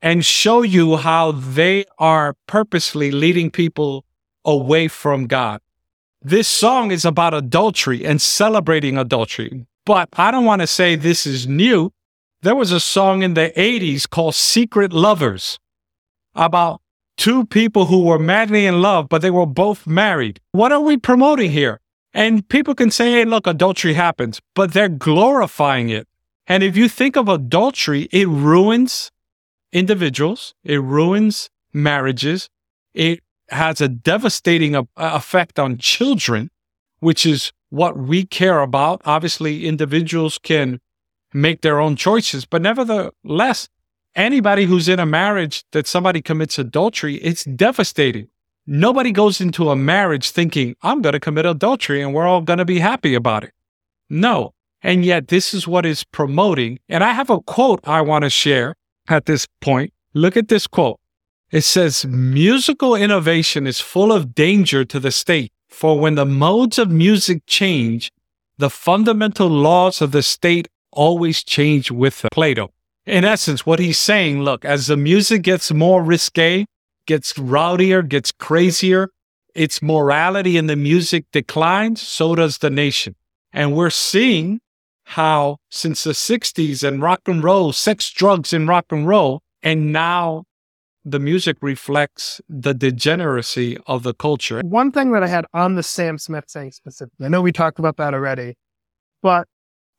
and 0.00 0.24
show 0.24 0.62
you 0.62 0.96
how 0.96 1.32
they 1.32 1.84
are 1.98 2.36
purposely 2.46 3.10
leading 3.10 3.50
people 3.50 4.04
away 4.44 4.88
from 4.88 5.26
God. 5.26 5.60
This 6.22 6.48
song 6.48 6.90
is 6.90 7.04
about 7.04 7.34
adultery 7.34 8.04
and 8.04 8.20
celebrating 8.20 8.96
adultery. 8.96 9.66
But 9.84 10.08
I 10.12 10.30
don't 10.30 10.44
want 10.44 10.60
to 10.60 10.66
say 10.66 10.96
this 10.96 11.26
is 11.26 11.46
new. 11.46 11.92
There 12.42 12.54
was 12.54 12.70
a 12.70 12.80
song 12.80 13.22
in 13.22 13.34
the 13.34 13.52
80s 13.56 14.08
called 14.08 14.34
Secret 14.34 14.92
Lovers 14.92 15.58
about 16.34 16.80
two 17.18 17.44
people 17.44 17.86
who 17.86 18.04
were 18.04 18.18
madly 18.18 18.64
in 18.64 18.80
love, 18.80 19.08
but 19.10 19.20
they 19.20 19.30
were 19.30 19.44
both 19.44 19.86
married. 19.86 20.40
What 20.52 20.72
are 20.72 20.80
we 20.80 20.96
promoting 20.96 21.50
here? 21.50 21.80
And 22.14 22.48
people 22.48 22.74
can 22.74 22.90
say, 22.90 23.12
hey, 23.12 23.24
look, 23.26 23.46
adultery 23.46 23.92
happens, 23.94 24.40
but 24.54 24.72
they're 24.72 24.88
glorifying 24.88 25.90
it. 25.90 26.08
And 26.46 26.62
if 26.62 26.76
you 26.76 26.88
think 26.88 27.16
of 27.16 27.28
adultery, 27.28 28.08
it 28.10 28.26
ruins 28.26 29.10
individuals, 29.72 30.54
it 30.64 30.80
ruins 30.80 31.50
marriages, 31.74 32.48
it 32.94 33.20
has 33.50 33.80
a 33.80 33.88
devastating 33.88 34.74
effect 34.96 35.58
on 35.58 35.76
children, 35.76 36.50
which 37.00 37.26
is 37.26 37.52
what 37.68 37.98
we 37.98 38.24
care 38.24 38.60
about. 38.60 39.02
Obviously, 39.04 39.66
individuals 39.66 40.38
can 40.38 40.80
make 41.34 41.60
their 41.60 41.78
own 41.78 41.96
choices, 41.96 42.46
but 42.46 42.62
nevertheless, 42.62 43.68
anybody 44.14 44.64
who's 44.64 44.88
in 44.88 44.98
a 44.98 45.06
marriage 45.06 45.64
that 45.72 45.86
somebody 45.86 46.20
commits 46.22 46.58
adultery, 46.58 47.16
it's 47.16 47.44
devastating. 47.44 48.28
Nobody 48.66 49.12
goes 49.12 49.40
into 49.40 49.70
a 49.70 49.76
marriage 49.76 50.30
thinking, 50.30 50.76
I'm 50.82 51.00
going 51.00 51.14
to 51.14 51.20
commit 51.20 51.46
adultery 51.46 52.02
and 52.02 52.12
we're 52.12 52.26
all 52.26 52.42
going 52.42 52.58
to 52.58 52.64
be 52.64 52.80
happy 52.80 53.14
about 53.14 53.44
it. 53.44 53.52
No. 54.10 54.54
And 54.82 55.04
yet, 55.04 55.28
this 55.28 55.54
is 55.54 55.66
what 55.66 55.86
is 55.86 56.04
promoting. 56.04 56.78
And 56.88 57.02
I 57.02 57.12
have 57.12 57.30
a 57.30 57.40
quote 57.40 57.80
I 57.84 58.00
want 58.02 58.24
to 58.24 58.30
share 58.30 58.74
at 59.08 59.26
this 59.26 59.46
point. 59.60 59.92
Look 60.14 60.36
at 60.36 60.48
this 60.48 60.66
quote. 60.66 61.00
It 61.50 61.62
says, 61.62 62.04
musical 62.04 62.94
innovation 62.94 63.66
is 63.66 63.80
full 63.80 64.12
of 64.12 64.34
danger 64.34 64.84
to 64.84 65.00
the 65.00 65.10
state, 65.10 65.50
for 65.68 65.98
when 65.98 66.14
the 66.14 66.26
modes 66.26 66.78
of 66.78 66.90
music 66.90 67.42
change, 67.46 68.12
the 68.58 68.68
fundamental 68.68 69.48
laws 69.48 70.02
of 70.02 70.12
the 70.12 70.22
state 70.22 70.68
always 70.92 71.42
change 71.42 71.90
with 71.90 72.24
Plato. 72.32 72.70
In 73.08 73.24
essence, 73.24 73.64
what 73.64 73.78
he's 73.78 73.96
saying, 73.96 74.42
look, 74.42 74.66
as 74.66 74.88
the 74.88 74.96
music 74.96 75.40
gets 75.40 75.72
more 75.72 76.02
risque, 76.02 76.66
gets 77.06 77.32
rowdier, 77.38 78.06
gets 78.06 78.30
crazier, 78.32 79.08
its 79.54 79.80
morality 79.80 80.58
in 80.58 80.66
the 80.66 80.76
music 80.76 81.24
declines, 81.32 82.02
so 82.02 82.34
does 82.34 82.58
the 82.58 82.68
nation. 82.68 83.14
And 83.50 83.74
we're 83.74 83.88
seeing 83.88 84.60
how 85.04 85.56
since 85.70 86.04
the 86.04 86.10
60s 86.10 86.86
and 86.86 87.00
rock 87.00 87.22
and 87.24 87.42
roll, 87.42 87.72
sex, 87.72 88.10
drugs, 88.10 88.52
and 88.52 88.68
rock 88.68 88.84
and 88.90 89.08
roll, 89.08 89.40
and 89.62 89.90
now 89.90 90.44
the 91.02 91.18
music 91.18 91.56
reflects 91.62 92.42
the 92.46 92.74
degeneracy 92.74 93.78
of 93.86 94.02
the 94.02 94.12
culture. 94.12 94.60
One 94.60 94.92
thing 94.92 95.12
that 95.12 95.22
I 95.22 95.28
had 95.28 95.46
on 95.54 95.76
the 95.76 95.82
Sam 95.82 96.18
Smith 96.18 96.44
thing 96.44 96.72
specifically, 96.72 97.24
I 97.24 97.30
know 97.30 97.40
we 97.40 97.52
talked 97.52 97.78
about 97.78 97.96
that 97.96 98.12
already, 98.12 98.56
but 99.22 99.48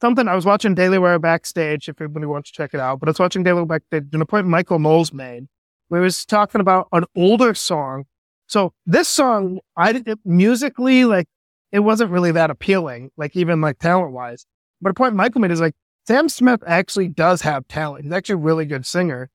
something 0.01 0.27
I 0.27 0.35
was 0.35 0.45
watching 0.45 0.75
Daily 0.75 0.97
Wire 0.97 1.19
backstage, 1.19 1.89
if 1.89 1.99
anybody 1.99 2.25
wants 2.25 2.51
to 2.51 2.55
check 2.55 2.73
it 2.73 2.79
out, 2.79 2.99
but 2.99 3.09
I 3.09 3.11
was 3.11 3.19
watching 3.19 3.43
Daily 3.43 3.61
Wire 3.61 3.79
backstage, 3.79 4.05
an 4.13 4.21
appointment 4.21 4.51
Michael 4.51 4.79
Knowles 4.79 5.13
made, 5.13 5.47
where 5.89 6.01
he 6.01 6.03
was 6.03 6.25
talking 6.25 6.61
about 6.61 6.87
an 6.91 7.05
older 7.15 7.53
song. 7.53 8.05
So 8.47 8.73
this 8.85 9.07
song, 9.07 9.59
I 9.75 9.93
did 9.93 10.19
musically, 10.25 11.05
like, 11.05 11.27
it 11.71 11.79
wasn't 11.79 12.11
really 12.11 12.31
that 12.31 12.49
appealing, 12.49 13.11
like 13.15 13.35
even 13.35 13.61
like 13.61 13.77
talent 13.79 14.11
wise. 14.11 14.45
But 14.81 14.89
a 14.89 14.93
point 14.93 15.15
Michael 15.15 15.41
made 15.41 15.51
is 15.51 15.61
like, 15.61 15.75
Sam 16.07 16.29
Smith 16.29 16.63
actually 16.65 17.09
does 17.09 17.41
have 17.43 17.67
talent. 17.67 18.05
He's 18.05 18.13
actually 18.13 18.33
a 18.33 18.37
really 18.37 18.65
good 18.65 18.85
singer. 18.85 19.29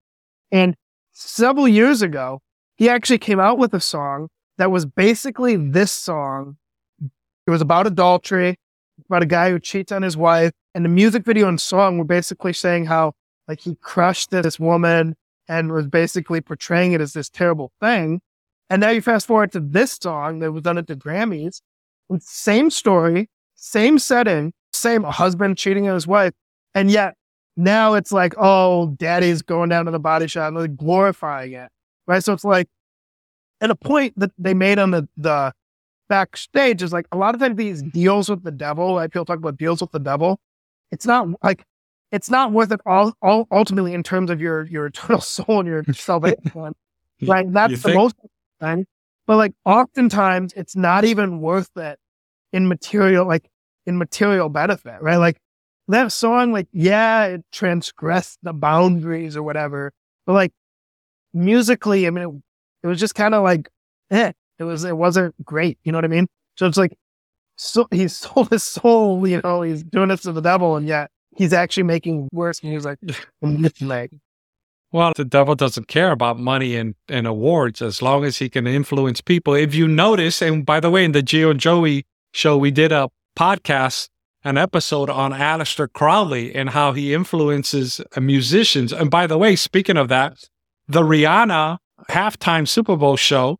And 0.51 0.75
several 1.13 1.69
years 1.69 2.03
ago, 2.03 2.41
he 2.75 2.89
actually 2.89 3.19
came 3.19 3.39
out 3.39 3.59
with 3.59 3.73
a 3.75 3.81
song 3.81 4.29
that 4.59 4.73
was 4.73 4.85
basically 4.85 5.55
this 5.55 5.93
song. 5.93 6.57
It 7.47 7.51
was 7.51 7.61
about 7.61 7.87
adultery, 7.87 8.57
about 9.09 9.23
a 9.23 9.27
guy 9.27 9.51
who 9.51 9.59
cheats 9.59 9.93
on 9.93 10.03
his 10.03 10.17
wife. 10.17 10.53
And 10.75 10.85
the 10.85 10.89
music 10.89 11.25
video 11.25 11.49
and 11.49 11.61
song 11.61 11.99
were 11.99 12.05
basically 12.05 12.53
saying 12.53 12.87
how 12.87 13.13
like 13.49 13.61
he 13.61 13.77
crushed 13.77 14.31
this 14.31 14.59
woman 14.59 15.17
and 15.49 15.71
was 15.71 15.87
basically 15.87 16.41
portraying 16.41 16.93
it 16.93 17.01
as 17.01 17.13
this 17.13 17.29
terrible 17.29 17.71
thing. 17.81 18.21
And 18.71 18.81
now 18.81 18.91
you 18.91 19.03
fast 19.03 19.27
forward 19.27 19.53
to 19.53 19.61
this 19.61 19.99
song 20.01 20.39
that 20.39 20.53
was 20.53 20.63
done 20.63 20.79
at 20.79 20.87
the 20.87 20.97
Grammys. 20.97 21.61
Same 22.19 22.71
story, 22.71 23.29
same 23.55 23.99
setting, 23.99 24.53
same 24.73 25.03
husband 25.05 25.59
cheating 25.59 25.87
on 25.89 25.95
his 25.95 26.07
wife. 26.07 26.33
And 26.75 26.91
yet 26.91 27.15
now 27.57 27.95
it's 27.95 28.11
like, 28.11 28.35
oh, 28.39 28.89
daddy's 28.99 29.43
going 29.43 29.69
down 29.69 29.85
to 29.85 29.91
the 29.91 29.99
body 29.99 30.27
shop 30.27 30.49
and 30.49 30.57
they're 30.57 30.69
glorifying 30.69 31.53
it. 31.53 31.69
Right. 32.07 32.23
So 32.23 32.33
it's 32.33 32.45
like, 32.45 32.69
at 33.61 33.71
a 33.71 33.75
point 33.75 34.19
that 34.19 34.33
they 34.37 34.53
made 34.53 34.79
on 34.79 34.91
the, 34.91 35.09
the 35.17 35.53
backstage 36.09 36.83
is 36.83 36.93
like 36.93 37.07
a 37.13 37.17
lot 37.17 37.35
of 37.35 37.41
times 37.41 37.57
these 37.57 37.83
deals 37.83 38.29
with 38.29 38.43
the 38.43 38.51
devil, 38.51 38.95
like 38.95 39.13
people 39.13 39.25
talk 39.25 39.39
about 39.39 39.57
deals 39.57 39.81
with 39.81 39.93
the 39.93 39.99
devil. 39.99 40.39
It's 40.91 41.07
not 41.07 41.29
like, 41.43 41.65
it's 42.13 42.31
not 42.31 42.53
worth 42.53 42.71
it 42.73 42.81
all, 42.87 43.15
all 43.23 43.47
ultimately 43.51 43.95
in 43.95 44.03
terms 44.03 44.31
of 44.31 44.41
your, 44.41 44.67
your 44.67 44.87
eternal 44.87 45.21
soul 45.21 45.61
and 45.61 45.69
your 45.69 45.85
salvation. 45.93 46.39
right. 47.23 47.53
That's 47.53 47.83
the 47.83 47.95
most 47.95 48.17
thing. 48.61 48.87
But 49.27 49.37
like 49.37 49.53
oftentimes 49.65 50.53
it's 50.55 50.77
not 50.77 51.05
even 51.05 51.41
worth 51.41 51.71
it 51.77 51.99
in 52.53 52.69
material, 52.69 53.27
like 53.27 53.49
in 53.87 53.99
material 53.99 54.49
benefit, 54.49 55.01
right? 55.01 55.17
Like 55.17 55.39
that 55.89 56.13
song, 56.13 56.53
like, 56.53 56.69
yeah, 56.73 57.25
it 57.27 57.45
transgressed 57.53 58.39
the 58.43 58.53
boundaries 58.53 59.37
or 59.37 59.43
whatever, 59.43 59.93
but 60.27 60.35
like 60.35 60.53
musically, 61.33 62.07
I 62.07 62.11
mean, 62.11 62.25
it, 62.25 62.87
it 62.87 62.87
was 62.87 63.01
just 63.01 63.15
kind 63.15 63.35
of 63.35 63.43
like, 63.43 63.69
eh, 64.11 64.33
it 64.59 64.65
was, 64.65 64.85
it 64.85 64.97
wasn't 64.97 65.35
great. 65.45 65.79
You 65.85 65.93
know 65.93 65.99
what 65.99 66.05
I 66.05 66.09
mean? 66.09 66.27
So 66.57 66.67
it's 66.67 66.79
like, 66.79 66.97
so 67.57 67.87
he 67.91 68.09
sold 68.09 68.51
his 68.51 68.63
soul, 68.63 69.27
you 69.27 69.41
know, 69.43 69.63
he's 69.63 69.83
doing 69.83 70.09
this 70.09 70.23
to 70.23 70.33
the 70.33 70.43
devil 70.43 70.77
and 70.77 70.87
yet 70.87 71.11
he's 71.37 71.53
actually 71.53 71.85
making 71.85 72.29
worse 72.33 72.63
music 72.63 72.99
like, 73.81 74.11
well, 74.95 75.13
the 75.17 75.25
devil 75.25 75.57
doesn't 75.57 75.89
care 75.89 76.13
about 76.13 76.39
money 76.39 76.77
and, 76.77 76.95
and 77.09 77.27
awards 77.27 77.83
as 77.83 78.01
long 78.01 78.25
as 78.25 78.39
he 78.39 78.49
can 78.49 78.65
influence 78.65 79.21
people. 79.21 79.53
If 79.53 79.75
you 79.75 79.89
notice, 79.89 80.41
and 80.41 80.65
by 80.65 80.79
the 80.79 80.89
way, 80.89 81.05
in 81.05 81.11
the 81.11 81.49
and 81.51 81.59
Joey 81.59 82.07
show, 82.33 82.57
we 82.57 82.71
did 82.71 82.93
a 82.93 83.11
podcast, 83.37 84.09
an 84.45 84.57
episode 84.57 85.11
on 85.11 85.33
Aleister 85.33 85.93
Crowley 85.93 86.55
and 86.55 86.71
how 86.71 86.93
he 86.93 87.13
influences 87.13 88.01
musicians. 88.21 88.93
And 88.93 89.11
by 89.11 89.27
the 89.27 89.37
way, 89.37 89.57
speaking 89.57 89.97
of 89.97 90.07
that, 90.11 90.49
the 90.87 91.03
Rihanna 91.03 91.79
halftime 92.09 92.69
Super 92.69 92.97
Bowl 92.97 93.17
show, 93.17 93.59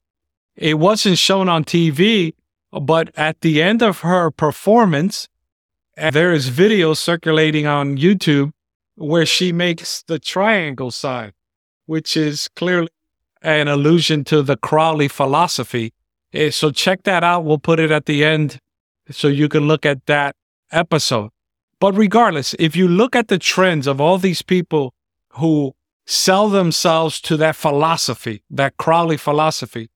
it 0.57 0.79
wasn't 0.79 1.19
shown 1.19 1.49
on 1.49 1.65
TV, 1.65 2.35
but 2.71 3.11
at 3.17 3.41
the 3.41 3.63
end 3.63 3.83
of 3.83 4.01
her 4.01 4.31
performance, 4.31 5.29
there 5.97 6.33
is 6.33 6.49
video 6.49 6.95
circulating 6.95 7.67
on 7.67 7.97
YouTube 7.97 8.53
where 8.97 9.27
she 9.27 9.53
makes 9.53 10.03
the 10.03 10.19
triangle 10.19 10.91
sign, 10.91 11.33
which 11.87 12.17
is 12.17 12.49
clearly 12.57 12.89
an 13.43 13.69
allusion 13.69 14.25
to 14.25 14.43
the 14.43 14.57
Crowley 14.57 15.09
philosophy. 15.09 15.93
Eh, 16.33 16.51
so 16.51 16.71
check 16.71 17.03
that 17.03 17.23
out. 17.23 17.45
We'll 17.45 17.59
put 17.59 17.79
it 17.79 17.91
at 17.91 18.07
the 18.07 18.25
end 18.25 18.59
so 19.11 19.29
you 19.29 19.49
can 19.49 19.69
look 19.69 19.85
at 19.85 20.07
that 20.07 20.35
episode. 20.73 21.31
But 21.81 21.97
regardless, 21.97 22.55
if 22.59 22.75
you 22.75 22.89
look 22.89 23.15
at 23.15 23.29
the 23.29 23.39
trends 23.39 23.87
of 23.87 24.01
all 24.01 24.19
these 24.19 24.43
people 24.43 24.95
who 25.31 25.75
sell 26.07 26.49
themselves 26.49 27.21
to 27.23 27.37
that 27.37 27.57
philosophy, 27.57 28.43
that 28.51 28.77
Crowley 28.77 29.17
philosophy, 29.17 29.91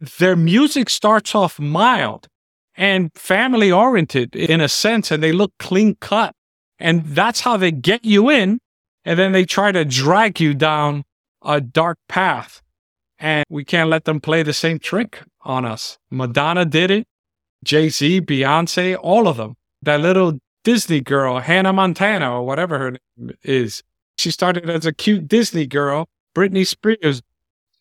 their 0.00 0.36
music 0.36 0.90
starts 0.90 1.34
off 1.34 1.58
mild 1.58 2.28
and 2.76 3.10
family 3.14 3.72
oriented 3.72 4.36
in 4.36 4.60
a 4.60 4.68
sense, 4.68 5.10
and 5.10 5.22
they 5.22 5.32
look 5.32 5.52
clean 5.58 5.96
cut. 6.00 6.34
And 6.78 7.04
that's 7.06 7.40
how 7.40 7.56
they 7.56 7.72
get 7.72 8.04
you 8.04 8.30
in. 8.30 8.60
And 9.04 9.18
then 9.18 9.32
they 9.32 9.44
try 9.44 9.72
to 9.72 9.84
drag 9.84 10.40
you 10.40 10.54
down 10.54 11.04
a 11.42 11.60
dark 11.60 11.98
path. 12.08 12.62
And 13.18 13.44
we 13.48 13.64
can't 13.64 13.90
let 13.90 14.04
them 14.04 14.20
play 14.20 14.44
the 14.44 14.52
same 14.52 14.78
trick 14.78 15.20
on 15.42 15.64
us. 15.64 15.98
Madonna 16.10 16.64
did 16.64 16.90
it. 16.90 17.06
Jay 17.64 17.88
Z, 17.88 18.20
Beyonce, 18.20 18.96
all 19.00 19.26
of 19.26 19.38
them. 19.38 19.56
That 19.82 20.00
little 20.00 20.38
Disney 20.62 21.00
girl, 21.00 21.40
Hannah 21.40 21.72
Montana, 21.72 22.32
or 22.32 22.46
whatever 22.46 22.78
her 22.78 22.90
name 23.16 23.32
is. 23.42 23.82
She 24.18 24.30
started 24.30 24.70
as 24.70 24.86
a 24.86 24.92
cute 24.92 25.26
Disney 25.26 25.66
girl. 25.66 26.08
Britney 26.34 26.66
Spears, 26.66 27.22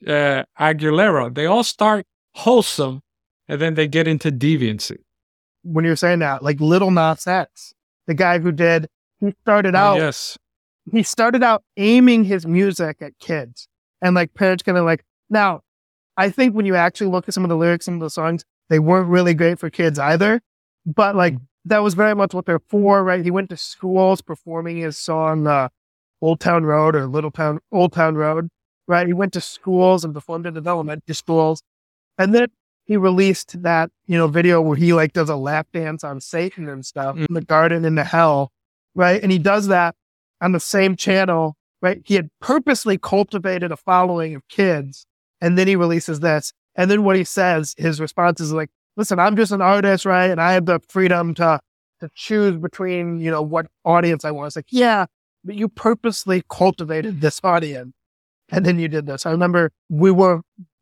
uh, 0.06 0.44
Aguilera. 0.60 1.34
They 1.34 1.46
all 1.46 1.64
start 1.64 2.06
wholesome 2.36 3.02
and 3.48 3.62
then 3.62 3.76
they 3.76 3.88
get 3.88 4.08
into 4.08 4.32
deviancy. 4.32 4.98
When 5.64 5.86
you're 5.86 5.96
saying 5.96 6.20
that, 6.20 6.44
like 6.44 6.60
Lil 6.60 6.92
Nas 6.92 7.26
X, 7.28 7.74
the 8.06 8.14
guy 8.14 8.40
who 8.40 8.52
did, 8.52 8.88
he 9.20 9.34
started 9.42 9.76
oh, 9.76 9.80
out, 9.80 9.98
yes, 9.98 10.38
he 10.92 11.04
started 11.04 11.44
out 11.44 11.64
aiming 11.76 12.24
his 12.24 12.46
music 12.46 12.98
at 13.02 13.18
kids 13.20 13.68
and 14.02 14.16
like 14.16 14.34
parents 14.34 14.64
kind 14.64 14.78
of 14.78 14.86
like, 14.86 15.04
now 15.30 15.62
I 16.16 16.30
think 16.30 16.56
when 16.56 16.66
you 16.66 16.76
actually 16.76 17.08
look 17.08 17.28
at 17.28 17.34
some 17.34 17.44
of 17.44 17.50
the 17.50 17.58
lyrics, 17.58 17.86
some 17.86 17.96
of 17.96 18.00
the 18.00 18.10
songs, 18.10 18.46
they 18.70 18.80
weren't 18.80 19.10
really 19.10 19.34
great 19.34 19.60
for 19.60 19.70
kids 19.70 20.00
either, 20.00 20.42
but 20.86 21.16
like 21.16 21.36
mm. 21.36 21.42
that 21.66 21.84
was 21.84 21.94
very 21.94 22.16
much 22.16 22.34
what 22.34 22.46
they're 22.46 22.62
for, 22.70 23.04
right? 23.04 23.24
He 23.24 23.32
went 23.32 23.50
to 23.50 23.58
schools 23.58 24.22
performing 24.22 24.78
his 24.78 24.98
song, 24.98 25.48
uh, 25.48 25.70
Old 26.22 26.40
Town 26.40 26.66
Road 26.66 26.96
or 26.96 27.06
Little 27.08 27.32
Town, 27.32 27.60
Old 27.72 27.94
Town 27.94 28.16
Road. 28.16 28.50
Right? 28.88 29.08
He 29.08 29.14
went 29.14 29.34
to 29.34 29.42
schools 29.42 30.04
and 30.04 30.14
performed 30.14 30.46
in 30.46 30.56
elementary 30.68 31.16
schools. 31.16 31.62
And 32.18 32.34
then 32.34 32.48
he 32.86 32.98
released 32.98 33.62
that, 33.62 33.92
you 34.06 34.18
know, 34.18 34.28
video 34.28 34.62
where 34.62 34.78
he 34.78 34.94
like 34.94 35.14
does 35.14 35.30
a 35.30 35.36
lap 35.36 35.68
dance 35.74 36.04
on 36.04 36.22
Satan 36.22 36.70
and 36.70 36.86
stuff 36.86 37.16
mm. 37.16 37.28
in 37.28 37.34
the 37.34 37.42
garden 37.42 37.86
in 37.86 37.96
the 37.96 38.04
hell, 38.04 38.52
right? 38.96 39.22
And 39.22 39.32
he 39.32 39.38
does 39.38 39.68
that 39.68 39.96
on 40.42 40.54
the 40.54 40.60
same 40.60 40.96
channel, 40.96 41.56
right? 41.82 42.02
He 42.06 42.16
had 42.16 42.30
purposely 42.40 42.98
cultivated 42.98 43.72
a 43.72 43.78
following 43.78 44.36
of 44.36 44.48
kids. 44.48 45.06
And 45.42 45.58
then 45.58 45.68
he 45.68 45.76
releases 45.76 46.22
this. 46.22 46.54
And 46.76 46.90
then 46.90 47.04
what 47.04 47.16
he 47.16 47.24
says, 47.24 47.76
his 47.78 48.00
response 48.00 48.40
is 48.40 48.54
like, 48.54 48.70
listen, 48.96 49.20
I'm 49.20 49.36
just 49.36 49.52
an 49.52 49.62
artist, 49.62 50.06
right? 50.06 50.32
And 50.32 50.42
I 50.42 50.54
have 50.54 50.66
the 50.66 50.80
freedom 50.88 51.34
to, 51.36 51.60
to 52.00 52.10
choose 52.16 52.56
between, 52.58 53.20
you 53.20 53.30
know, 53.30 53.42
what 53.42 53.68
audience 53.84 54.24
I 54.24 54.32
want. 54.32 54.48
It's 54.48 54.56
like, 54.56 54.66
yeah, 54.70 55.08
but 55.44 55.56
you 55.56 55.68
purposely 55.68 56.44
cultivated 56.50 57.22
this 57.22 57.40
audience. 57.44 57.94
And 58.50 58.66
then 58.66 58.80
you 58.80 58.88
did 58.88 59.06
this. 59.06 59.26
I 59.26 59.32
remember 59.32 59.72
we 59.90 60.12
were 60.12 60.42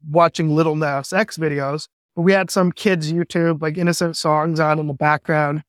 watching 0.09 0.55
Lil 0.55 0.76
Nas 0.76 1.11
X 1.11 1.38
videos, 1.38 1.88
but 2.16 2.22
we 2.22 2.32
had 2.32 2.51
some 2.51 2.72
kids' 2.72 3.11
YouTube, 3.11 3.61
like 3.61 3.78
innocent 3.78 4.18
songs 4.18 4.59
on 4.59 4.80
in 4.80 4.88
the 4.88 4.93
background. 4.93 5.63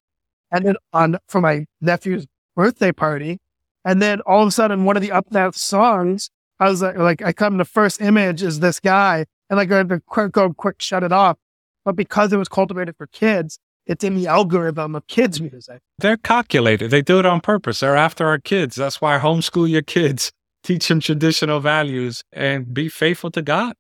And 0.51 0.65
then 0.65 0.77
on 0.93 1.19
for 1.27 1.41
my 1.41 1.67
nephew's 1.81 2.27
birthday 2.55 2.93
party. 2.93 3.41
And 3.85 4.03
then 4.03 4.21
all 4.23 4.43
of 4.43 4.49
a 4.49 4.53
sudden, 4.53 4.85
one 4.85 4.97
of 4.97 5.03
the 5.03 5.13
up 5.13 5.27
that 5.31 5.55
songs, 5.55 6.31
I 6.59 6.69
was 6.69 6.83
like, 6.83 6.97
like, 6.97 7.23
I 7.23 7.33
come, 7.33 7.57
the 7.57 7.65
first 7.65 8.01
image 8.01 8.43
is 8.43 8.61
this 8.61 8.81
guy. 8.81 9.27
And 9.49 9.57
like, 9.57 9.71
I 9.71 9.79
had 9.79 9.89
to 9.91 10.01
quick, 10.07 10.33
go 10.33 10.53
quick, 10.53 10.83
shut 10.83 11.03
it 11.03 11.13
off. 11.13 11.37
But 11.85 11.97
because 11.97 12.33
it 12.33 12.37
was 12.37 12.49
cultivated 12.49 12.97
for 12.97 13.07
kids, 13.07 13.59
it's 13.87 14.03
in 14.03 14.17
the 14.17 14.27
algorithm 14.27 14.97
of 14.97 15.07
kids' 15.07 15.41
music. 15.41 15.81
They're 15.99 16.17
calculated. 16.17 16.91
They 16.91 17.03
do 17.03 17.21
it 17.21 17.27
on 17.27 17.41
purpose. 17.41 17.81
They're 17.81 17.97
after 17.97 18.27
our 18.27 18.39
kids. 18.39 18.75
That's 18.75 19.01
why 19.01 19.19
homeschool 19.19 19.69
your 19.69 19.83
kids, 19.83 20.33
teach 20.67 20.89
them 20.89 21.01
traditional 21.01 21.61
values, 21.61 22.25
and 22.33 22.75
be 22.75 22.89
faithful 22.89 23.31
to 23.31 23.41
God. 23.41 23.75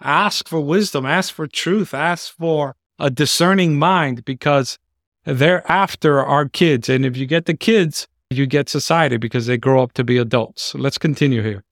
Ask 0.00 0.48
for 0.48 0.60
wisdom, 0.60 1.06
ask 1.06 1.32
for 1.32 1.46
truth, 1.46 1.94
ask 1.94 2.34
for 2.36 2.74
a 2.98 3.10
discerning 3.10 3.78
mind 3.78 4.24
because 4.24 4.78
they're 5.24 5.70
after 5.70 6.20
our 6.20 6.48
kids. 6.48 6.88
And 6.88 7.06
if 7.06 7.16
you 7.16 7.26
get 7.26 7.46
the 7.46 7.54
kids, 7.54 8.08
you 8.30 8.46
get 8.46 8.68
society 8.68 9.18
because 9.18 9.46
they 9.46 9.56
grow 9.56 9.82
up 9.82 9.92
to 9.92 10.02
be 10.02 10.18
adults. 10.18 10.74
Let's 10.74 10.98
continue 10.98 11.42
here. 11.42 11.62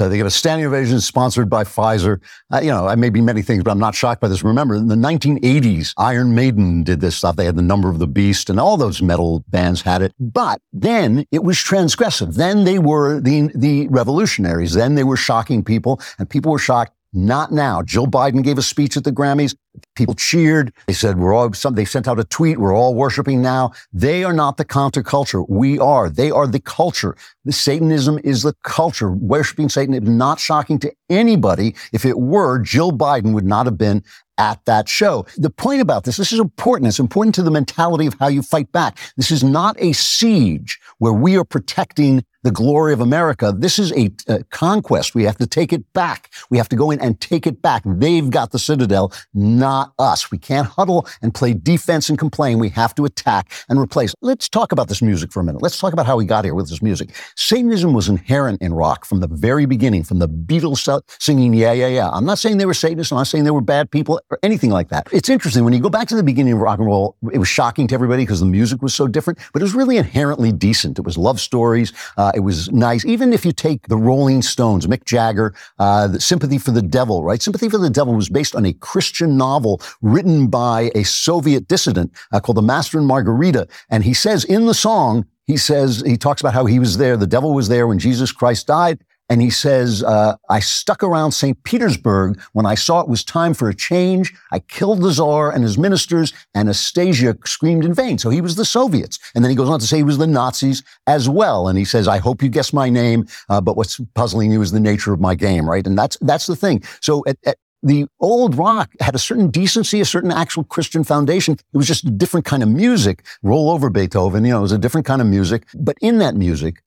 So 0.00 0.08
they 0.08 0.16
give 0.16 0.26
a 0.26 0.30
standing 0.30 0.66
ovation 0.66 0.98
sponsored 0.98 1.50
by 1.50 1.62
Pfizer. 1.62 2.22
Uh, 2.50 2.60
you 2.62 2.70
know, 2.70 2.88
I 2.88 2.94
may 2.94 3.10
be 3.10 3.20
many 3.20 3.42
things, 3.42 3.62
but 3.62 3.70
I'm 3.70 3.78
not 3.78 3.94
shocked 3.94 4.22
by 4.22 4.28
this. 4.28 4.42
Remember, 4.42 4.74
in 4.74 4.88
the 4.88 4.94
1980s, 4.94 5.92
Iron 5.98 6.34
Maiden 6.34 6.82
did 6.84 7.02
this 7.02 7.16
stuff. 7.16 7.36
They 7.36 7.44
had 7.44 7.56
the 7.56 7.60
number 7.60 7.90
of 7.90 7.98
the 7.98 8.06
beast 8.06 8.48
and 8.48 8.58
all 8.58 8.78
those 8.78 9.02
metal 9.02 9.44
bands 9.48 9.82
had 9.82 10.00
it. 10.00 10.14
But 10.18 10.62
then 10.72 11.26
it 11.30 11.44
was 11.44 11.58
transgressive. 11.58 12.36
Then 12.36 12.64
they 12.64 12.78
were 12.78 13.20
the, 13.20 13.50
the 13.54 13.88
revolutionaries. 13.88 14.72
Then 14.72 14.94
they 14.94 15.04
were 15.04 15.18
shocking 15.18 15.62
people 15.62 16.00
and 16.18 16.30
people 16.30 16.50
were 16.50 16.58
shocked 16.58 16.94
not 17.12 17.52
now. 17.52 17.82
Joe 17.82 18.06
Biden 18.06 18.42
gave 18.42 18.58
a 18.58 18.62
speech 18.62 18.96
at 18.96 19.04
the 19.04 19.12
Grammys. 19.12 19.54
People 19.94 20.14
cheered. 20.14 20.72
They 20.86 20.92
said, 20.92 21.18
we're 21.18 21.32
all, 21.32 21.52
some, 21.52 21.74
they 21.74 21.84
sent 21.84 22.08
out 22.08 22.18
a 22.18 22.24
tweet. 22.24 22.58
We're 22.58 22.74
all 22.74 22.94
worshiping 22.94 23.40
now. 23.40 23.72
They 23.92 24.24
are 24.24 24.32
not 24.32 24.56
the 24.56 24.64
counterculture. 24.64 25.44
We 25.48 25.78
are. 25.78 26.08
They 26.08 26.30
are 26.30 26.46
the 26.46 26.60
culture. 26.60 27.16
The 27.44 27.52
Satanism 27.52 28.18
is 28.24 28.42
the 28.42 28.54
culture. 28.64 29.10
Worshiping 29.10 29.68
Satan 29.68 29.94
is 29.94 30.08
not 30.08 30.40
shocking 30.40 30.78
to 30.80 30.92
anybody. 31.08 31.74
If 31.92 32.04
it 32.04 32.18
were, 32.18 32.58
Jill 32.58 32.92
Biden 32.92 33.32
would 33.32 33.46
not 33.46 33.66
have 33.66 33.78
been 33.78 34.02
at 34.38 34.64
that 34.64 34.88
show. 34.88 35.26
The 35.36 35.50
point 35.50 35.82
about 35.82 36.04
this, 36.04 36.16
this 36.16 36.32
is 36.32 36.40
important. 36.40 36.88
It's 36.88 36.98
important 36.98 37.34
to 37.36 37.42
the 37.42 37.50
mentality 37.50 38.06
of 38.06 38.14
how 38.18 38.28
you 38.28 38.42
fight 38.42 38.72
back. 38.72 38.98
This 39.16 39.30
is 39.30 39.44
not 39.44 39.76
a 39.78 39.92
siege 39.92 40.80
where 40.98 41.12
we 41.12 41.36
are 41.36 41.44
protecting 41.44 42.24
the 42.42 42.50
glory 42.50 42.92
of 42.92 43.00
America. 43.00 43.52
This 43.56 43.78
is 43.78 43.92
a, 43.92 44.10
a, 44.28 44.42
conquest. 44.44 45.14
We 45.14 45.24
have 45.24 45.36
to 45.38 45.46
take 45.46 45.72
it 45.72 45.90
back. 45.92 46.30
We 46.48 46.58
have 46.58 46.68
to 46.70 46.76
go 46.76 46.90
in 46.90 47.00
and 47.00 47.20
take 47.20 47.46
it 47.46 47.62
back. 47.62 47.82
They've 47.84 48.28
got 48.28 48.52
the 48.52 48.58
citadel, 48.58 49.12
not 49.34 49.92
us. 49.98 50.30
We 50.30 50.38
can't 50.38 50.66
huddle 50.66 51.06
and 51.22 51.34
play 51.34 51.54
defense 51.54 52.08
and 52.08 52.18
complain. 52.18 52.58
We 52.58 52.70
have 52.70 52.94
to 52.96 53.04
attack 53.04 53.52
and 53.68 53.78
replace. 53.78 54.14
Let's 54.22 54.48
talk 54.48 54.72
about 54.72 54.88
this 54.88 55.02
music 55.02 55.32
for 55.32 55.40
a 55.40 55.44
minute. 55.44 55.62
Let's 55.62 55.78
talk 55.78 55.92
about 55.92 56.06
how 56.06 56.16
we 56.16 56.24
got 56.24 56.44
here 56.44 56.54
with 56.54 56.68
this 56.68 56.82
music. 56.82 57.14
Satanism 57.36 57.92
was 57.92 58.08
inherent 58.08 58.62
in 58.62 58.72
rock 58.74 59.04
from 59.04 59.20
the 59.20 59.28
very 59.28 59.66
beginning, 59.66 60.04
from 60.04 60.18
the 60.18 60.28
Beatles 60.28 61.02
singing, 61.18 61.54
yeah, 61.54 61.72
yeah, 61.72 61.88
yeah. 61.88 62.10
I'm 62.10 62.24
not 62.24 62.38
saying 62.38 62.58
they 62.58 62.66
were 62.66 62.74
Satanists. 62.74 63.12
I'm 63.12 63.18
not 63.18 63.26
saying 63.26 63.44
they 63.44 63.50
were 63.50 63.60
bad 63.60 63.90
people 63.90 64.20
or 64.30 64.38
anything 64.42 64.70
like 64.70 64.88
that. 64.88 65.08
It's 65.12 65.28
interesting. 65.28 65.64
When 65.64 65.72
you 65.72 65.80
go 65.80 65.90
back 65.90 66.08
to 66.08 66.16
the 66.16 66.22
beginning 66.22 66.54
of 66.54 66.60
rock 66.60 66.78
and 66.78 66.86
roll, 66.86 67.16
it 67.32 67.38
was 67.38 67.48
shocking 67.48 67.86
to 67.88 67.94
everybody 67.94 68.22
because 68.22 68.40
the 68.40 68.46
music 68.46 68.82
was 68.82 68.94
so 68.94 69.06
different, 69.06 69.38
but 69.52 69.62
it 69.62 69.64
was 69.64 69.74
really 69.74 69.96
inherently 69.96 70.52
decent. 70.52 70.98
It 70.98 71.04
was 71.04 71.18
love 71.18 71.40
stories. 71.40 71.92
Uh, 72.16 72.29
uh, 72.30 72.36
it 72.36 72.40
was 72.40 72.70
nice. 72.70 73.04
Even 73.04 73.32
if 73.32 73.44
you 73.44 73.52
take 73.52 73.88
the 73.88 73.96
Rolling 73.96 74.42
Stones, 74.42 74.86
Mick 74.86 75.04
Jagger, 75.04 75.54
uh, 75.78 76.08
the 76.08 76.20
Sympathy 76.20 76.58
for 76.58 76.70
the 76.70 76.82
Devil, 76.82 77.24
right? 77.24 77.42
Sympathy 77.42 77.68
for 77.68 77.78
the 77.78 77.90
Devil 77.90 78.14
was 78.14 78.28
based 78.28 78.54
on 78.54 78.64
a 78.64 78.72
Christian 78.74 79.36
novel 79.36 79.80
written 80.02 80.46
by 80.46 80.90
a 80.94 81.04
Soviet 81.04 81.68
dissident 81.68 82.12
uh, 82.32 82.40
called 82.40 82.56
The 82.56 82.62
Master 82.62 82.98
and 82.98 83.06
Margarita. 83.06 83.66
And 83.88 84.04
he 84.04 84.14
says 84.14 84.44
in 84.44 84.66
the 84.66 84.74
song, 84.74 85.26
he 85.46 85.56
says, 85.56 86.02
he 86.06 86.16
talks 86.16 86.40
about 86.40 86.54
how 86.54 86.66
he 86.66 86.78
was 86.78 86.98
there, 86.98 87.16
the 87.16 87.26
devil 87.26 87.52
was 87.52 87.68
there 87.68 87.86
when 87.86 87.98
Jesus 87.98 88.30
Christ 88.30 88.68
died. 88.68 89.00
And 89.30 89.40
he 89.40 89.48
says, 89.48 90.02
uh, 90.02 90.36
I 90.48 90.58
stuck 90.58 91.04
around 91.04 91.32
St. 91.32 91.62
Petersburg 91.62 92.40
when 92.52 92.66
I 92.66 92.74
saw 92.74 93.00
it 93.00 93.08
was 93.08 93.22
time 93.24 93.54
for 93.54 93.68
a 93.68 93.74
change. 93.74 94.34
I 94.50 94.58
killed 94.58 95.02
the 95.02 95.12
Tsar 95.12 95.52
and 95.52 95.62
his 95.62 95.78
ministers. 95.78 96.34
Anastasia 96.56 97.36
screamed 97.44 97.84
in 97.84 97.94
vain. 97.94 98.18
So 98.18 98.28
he 98.28 98.40
was 98.40 98.56
the 98.56 98.64
Soviets. 98.64 99.20
And 99.36 99.44
then 99.44 99.50
he 99.50 99.56
goes 99.56 99.68
on 99.68 99.78
to 99.78 99.86
say 99.86 99.98
he 99.98 100.02
was 100.02 100.18
the 100.18 100.26
Nazis 100.26 100.82
as 101.06 101.28
well. 101.28 101.68
And 101.68 101.78
he 101.78 101.84
says, 101.84 102.08
I 102.08 102.18
hope 102.18 102.42
you 102.42 102.48
guess 102.48 102.72
my 102.72 102.90
name, 102.90 103.28
uh, 103.48 103.60
but 103.60 103.76
what's 103.76 104.00
puzzling 104.14 104.50
you 104.50 104.60
is 104.62 104.72
the 104.72 104.80
nature 104.80 105.12
of 105.12 105.20
my 105.20 105.36
game, 105.36 105.70
right? 105.70 105.86
And 105.86 105.96
that's, 105.96 106.18
that's 106.20 106.48
the 106.48 106.56
thing. 106.56 106.82
So 107.00 107.22
at, 107.26 107.38
at, 107.46 107.56
the 107.82 108.06
old 108.20 108.56
rock 108.56 108.90
had 109.00 109.14
a 109.14 109.18
certain 109.18 109.50
decency, 109.50 110.00
a 110.00 110.04
certain 110.04 110.30
actual 110.30 110.64
Christian 110.64 111.02
foundation. 111.02 111.54
It 111.54 111.76
was 111.76 111.86
just 111.86 112.04
a 112.04 112.10
different 112.10 112.44
kind 112.44 112.62
of 112.62 112.68
music. 112.68 113.24
Roll 113.42 113.70
over 113.70 113.88
Beethoven, 113.88 114.44
you 114.44 114.50
know, 114.50 114.58
it 114.58 114.62
was 114.62 114.72
a 114.72 114.78
different 114.78 115.06
kind 115.06 115.22
of 115.22 115.28
music. 115.28 115.64
But 115.74 115.96
in 116.02 116.18
that 116.18 116.34
music, 116.34 116.82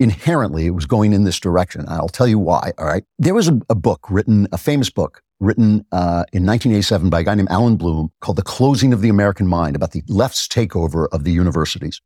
inherently 0.00 0.66
it 0.66 0.70
was 0.70 0.86
going 0.86 1.12
in 1.12 1.24
this 1.24 1.40
direction. 1.40 1.84
I'll 1.88 2.08
tell 2.08 2.28
you 2.28 2.38
why. 2.38 2.72
All 2.78 2.86
right. 2.86 3.04
There 3.18 3.34
was 3.34 3.48
a, 3.48 3.60
a 3.68 3.74
book 3.74 4.06
written, 4.10 4.48
a 4.52 4.58
famous 4.58 4.90
book 4.90 5.22
written 5.40 5.84
uh, 5.92 6.24
in 6.32 6.44
1987 6.44 7.10
by 7.10 7.20
a 7.20 7.24
guy 7.24 7.34
named 7.34 7.50
Allan 7.50 7.76
Bloom 7.76 8.10
called 8.20 8.38
The 8.38 8.42
Closing 8.42 8.92
of 8.92 9.00
the 9.00 9.08
American 9.08 9.46
Mind 9.46 9.76
about 9.76 9.92
the 9.92 10.02
left's 10.08 10.48
takeover 10.48 11.08
of 11.12 11.24
the 11.24 11.32
universities. 11.32 12.00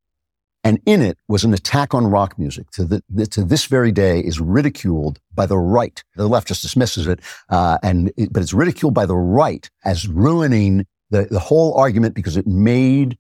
And 0.65 0.81
in 0.87 1.03
it 1.03 1.19
was 1.29 1.43
an 1.43 1.55
attack 1.55 1.93
on 1.93 2.07
rock 2.07 2.39
music 2.39 2.71
to, 2.73 2.85
the, 2.85 3.27
to 3.27 3.43
this 3.43 3.65
very 3.65 3.91
day 3.91 4.21
is 4.21 4.41
ridiculed 4.41 5.19
by 5.35 5.47
the 5.47 5.59
right. 5.59 6.03
The 6.15 6.29
left 6.29 6.49
just 6.49 6.63
dismisses 6.63 7.09
it, 7.09 7.21
uh, 7.49 7.79
and 7.83 8.13
it, 8.17 8.33
but 8.33 8.43
it's 8.43 8.55
ridiculed 8.55 8.95
by 8.95 9.07
the 9.07 9.17
right 9.17 9.69
as 9.85 10.07
ruining 10.07 10.87
the, 11.11 11.25
the 11.25 11.41
whole 11.41 11.75
argument 11.75 12.15
because 12.15 12.37
it 12.37 12.47
made 12.47 13.19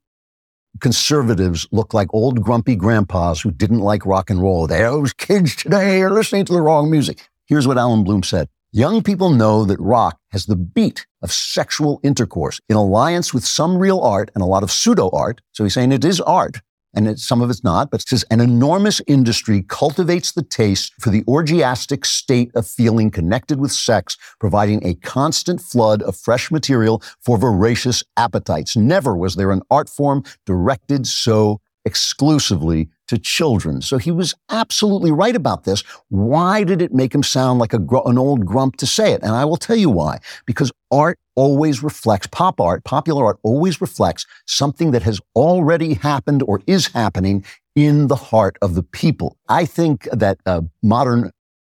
conservatives 0.80 1.66
look 1.70 1.94
like 1.94 2.08
old 2.12 2.42
grumpy 2.42 2.76
grandpas 2.76 3.40
who 3.40 3.50
didn't 3.50 3.80
like 3.80 4.06
rock 4.06 4.30
and 4.30 4.40
roll. 4.40 4.66
They, 4.66 4.84
oh, 4.84 5.00
those 5.00 5.12
kids 5.12 5.56
today 5.56 6.02
are 6.02 6.10
listening 6.10 6.44
to 6.46 6.52
the 6.52 6.62
wrong 6.62 6.90
music. 6.90 7.28
Here's 7.46 7.66
what 7.66 7.78
Allan 7.78 8.04
Bloom 8.04 8.22
said. 8.22 8.48
Young 8.72 9.02
people 9.02 9.28
know 9.28 9.66
that 9.66 9.78
rock 9.78 10.18
has 10.30 10.46
the 10.46 10.56
beat 10.56 11.06
of 11.20 11.30
sexual 11.30 12.00
intercourse 12.02 12.58
in 12.70 12.76
alliance 12.76 13.34
with 13.34 13.44
some 13.44 13.76
real 13.76 14.00
art 14.00 14.30
and 14.34 14.42
a 14.42 14.46
lot 14.46 14.62
of 14.62 14.72
pseudo 14.72 15.10
art. 15.10 15.42
So 15.52 15.64
he's 15.64 15.74
saying 15.74 15.92
it 15.92 16.06
is 16.06 16.22
art, 16.22 16.62
and 16.94 17.18
some 17.18 17.40
of 17.40 17.50
it's 17.50 17.64
not, 17.64 17.90
but 17.90 18.02
it 18.02 18.08
says 18.08 18.24
an 18.30 18.40
enormous 18.40 19.00
industry 19.06 19.62
cultivates 19.62 20.32
the 20.32 20.42
taste 20.42 20.92
for 21.00 21.10
the 21.10 21.22
orgiastic 21.22 22.04
state 22.04 22.50
of 22.54 22.66
feeling 22.66 23.10
connected 23.10 23.60
with 23.60 23.72
sex, 23.72 24.16
providing 24.38 24.84
a 24.86 24.94
constant 24.96 25.60
flood 25.60 26.02
of 26.02 26.16
fresh 26.16 26.50
material 26.50 27.02
for 27.20 27.38
voracious 27.38 28.04
appetites. 28.16 28.76
Never 28.76 29.16
was 29.16 29.36
there 29.36 29.52
an 29.52 29.62
art 29.70 29.88
form 29.88 30.22
directed 30.44 31.06
so 31.06 31.60
exclusively 31.84 32.88
to 33.12 33.18
children. 33.18 33.82
So 33.82 33.98
he 33.98 34.10
was 34.10 34.34
absolutely 34.48 35.12
right 35.12 35.36
about 35.36 35.64
this. 35.64 35.84
Why 36.08 36.64
did 36.64 36.80
it 36.80 36.94
make 36.94 37.14
him 37.14 37.22
sound 37.22 37.58
like 37.58 37.74
a, 37.74 37.80
an 38.06 38.16
old 38.16 38.46
grump 38.46 38.76
to 38.76 38.86
say 38.86 39.12
it? 39.12 39.22
And 39.22 39.32
I 39.32 39.44
will 39.44 39.58
tell 39.58 39.76
you 39.76 39.90
why. 39.90 40.18
Because 40.46 40.72
art 40.90 41.18
always 41.34 41.82
reflects, 41.82 42.26
pop 42.26 42.58
art, 42.58 42.84
popular 42.84 43.26
art 43.26 43.38
always 43.42 43.82
reflects 43.82 44.24
something 44.46 44.92
that 44.92 45.02
has 45.02 45.20
already 45.36 45.92
happened 45.92 46.42
or 46.48 46.62
is 46.66 46.86
happening 46.88 47.44
in 47.76 48.06
the 48.06 48.16
heart 48.16 48.56
of 48.62 48.74
the 48.74 48.82
people. 48.82 49.36
I 49.46 49.66
think 49.66 50.08
that 50.10 50.38
uh, 50.46 50.62
modern 50.82 51.32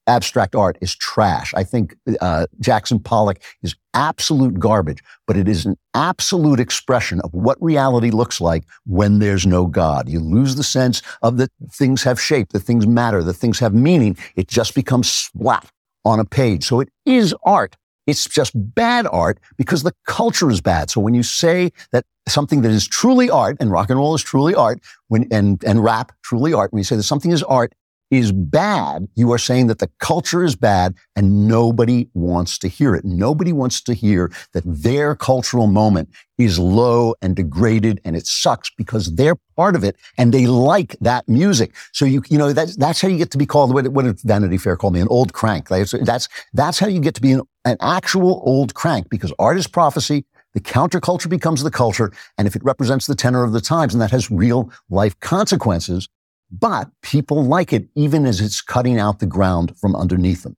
abstract 0.09 0.55
art 0.55 0.77
is 0.81 0.95
trash. 0.95 1.53
I 1.53 1.63
think 1.63 1.95
uh, 2.19 2.47
Jackson 2.59 2.99
Pollock 2.99 3.39
is 3.61 3.75
absolute 3.93 4.59
garbage, 4.59 5.01
but 5.27 5.37
it 5.37 5.47
is 5.47 5.65
an 5.65 5.77
absolute 5.93 6.59
expression 6.59 7.21
of 7.21 7.33
what 7.33 7.61
reality 7.61 8.09
looks 8.09 8.41
like 8.41 8.65
when 8.85 9.19
there's 9.19 9.45
no 9.45 9.67
God. 9.67 10.09
You 10.09 10.19
lose 10.19 10.55
the 10.55 10.63
sense 10.63 11.01
of 11.21 11.37
that 11.37 11.51
things 11.71 12.03
have 12.03 12.19
shape, 12.19 12.49
that 12.49 12.61
things 12.61 12.87
matter, 12.87 13.23
that 13.23 13.33
things 13.35 13.59
have 13.59 13.73
meaning. 13.73 14.17
It 14.35 14.47
just 14.47 14.75
becomes 14.75 15.09
splat 15.09 15.69
on 16.03 16.19
a 16.19 16.25
page. 16.25 16.65
So 16.65 16.79
it 16.79 16.89
is 17.05 17.35
art. 17.43 17.77
It's 18.07 18.27
just 18.27 18.53
bad 18.55 19.05
art 19.11 19.39
because 19.55 19.83
the 19.83 19.93
culture 20.07 20.49
is 20.49 20.61
bad. 20.61 20.89
So 20.89 20.99
when 20.99 21.13
you 21.13 21.21
say 21.21 21.71
that 21.91 22.05
something 22.27 22.63
that 22.63 22.71
is 22.71 22.87
truly 22.87 23.29
art, 23.29 23.57
and 23.59 23.69
rock 23.69 23.91
and 23.91 23.99
roll 23.99 24.15
is 24.15 24.23
truly 24.23 24.55
art, 24.55 24.79
when, 25.09 25.27
and, 25.31 25.63
and 25.63 25.83
rap 25.83 26.11
truly 26.23 26.51
art, 26.51 26.73
when 26.73 26.79
you 26.79 26.83
say 26.83 26.95
that 26.95 27.03
something 27.03 27.31
is 27.31 27.43
art, 27.43 27.73
is 28.11 28.31
bad, 28.31 29.07
you 29.15 29.31
are 29.31 29.37
saying 29.37 29.67
that 29.67 29.79
the 29.79 29.89
culture 29.99 30.43
is 30.43 30.55
bad 30.55 30.95
and 31.15 31.47
nobody 31.47 32.07
wants 32.13 32.57
to 32.59 32.67
hear 32.67 32.95
it. 32.95 33.05
Nobody 33.05 33.53
wants 33.53 33.81
to 33.81 33.93
hear 33.93 34.31
that 34.53 34.63
their 34.65 35.15
cultural 35.15 35.67
moment 35.67 36.09
is 36.37 36.57
low 36.57 37.13
and 37.21 37.35
degraded 37.35 38.01
and 38.03 38.15
it 38.15 38.25
sucks 38.25 38.71
because 38.71 39.13
they're 39.15 39.35
part 39.55 39.75
of 39.75 39.83
it 39.83 39.95
and 40.17 40.33
they 40.33 40.47
like 40.47 40.95
that 41.01 41.27
music. 41.27 41.75
So 41.93 42.05
you, 42.05 42.23
you 42.29 42.37
know, 42.37 42.51
that's, 42.53 42.75
that's 42.77 43.01
how 43.01 43.09
you 43.09 43.17
get 43.17 43.31
to 43.31 43.37
be 43.37 43.45
called, 43.45 43.73
what, 43.73 43.89
what 43.89 44.05
did 44.05 44.19
Vanity 44.21 44.57
Fair 44.57 44.75
call 44.75 44.91
me? 44.91 45.01
An 45.01 45.07
old 45.09 45.33
crank. 45.33 45.69
That's, 45.69 46.27
that's 46.53 46.79
how 46.79 46.87
you 46.87 46.99
get 46.99 47.15
to 47.15 47.21
be 47.21 47.33
an, 47.33 47.41
an 47.65 47.77
actual 47.81 48.41
old 48.45 48.73
crank 48.73 49.09
because 49.09 49.33
art 49.37 49.57
is 49.57 49.67
prophecy. 49.67 50.25
The 50.53 50.61
counterculture 50.61 51.29
becomes 51.29 51.61
the 51.61 51.69
culture. 51.69 52.11
And 52.39 52.47
if 52.47 52.55
it 52.55 52.63
represents 52.63 53.05
the 53.05 53.13
tenor 53.13 53.43
of 53.43 53.51
the 53.51 53.61
times 53.61 53.93
and 53.93 54.01
that 54.01 54.09
has 54.09 54.31
real 54.31 54.71
life 54.89 55.19
consequences, 55.19 56.09
but 56.51 56.89
people 57.01 57.43
like 57.43 57.73
it 57.73 57.87
even 57.95 58.25
as 58.25 58.41
it's 58.41 58.61
cutting 58.61 58.99
out 58.99 59.19
the 59.19 59.25
ground 59.25 59.77
from 59.77 59.95
underneath 59.95 60.43
them. 60.43 60.55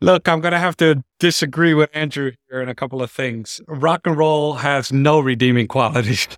Look, 0.00 0.28
I'm 0.28 0.40
going 0.40 0.52
to 0.52 0.58
have 0.58 0.76
to 0.76 1.02
disagree 1.18 1.74
with 1.74 1.90
Andrew 1.92 2.32
here 2.48 2.62
in 2.62 2.68
a 2.68 2.74
couple 2.74 3.02
of 3.02 3.10
things. 3.10 3.60
Rock 3.66 4.02
and 4.04 4.16
roll 4.16 4.54
has 4.54 4.92
no 4.92 5.18
redeeming 5.18 5.66
qualities 5.66 6.28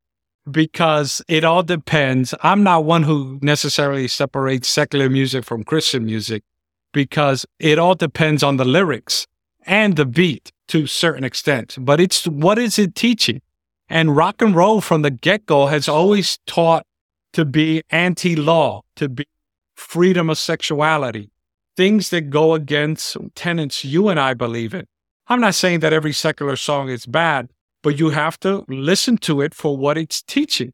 because 0.50 1.22
it 1.28 1.44
all 1.44 1.62
depends. 1.62 2.34
I'm 2.42 2.62
not 2.62 2.84
one 2.84 3.02
who 3.02 3.38
necessarily 3.42 4.08
separates 4.08 4.68
secular 4.68 5.10
music 5.10 5.44
from 5.44 5.64
Christian 5.64 6.06
music 6.06 6.44
because 6.92 7.44
it 7.58 7.78
all 7.78 7.94
depends 7.94 8.42
on 8.42 8.56
the 8.56 8.64
lyrics 8.64 9.26
and 9.66 9.96
the 9.96 10.06
beat 10.06 10.50
to 10.68 10.84
a 10.84 10.88
certain 10.88 11.24
extent. 11.24 11.76
But 11.78 12.00
it's 12.00 12.26
what 12.26 12.58
is 12.58 12.78
it 12.78 12.94
teaching? 12.94 13.42
And 13.88 14.16
rock 14.16 14.40
and 14.40 14.54
roll 14.54 14.80
from 14.80 15.02
the 15.02 15.10
get 15.10 15.44
go 15.44 15.66
has 15.66 15.88
always 15.88 16.38
taught 16.46 16.86
to 17.32 17.44
be 17.44 17.82
anti 17.90 18.36
law, 18.36 18.82
to 18.96 19.08
be 19.08 19.26
freedom 19.74 20.30
of 20.30 20.38
sexuality, 20.38 21.30
things 21.76 22.10
that 22.10 22.30
go 22.30 22.54
against 22.54 23.16
tenets 23.34 23.84
you 23.84 24.08
and 24.08 24.20
I 24.20 24.34
believe 24.34 24.74
in. 24.74 24.86
I'm 25.26 25.40
not 25.40 25.54
saying 25.54 25.80
that 25.80 25.92
every 25.92 26.12
secular 26.12 26.56
song 26.56 26.88
is 26.88 27.06
bad, 27.06 27.50
but 27.82 27.98
you 27.98 28.10
have 28.10 28.38
to 28.40 28.64
listen 28.68 29.16
to 29.18 29.40
it 29.40 29.54
for 29.54 29.76
what 29.76 29.96
it's 29.96 30.22
teaching. 30.22 30.72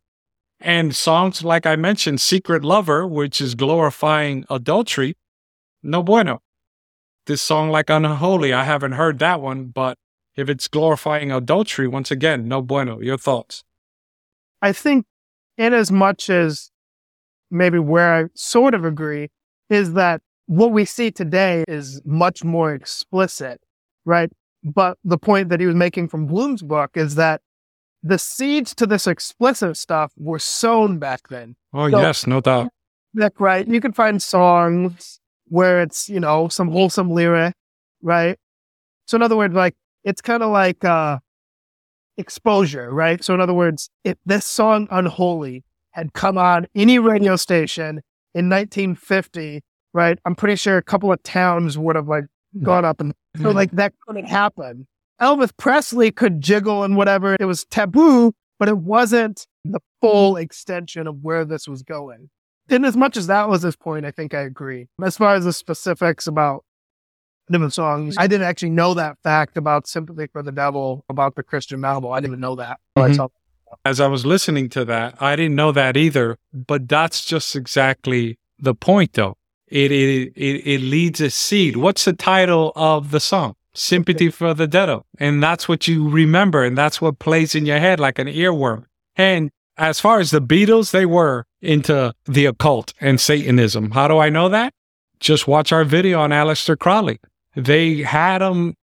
And 0.58 0.96
songs 0.96 1.44
like 1.44 1.66
I 1.66 1.76
mentioned, 1.76 2.20
Secret 2.20 2.64
Lover, 2.64 3.06
which 3.06 3.40
is 3.40 3.54
glorifying 3.54 4.44
adultery, 4.48 5.16
no 5.82 6.02
bueno. 6.02 6.40
This 7.26 7.42
song 7.42 7.70
like 7.70 7.90
Unholy, 7.90 8.52
I 8.52 8.64
haven't 8.64 8.92
heard 8.92 9.18
that 9.18 9.40
one, 9.40 9.66
but 9.66 9.98
if 10.36 10.48
it's 10.48 10.68
glorifying 10.68 11.30
adultery, 11.30 11.88
once 11.88 12.10
again, 12.10 12.48
no 12.48 12.62
bueno. 12.62 13.00
Your 13.00 13.18
thoughts? 13.18 13.64
I 14.62 14.72
think 14.72 15.06
in 15.58 15.72
as 15.72 15.90
much 15.90 16.30
as 16.30 16.70
maybe 17.50 17.78
where 17.78 18.14
I 18.14 18.24
sort 18.34 18.74
of 18.74 18.84
agree 18.84 19.28
is 19.70 19.94
that 19.94 20.20
what 20.46 20.72
we 20.72 20.84
see 20.84 21.10
today 21.10 21.64
is 21.66 22.00
much 22.04 22.44
more 22.44 22.72
explicit, 22.72 23.60
right? 24.04 24.30
But 24.62 24.98
the 25.04 25.18
point 25.18 25.48
that 25.48 25.60
he 25.60 25.66
was 25.66 25.74
making 25.74 26.08
from 26.08 26.26
Bloom's 26.26 26.62
book 26.62 26.92
is 26.94 27.14
that 27.16 27.40
the 28.02 28.18
seeds 28.18 28.74
to 28.76 28.86
this 28.86 29.06
explicit 29.06 29.76
stuff 29.76 30.12
were 30.16 30.38
sown 30.38 30.98
back 30.98 31.28
then. 31.28 31.56
Oh, 31.72 31.90
so, 31.90 32.00
yes, 32.00 32.26
no 32.26 32.40
doubt. 32.40 32.70
Like, 33.14 33.40
right. 33.40 33.66
You 33.66 33.80
can 33.80 33.92
find 33.92 34.22
songs 34.22 35.20
where 35.48 35.82
it's, 35.82 36.08
you 36.08 36.20
know, 36.20 36.48
some 36.48 36.70
wholesome 36.70 37.10
lyric, 37.10 37.54
right? 38.02 38.38
So 39.06 39.16
in 39.16 39.22
other 39.22 39.36
words, 39.36 39.54
like, 39.54 39.74
it's 40.04 40.20
kind 40.20 40.42
of 40.42 40.50
like, 40.50 40.84
uh, 40.84 41.18
exposure, 42.16 42.92
right? 42.92 43.22
So 43.22 43.34
in 43.34 43.40
other 43.40 43.54
words, 43.54 43.90
if 44.04 44.16
this 44.24 44.44
song 44.44 44.88
Unholy 44.90 45.64
had 45.92 46.12
come 46.12 46.38
on 46.38 46.66
any 46.74 46.98
radio 46.98 47.36
station 47.36 48.00
in 48.34 48.48
1950, 48.48 49.62
right? 49.92 50.18
I'm 50.24 50.34
pretty 50.34 50.56
sure 50.56 50.76
a 50.76 50.82
couple 50.82 51.12
of 51.12 51.22
towns 51.22 51.78
would 51.78 51.96
have 51.96 52.08
like 52.08 52.24
gone 52.62 52.84
up 52.84 53.00
and 53.00 53.14
so 53.40 53.50
like 53.50 53.70
that 53.72 53.92
couldn't 54.06 54.26
happen. 54.26 54.86
Elvis 55.20 55.50
Presley 55.56 56.10
could 56.10 56.40
jiggle 56.40 56.84
and 56.84 56.96
whatever. 56.96 57.36
It 57.38 57.44
was 57.44 57.64
taboo, 57.66 58.34
but 58.58 58.68
it 58.68 58.78
wasn't 58.78 59.46
the 59.64 59.80
full 60.00 60.36
extension 60.36 61.06
of 61.06 61.22
where 61.22 61.44
this 61.44 61.66
was 61.66 61.82
going. 61.82 62.30
And 62.68 62.84
as 62.84 62.96
much 62.96 63.16
as 63.16 63.26
that 63.28 63.48
was 63.48 63.62
his 63.62 63.76
point, 63.76 64.04
I 64.04 64.10
think 64.10 64.34
I 64.34 64.40
agree. 64.40 64.88
As 65.02 65.16
far 65.16 65.34
as 65.34 65.44
the 65.44 65.52
specifics 65.52 66.26
about 66.26 66.64
different 67.50 67.72
songs. 67.72 68.16
I 68.18 68.26
didn't 68.26 68.46
actually 68.46 68.70
know 68.70 68.94
that 68.94 69.18
fact 69.22 69.56
about 69.56 69.86
Sympathy 69.86 70.26
for 70.32 70.42
the 70.42 70.52
Devil, 70.52 71.04
about 71.08 71.34
the 71.34 71.42
Christian 71.42 71.80
Bible. 71.80 72.12
I 72.12 72.20
didn't 72.20 72.32
even 72.32 72.40
know 72.40 72.56
that. 72.56 72.78
Mm-hmm. 72.96 73.26
As 73.84 74.00
I 74.00 74.06
was 74.06 74.24
listening 74.24 74.68
to 74.70 74.84
that, 74.84 75.20
I 75.20 75.36
didn't 75.36 75.56
know 75.56 75.72
that 75.72 75.96
either. 75.96 76.38
But 76.52 76.88
that's 76.88 77.24
just 77.24 77.56
exactly 77.56 78.38
the 78.58 78.74
point, 78.74 79.14
though. 79.14 79.36
It, 79.68 79.90
it, 79.90 80.32
it, 80.36 80.66
it 80.66 80.80
leads 80.80 81.20
a 81.20 81.30
seed. 81.30 81.76
What's 81.76 82.04
the 82.04 82.12
title 82.12 82.72
of 82.76 83.10
the 83.10 83.20
song? 83.20 83.56
Sympathy 83.74 84.30
for 84.30 84.54
the 84.54 84.66
Devil. 84.66 85.04
And 85.18 85.42
that's 85.42 85.68
what 85.68 85.88
you 85.88 86.08
remember. 86.08 86.64
And 86.64 86.78
that's 86.78 87.00
what 87.00 87.18
plays 87.18 87.54
in 87.54 87.66
your 87.66 87.78
head 87.78 88.00
like 88.00 88.18
an 88.18 88.28
earworm. 88.28 88.84
And 89.16 89.50
as 89.76 90.00
far 90.00 90.20
as 90.20 90.30
the 90.30 90.40
Beatles, 90.40 90.92
they 90.92 91.04
were 91.04 91.44
into 91.60 92.14
the 92.24 92.46
occult 92.46 92.94
and 93.00 93.20
Satanism. 93.20 93.90
How 93.90 94.08
do 94.08 94.18
I 94.18 94.30
know 94.30 94.48
that? 94.48 94.72
Just 95.18 95.48
watch 95.48 95.72
our 95.72 95.84
video 95.84 96.20
on 96.20 96.30
Aleister 96.30 96.78
Crowley 96.78 97.18
they 97.56 98.02
had 98.02 98.38
them 98.38 98.74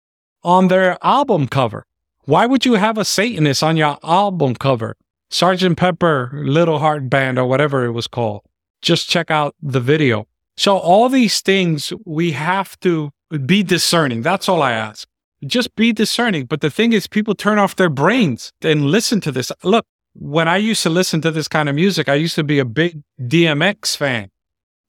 on 0.43 0.67
their 0.67 0.97
album 1.03 1.47
cover. 1.47 1.85
Why 2.25 2.45
would 2.45 2.65
you 2.65 2.73
have 2.73 2.97
a 2.97 3.05
Satanist 3.05 3.63
on 3.63 3.77
your 3.77 3.97
album 4.03 4.55
cover? 4.55 4.95
Sergeant 5.29 5.77
Pepper, 5.77 6.31
Little 6.33 6.79
Heart 6.79 7.09
Band, 7.09 7.39
or 7.39 7.45
whatever 7.45 7.85
it 7.85 7.91
was 7.91 8.07
called. 8.07 8.41
Just 8.81 9.09
check 9.09 9.31
out 9.31 9.55
the 9.61 9.79
video. 9.79 10.27
So, 10.55 10.77
all 10.77 11.09
these 11.09 11.41
things 11.41 11.91
we 12.05 12.31
have 12.33 12.79
to 12.81 13.11
be 13.45 13.63
discerning. 13.63 14.21
That's 14.21 14.47
all 14.47 14.61
I 14.61 14.73
ask. 14.73 15.07
Just 15.45 15.75
be 15.75 15.91
discerning. 15.91 16.45
But 16.45 16.61
the 16.61 16.69
thing 16.69 16.93
is, 16.93 17.07
people 17.07 17.35
turn 17.35 17.57
off 17.57 17.75
their 17.75 17.89
brains 17.89 18.51
and 18.61 18.85
listen 18.85 19.19
to 19.21 19.31
this. 19.31 19.51
Look, 19.63 19.85
when 20.13 20.47
I 20.47 20.57
used 20.57 20.83
to 20.83 20.89
listen 20.89 21.21
to 21.21 21.31
this 21.31 21.47
kind 21.47 21.67
of 21.67 21.75
music, 21.75 22.07
I 22.07 22.15
used 22.15 22.35
to 22.35 22.43
be 22.43 22.59
a 22.59 22.65
big 22.65 23.01
DMX 23.19 23.97
fan. 23.97 24.29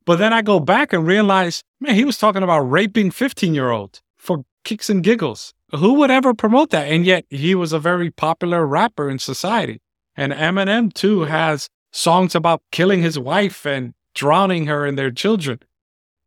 But 0.07 0.19
then 0.19 0.33
I 0.33 0.43
go 0.43 0.61
back 0.61 0.93
and 0.93 1.07
realize, 1.07 1.63
man, 1.81 1.95
he 1.95 2.05
was 2.05 2.19
talking 2.19 2.43
about 2.43 2.61
raping 2.61 3.11
15 3.11 3.55
year 3.55 3.71
olds 3.71 4.03
for 4.17 4.45
kicks 4.65 4.91
and 4.91 5.03
giggles. 5.03 5.55
Who 5.73 5.95
would 5.95 6.11
ever 6.11 6.35
promote 6.35 6.71
that? 6.71 6.89
And 6.89 7.05
yet 7.05 7.25
he 7.31 7.55
was 7.55 7.73
a 7.73 7.79
very 7.79 8.11
popular 8.11 8.67
rapper 8.67 9.09
in 9.11 9.19
society. 9.19 9.81
And 10.17 10.33
Eminem 10.33 10.93
too 10.93 11.23
has 11.23 11.69
songs 11.91 12.35
about 12.35 12.63
killing 12.71 13.03
his 13.03 13.19
wife 13.19 13.67
and 13.67 13.95
drowning 14.15 14.67
her 14.67 14.87
and 14.87 14.99
their 14.99 15.11
children. 15.11 15.61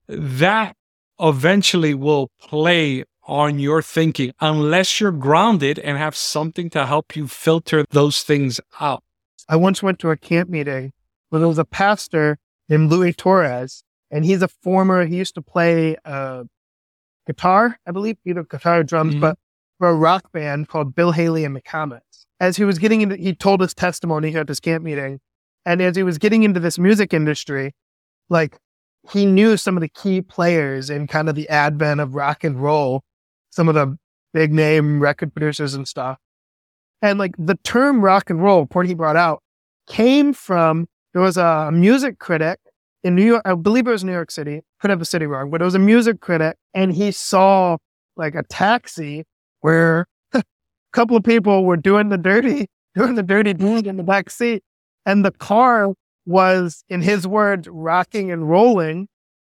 That 0.08 0.76
eventually 1.20 1.94
will 1.94 2.30
play 2.40 3.04
on 3.24 3.60
your 3.60 3.82
thinking 3.82 4.32
unless 4.40 5.00
you're 5.00 5.12
grounded 5.12 5.78
and 5.80 5.98
have 5.98 6.16
something 6.16 6.70
to 6.70 6.86
help 6.86 7.16
you 7.16 7.28
filter 7.28 7.86
those 7.92 8.24
things 8.24 8.60
out. 8.80 9.04
I 9.50 9.56
once 9.56 9.84
went 9.84 10.00
to 10.00 10.12
a 10.12 10.18
camp 10.18 10.50
meeting 10.50 10.94
where 11.30 11.40
there 11.40 11.48
was 11.48 11.60
a 11.60 11.66
pastor 11.66 12.38
named 12.70 12.92
Luis 12.92 13.16
Torres, 13.16 13.84
and 14.12 14.26
he's 14.26 14.42
a 14.42 14.48
former. 14.48 15.06
He 15.06 15.18
used 15.18 15.36
to 15.36 15.42
play 15.42 15.96
uh, 16.06 16.44
guitar, 17.26 17.80
I 17.86 17.92
believe, 17.92 18.18
either 18.26 18.44
guitar 18.44 18.80
or 18.80 18.84
drums, 18.84 19.14
mm-hmm. 19.14 19.22
but 19.22 19.38
for 19.78 19.90
a 19.90 19.96
rock 19.96 20.32
band 20.32 20.70
called 20.70 20.96
Bill 20.96 21.12
Haley 21.12 21.46
and 21.46 21.56
the 21.56 21.62
Comets. 21.62 22.26
As 22.40 22.58
he 22.58 22.64
was 22.64 22.80
getting 22.80 23.02
into, 23.02 23.16
he 23.16 23.34
told 23.34 23.62
his 23.62 23.74
testimony 23.74 24.32
here 24.32 24.42
at 24.42 24.48
this 24.48 24.60
camp 24.60 24.84
meeting, 24.84 25.20
and 25.66 25.82
as 25.82 25.96
he 25.96 26.04
was 26.04 26.18
getting 26.18 26.44
into 26.44 26.60
this 26.60 26.78
music 26.78 27.14
industry, 27.14 27.74
like 28.30 28.58
he 29.12 29.26
knew 29.26 29.58
some 29.58 29.78
of 29.78 29.82
the 29.82 29.90
key 29.90 30.22
players 30.22 30.90
in 30.90 31.08
kind 31.08 31.30
of 31.30 31.36
the 31.36 31.50
advent 31.50 32.00
of 32.00 32.16
rock 32.16 32.44
and 32.44 32.62
roll, 32.62 33.04
some 33.50 33.70
of 33.70 33.76
the 33.76 33.98
big 34.34 34.54
name 34.54 35.00
record 35.00 35.34
producers 35.34 35.74
and 35.74 35.88
stuff. 35.88 36.20
And 37.02 37.20
like 37.20 37.36
the 37.38 37.56
term 37.64 38.04
rock 38.04 38.30
and 38.30 38.42
roll, 38.42 38.66
point 38.66 38.88
he 38.88 38.94
brought 38.94 39.16
out, 39.16 39.42
came 39.88 40.34
from 40.34 40.88
there 41.18 41.24
was 41.24 41.38
a 41.38 41.72
music 41.74 42.20
critic 42.20 42.60
in 43.04 43.16
New 43.16 43.26
York, 43.26 43.42
I 43.44 43.56
believe 43.56 43.88
it 43.88 43.92
was 43.92 44.04
New 44.04 44.12
York 44.12 44.30
City, 44.30 44.62
could 44.80 44.92
have 44.92 45.02
a 45.02 45.06
city 45.06 45.26
wrong, 45.26 45.50
but 45.50 45.64
it 45.64 45.66
was 45.66 45.74
a 45.74 45.80
music 45.80 46.22
critic, 46.22 46.58
and 46.76 46.94
he 46.94 47.12
saw 47.12 47.78
like 48.18 48.36
a 48.36 48.44
taxi 48.44 49.26
where 49.62 50.06
a 50.34 50.44
couple 50.94 51.18
of 51.18 51.24
people 51.24 51.66
were 51.66 51.76
doing 51.76 52.10
the 52.10 52.20
dirty, 52.20 52.68
doing 52.96 53.16
the 53.16 53.24
dirty 53.24 53.56
deed 53.56 53.88
in 53.88 53.98
the 53.98 54.04
back 54.04 54.30
seat, 54.30 54.62
and 55.08 55.26
the 55.26 55.32
car 55.32 55.92
was, 56.28 56.84
in 56.88 57.02
his 57.02 57.26
words, 57.26 57.68
rocking 57.68 58.32
and 58.32 58.48
rolling, 58.48 59.08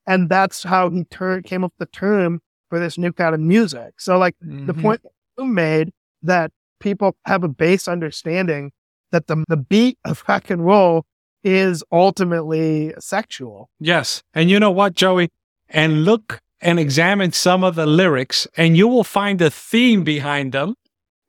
and 0.05 0.29
that's 0.29 0.65
how 0.65 0.91
he 0.91 1.05
ter- 1.05 1.43
came 1.43 1.63
up 1.63 1.73
with 1.79 1.89
the 1.89 1.97
term 1.97 2.41
for 2.71 2.81
this 2.81 2.99
new 2.99 3.13
kind 3.13 3.37
of 3.37 3.41
music. 3.41 4.01
So, 4.01 4.19
like 4.19 4.35
mm-hmm. 4.45 4.67
the 4.67 4.75
point 4.75 5.01
you 5.39 5.45
made 5.45 5.93
that 6.25 6.51
people 6.81 7.15
have 7.25 7.45
a 7.45 7.49
base 7.49 7.87
understanding 7.87 8.73
that 9.13 9.29
the 9.29 9.45
the 9.47 9.57
beat 9.57 9.97
of 10.05 10.25
rock 10.27 10.51
and 10.51 10.67
roll 10.67 11.05
is 11.45 11.83
ultimately 11.91 12.95
sexual. 12.99 13.69
Yes. 13.81 14.23
And 14.35 14.51
you 14.51 14.61
know 14.61 14.71
what, 14.71 14.95
Joey? 14.95 15.29
And 15.69 16.05
look 16.05 16.41
and 16.61 16.79
examine 16.79 17.33
some 17.33 17.65
of 17.65 17.75
the 17.75 17.87
lyrics, 17.87 18.47
and 18.57 18.77
you 18.77 18.87
will 18.87 19.05
find 19.05 19.43
a 19.43 19.51
theme 19.51 20.05
behind 20.05 20.53
them. 20.53 20.75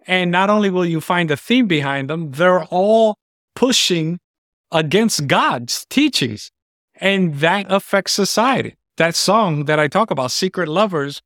And 0.05 0.32
not 0.32 0.49
only 0.49 0.70
will 0.70 0.86
you 0.86 1.01
find 1.01 1.32
a 1.32 1.38
theme 1.38 1.66
behind 1.66 2.09
them, 2.09 2.32
they're 2.32 2.66
all 2.66 3.18
pushing 3.55 4.20
against 4.72 5.28
God's 5.28 5.86
teachings. 5.89 6.51
And 6.95 7.36
that 7.36 7.66
affects 7.70 8.14
society. 8.14 8.76
That 8.97 9.16
song 9.16 9.66
that 9.66 9.80
I 9.80 9.88
talk 9.88 10.11
about, 10.11 10.32
Secret 10.32 10.68
Lovers, 10.68 11.22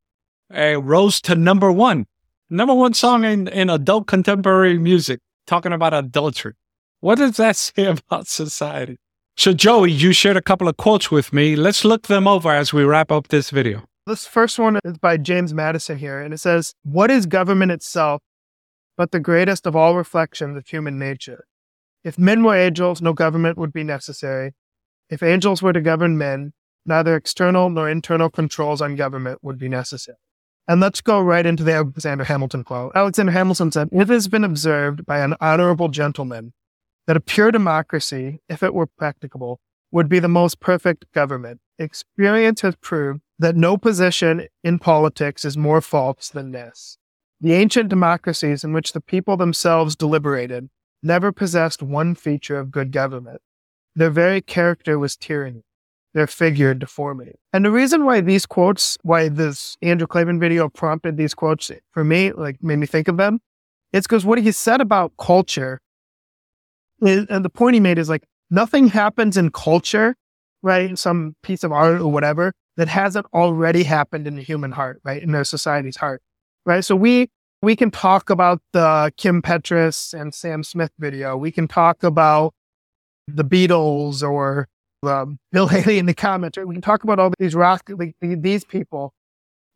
uh, 0.55 0.81
rose 0.81 1.19
to 1.21 1.35
number 1.35 1.71
one. 1.71 2.05
Number 2.49 2.73
one 2.73 2.93
song 2.93 3.25
in, 3.25 3.49
in 3.49 3.69
adult 3.69 4.07
contemporary 4.07 4.77
music, 4.77 5.19
talking 5.45 5.73
about 5.73 5.93
adultery. 5.93 6.53
What 7.00 7.20
does 7.20 7.38
that 7.38 7.56
say 7.56 7.86
about 7.86 8.28
society? 8.28 8.98
So, 9.36 9.54
Joey, 9.54 9.91
you 9.91 10.14
shared 10.14 10.38
a 10.38 10.41
couple 10.41 10.68
of 10.68 10.78
quotes 10.78 11.12
with 11.12 11.32
me. 11.32 11.56
Let's 11.56 11.86
look 11.86 12.08
them 12.08 12.28
over 12.28 12.52
as 12.52 12.74
we 12.74 12.84
wrap 12.84 13.12
up 13.12 13.28
this 13.28 13.52
video. 13.52 13.84
This 14.08 14.26
first 14.26 14.58
one 14.58 14.80
is 14.84 14.98
by 14.98 15.18
James 15.18 15.54
Madison 15.54 15.98
here, 15.98 16.20
and 16.20 16.34
it 16.34 16.39
says, 16.39 16.74
What 16.84 17.12
is 17.12 17.26
government 17.26 17.72
itself 17.72 18.22
but 18.95 19.12
the 19.12 19.20
greatest 19.20 19.68
of 19.68 19.76
all 19.76 19.95
reflections 19.95 20.58
of 20.58 20.66
human 20.66 20.98
nature? 20.98 21.45
If 22.04 22.18
men 22.18 22.43
were 22.43 22.56
angels, 22.56 23.00
no 23.02 23.14
government 23.14 23.58
would 23.60 23.74
be 23.74 23.84
necessary. 23.84 24.54
If 25.10 25.22
angels 25.22 25.62
were 25.62 25.74
to 25.74 25.82
govern 25.82 26.18
men, 26.18 26.54
neither 26.86 27.16
external 27.16 27.70
nor 27.70 27.89
internal 27.89 28.30
controls 28.30 28.82
on 28.82 28.95
government 28.95 29.39
would 29.43 29.60
be 29.60 29.70
necessary. 29.70 30.18
And 30.68 30.82
let's 30.82 31.02
go 31.02 31.22
right 31.22 31.45
into 31.45 31.64
the 31.64 31.74
Alexander 31.74 32.24
Hamilton 32.24 32.64
quote. 32.64 32.93
Alexander 32.95 33.34
Hamilton 33.34 33.72
said, 33.72 33.89
It 33.91 34.08
has 34.08 34.28
been 34.28 34.43
observed 34.43 35.06
by 35.06 35.20
an 35.20 35.36
honorable 35.39 35.89
gentleman 35.89 36.54
that 37.08 37.18
a 37.18 37.22
pure 37.22 37.51
democracy, 37.51 38.41
if 38.49 38.62
it 38.62 38.74
were 38.74 38.86
practicable, 38.86 39.60
would 39.91 40.10
be 40.10 40.20
the 40.20 40.28
most 40.28 40.60
perfect 40.60 41.05
government. 41.14 41.60
Experience 41.80 42.62
has 42.62 42.76
proved 42.76 43.22
that 43.39 43.55
no 43.55 43.78
position 43.78 44.47
in 44.64 44.78
politics 44.78 45.45
is 45.45 45.58
more 45.58 45.82
false 45.82 46.30
than 46.30 46.51
this. 46.51 46.97
The 47.39 47.53
ancient 47.53 47.89
democracies 47.89 48.64
in 48.64 48.74
which 48.74 48.93
the 48.93 49.01
people 49.01 49.38
themselves 49.38 49.95
deliberated 49.95 50.70
never 51.03 51.32
possessed 51.32 51.82
one 51.82 52.16
feature 52.16 52.60
of 52.60 52.72
good 52.72 52.91
government. 52.91 53.41
Their 53.95 54.10
very 54.10 54.41
character 54.41 54.99
was 54.99 55.16
tyranny, 55.16 55.64
their 56.14 56.28
figure 56.28 56.74
deformity. 56.74 57.36
And 57.53 57.64
the 57.64 57.72
reason 57.72 58.05
why 58.05 58.22
these 58.22 58.45
quotes, 58.45 58.97
why 59.03 59.30
this 59.30 59.78
Andrew 59.82 60.08
Klavan 60.08 60.39
video 60.39 60.68
prompted 60.68 61.16
these 61.16 61.34
quotes 61.34 61.72
for 61.91 62.03
me, 62.03 62.32
like 62.34 62.62
made 62.62 62.80
me 62.80 62.88
think 62.88 63.08
of 63.08 63.18
them, 63.18 63.39
it's 63.93 64.08
because 64.08 64.26
what 64.26 64.39
he 64.39 64.51
said 64.51 64.82
about 64.82 65.14
culture 65.18 65.80
and 67.02 67.45
the 67.45 67.50
point 67.50 67.76
he 67.76 67.80
made 67.80 67.98
is 67.98 68.10
like 68.10 68.24
nothing 68.50 68.88
happens 68.88 69.38
in 69.38 69.52
culture, 69.52 70.16
right? 70.62 70.98
Some 70.98 71.36
piece 71.43 71.64
of 71.64 71.72
art 71.72 72.02
or 72.02 72.12
whatever 72.12 72.54
that 72.78 72.88
hasn't 72.88 73.26
already 73.34 73.84
happened 73.84 74.28
in 74.28 74.36
the 74.36 74.43
human 74.43 74.72
heart, 74.72 75.02
right? 75.04 75.22
In 75.22 75.34
our 75.36 75.43
society's 75.43 75.98
heart, 75.98 76.22
right? 76.66 76.84
So 76.84 76.95
we, 76.95 77.30
we 77.62 77.76
can 77.76 77.89
talk 77.89 78.30
about 78.30 78.62
the 78.72 79.12
Kim 79.18 79.41
Petras 79.41 80.20
and 80.20 80.34
Sam 80.34 80.64
Smith 80.64 80.91
video. 81.00 81.36
We 81.36 81.52
can 81.52 81.68
talk 81.68 82.04
about 82.04 82.54
the 83.28 83.43
Beatles 83.43 84.22
or 84.22 84.68
um, 85.04 85.39
Bill 85.52 85.68
Haley 85.68 85.98
in 85.98 86.06
the 86.06 86.14
Comets. 86.14 86.58
Right? 86.58 86.68
We 86.68 86.76
can 86.76 86.82
talk 86.82 87.04
about 87.04 87.20
all 87.20 87.32
these 87.39 87.56
rock, 87.56 87.82
like, 87.89 88.16
these 88.22 88.64
people, 88.64 89.14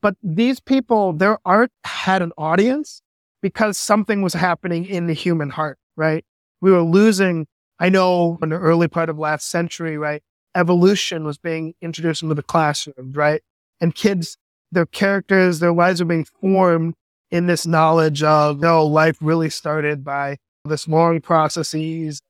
but 0.02 0.16
these 0.22 0.60
people, 0.60 1.14
their 1.14 1.40
art 1.46 1.72
had 1.84 2.22
an 2.22 2.32
audience 2.38 3.02
because 3.42 3.78
something 3.78 4.22
was 4.22 4.34
happening 4.34 4.86
in 4.86 5.08
the 5.08 5.14
human 5.14 5.50
heart, 5.50 5.80
right? 5.98 6.24
We 6.62 6.72
were 6.72 6.84
losing, 6.84 7.48
I 7.80 7.90
know 7.90 8.38
in 8.42 8.50
the 8.50 8.58
early 8.58 8.88
part 8.88 9.10
of 9.10 9.18
last 9.18 9.50
century, 9.50 9.98
right? 9.98 10.22
Evolution 10.56 11.24
was 11.24 11.38
being 11.38 11.74
introduced 11.82 12.22
into 12.22 12.36
the 12.36 12.44
classroom, 12.44 13.12
right? 13.14 13.42
And 13.80 13.96
kids, 13.96 14.38
their 14.72 14.86
characters, 14.86 15.60
their 15.60 15.74
lives 15.74 16.00
were 16.00 16.06
being 16.08 16.26
formed 16.40 16.94
in 17.32 17.48
this 17.48 17.66
knowledge 17.66 18.24
of, 18.24 18.60
no, 18.60 18.86
life 18.86 19.18
really 19.22 19.50
started 19.50 20.04
by 20.04 20.38
this 20.66 20.88
long 20.88 21.22
processes, 21.22 22.22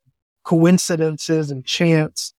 coincidences 0.44 1.52
and 1.52 1.66
chance. 1.66 2.34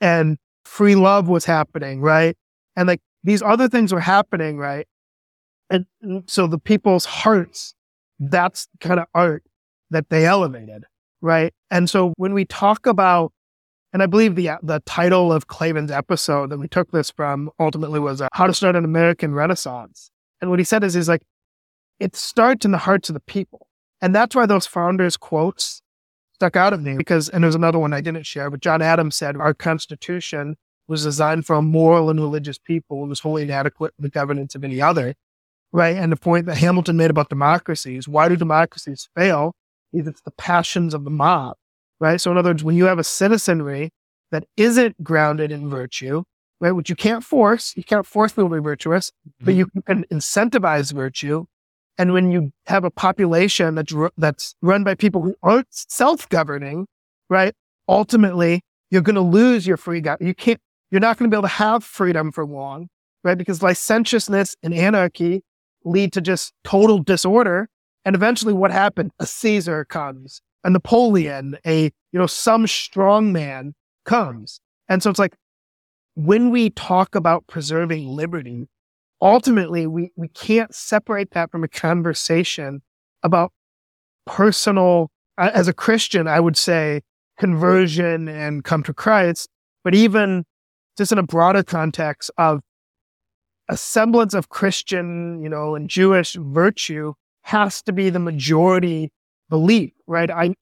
And 0.00 0.38
free 0.64 0.94
love 0.94 1.28
was 1.28 1.44
happening, 1.44 2.00
right? 2.00 2.36
And 2.76 2.86
like 2.86 3.00
these 3.24 3.42
other 3.42 3.68
things 3.68 3.92
were 3.92 4.00
happening, 4.00 4.58
right? 4.58 4.86
And, 5.70 5.86
so 6.26 6.46
the 6.46 6.58
people's 6.58 7.06
hearts, 7.06 7.74
that's 8.20 8.68
kind 8.80 9.00
of 9.00 9.06
art 9.14 9.42
that 9.90 10.08
they 10.10 10.26
elevated 10.26 10.84
right? 11.20 11.52
And 11.70 11.88
so 11.88 12.12
when 12.16 12.34
we 12.34 12.44
talk 12.44 12.86
about, 12.86 13.32
and 13.92 14.02
I 14.02 14.06
believe 14.06 14.34
the 14.34 14.50
the 14.62 14.82
title 14.86 15.32
of 15.32 15.48
Klavan's 15.48 15.90
episode 15.90 16.50
that 16.50 16.58
we 16.58 16.68
took 16.68 16.90
this 16.90 17.10
from 17.10 17.50
ultimately 17.58 18.00
was 18.00 18.20
uh, 18.20 18.28
"How 18.32 18.46
to 18.46 18.54
Start 18.54 18.76
an 18.76 18.84
American 18.84 19.34
Renaissance," 19.34 20.10
and 20.40 20.50
what 20.50 20.58
he 20.58 20.64
said 20.64 20.84
is, 20.84 20.94
he's 20.94 21.08
like, 21.08 21.22
it 21.98 22.14
starts 22.14 22.64
in 22.64 22.72
the 22.72 22.78
hearts 22.78 23.08
of 23.08 23.14
the 23.14 23.20
people, 23.20 23.66
and 24.00 24.14
that's 24.14 24.36
why 24.36 24.46
those 24.46 24.66
founders' 24.66 25.16
quotes 25.16 25.82
stuck 26.34 26.56
out 26.56 26.74
of 26.74 26.82
me 26.82 26.96
because, 26.96 27.30
and 27.30 27.42
there's 27.42 27.54
another 27.54 27.78
one 27.78 27.94
I 27.94 28.02
didn't 28.02 28.26
share, 28.26 28.50
but 28.50 28.60
John 28.60 28.82
Adams 28.82 29.16
said 29.16 29.36
our 29.36 29.54
Constitution 29.54 30.56
was 30.86 31.02
designed 31.02 31.46
for 31.46 31.56
a 31.56 31.62
moral 31.62 32.10
and 32.10 32.20
religious 32.20 32.58
people 32.58 33.00
and 33.00 33.08
was 33.08 33.20
wholly 33.20 33.42
inadequate 33.42 33.94
for 33.96 34.02
the 34.02 34.10
governance 34.10 34.54
of 34.54 34.62
any 34.62 34.80
other, 34.80 35.14
right? 35.72 35.96
And 35.96 36.12
the 36.12 36.16
point 36.16 36.46
that 36.46 36.58
Hamilton 36.58 36.96
made 36.96 37.10
about 37.10 37.28
democracies, 37.28 38.06
why 38.06 38.28
do 38.28 38.36
democracies 38.36 39.08
fail? 39.16 39.54
It's 39.92 40.20
the 40.22 40.30
passions 40.32 40.94
of 40.94 41.04
the 41.04 41.10
mob, 41.10 41.56
right? 42.00 42.20
So 42.20 42.30
in 42.30 42.36
other 42.36 42.50
words, 42.50 42.64
when 42.64 42.76
you 42.76 42.84
have 42.86 42.98
a 42.98 43.04
citizenry 43.04 43.90
that 44.30 44.44
isn't 44.56 45.02
grounded 45.02 45.52
in 45.52 45.68
virtue, 45.70 46.24
right, 46.60 46.72
which 46.72 46.90
you 46.90 46.96
can't 46.96 47.22
force, 47.22 47.72
you 47.76 47.84
can't 47.84 48.06
force 48.06 48.32
people 48.32 48.48
to 48.48 48.56
be 48.56 48.60
virtuous, 48.60 49.10
mm-hmm. 49.10 49.44
but 49.44 49.54
you 49.54 49.66
can 49.86 50.04
incentivize 50.12 50.92
virtue. 50.92 51.44
And 51.98 52.12
when 52.12 52.30
you 52.30 52.52
have 52.66 52.84
a 52.84 52.90
population 52.90 53.74
that's 53.74 53.94
that's 54.18 54.54
run 54.60 54.84
by 54.84 54.94
people 54.94 55.22
who 55.22 55.34
aren't 55.42 55.68
self-governing, 55.70 56.86
right? 57.30 57.54
Ultimately, 57.88 58.60
you're 58.90 59.02
going 59.02 59.14
to 59.14 59.20
lose 59.22 59.66
your 59.66 59.76
free 59.76 60.02
You 60.20 60.34
can't. 60.34 60.60
You're 60.90 61.00
not 61.00 61.18
going 61.18 61.30
to 61.30 61.34
be 61.34 61.38
able 61.38 61.48
to 61.48 61.54
have 61.54 61.82
freedom 61.82 62.30
for 62.32 62.46
long, 62.46 62.88
right? 63.24 63.36
Because 63.36 63.62
licentiousness 63.62 64.54
and 64.62 64.72
anarchy 64.72 65.42
lead 65.84 66.12
to 66.12 66.20
just 66.20 66.52
total 66.64 67.02
disorder 67.02 67.68
and 68.06 68.14
eventually 68.14 68.54
what 68.54 68.70
happened? 68.70 69.10
A 69.18 69.26
Caesar 69.26 69.84
comes, 69.84 70.40
a 70.62 70.70
Napoleon, 70.70 71.58
a, 71.66 71.90
you 72.12 72.18
know, 72.18 72.28
some 72.28 72.68
strong 72.68 73.32
man 73.32 73.74
comes. 74.04 74.60
And 74.88 75.02
so 75.02 75.10
it's 75.10 75.18
like 75.18 75.34
when 76.14 76.50
we 76.50 76.70
talk 76.70 77.16
about 77.16 77.48
preserving 77.48 78.06
liberty, 78.06 78.68
ultimately 79.20 79.88
we, 79.88 80.12
we 80.14 80.28
can't 80.28 80.72
separate 80.72 81.32
that 81.32 81.50
from 81.50 81.64
a 81.64 81.68
conversation 81.68 82.80
about 83.24 83.50
personal, 84.24 85.10
as 85.36 85.66
a 85.66 85.74
Christian, 85.74 86.28
I 86.28 86.38
would 86.38 86.56
say 86.56 87.02
conversion 87.40 88.28
and 88.28 88.62
come 88.62 88.84
to 88.84 88.94
Christ, 88.94 89.48
but 89.82 89.96
even 89.96 90.44
just 90.96 91.10
in 91.10 91.18
a 91.18 91.24
broader 91.24 91.64
context 91.64 92.30
of 92.38 92.60
a 93.68 93.76
semblance 93.76 94.32
of 94.32 94.48
Christian, 94.48 95.42
you 95.42 95.48
know, 95.48 95.74
and 95.74 95.90
Jewish 95.90 96.34
virtue 96.34 97.14
has 97.46 97.80
to 97.80 97.92
be 97.92 98.10
the 98.10 98.18
majority 98.18 99.12
belief, 99.48 99.92
right? 100.08 100.32
I, 100.32 100.54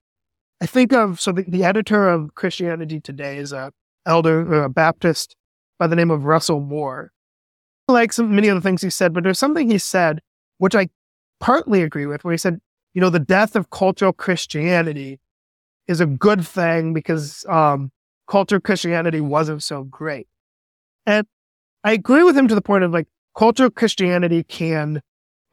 I 0.60 0.66
think 0.66 0.92
of, 0.92 1.18
so 1.18 1.32
the, 1.32 1.42
the 1.48 1.64
editor 1.64 2.10
of 2.10 2.34
Christianity 2.34 3.00
Today 3.00 3.38
is 3.38 3.52
a 3.52 3.72
elder, 4.04 4.64
a 4.64 4.68
Baptist 4.68 5.34
by 5.78 5.86
the 5.86 5.96
name 5.96 6.10
of 6.10 6.26
Russell 6.26 6.60
Moore. 6.60 7.10
Like 7.88 8.12
some, 8.12 8.34
many 8.34 8.48
of 8.48 8.56
the 8.56 8.60
things 8.60 8.82
he 8.82 8.90
said, 8.90 9.14
but 9.14 9.24
there's 9.24 9.38
something 9.38 9.70
he 9.70 9.78
said, 9.78 10.20
which 10.58 10.74
I 10.74 10.90
partly 11.40 11.82
agree 11.82 12.04
with, 12.04 12.22
where 12.22 12.32
he 12.32 12.38
said, 12.38 12.60
you 12.92 13.00
know, 13.00 13.08
the 13.08 13.18
death 13.18 13.56
of 13.56 13.70
cultural 13.70 14.12
Christianity 14.12 15.20
is 15.88 16.02
a 16.02 16.06
good 16.06 16.46
thing 16.46 16.92
because 16.92 17.46
um, 17.48 17.92
cultural 18.28 18.60
Christianity 18.60 19.22
wasn't 19.22 19.62
so 19.62 19.84
great. 19.84 20.28
And 21.06 21.26
I 21.82 21.92
agree 21.92 22.24
with 22.24 22.36
him 22.36 22.46
to 22.48 22.54
the 22.54 22.60
point 22.60 22.84
of 22.84 22.92
like 22.92 23.08
cultural 23.34 23.70
Christianity 23.70 24.42
can 24.42 25.00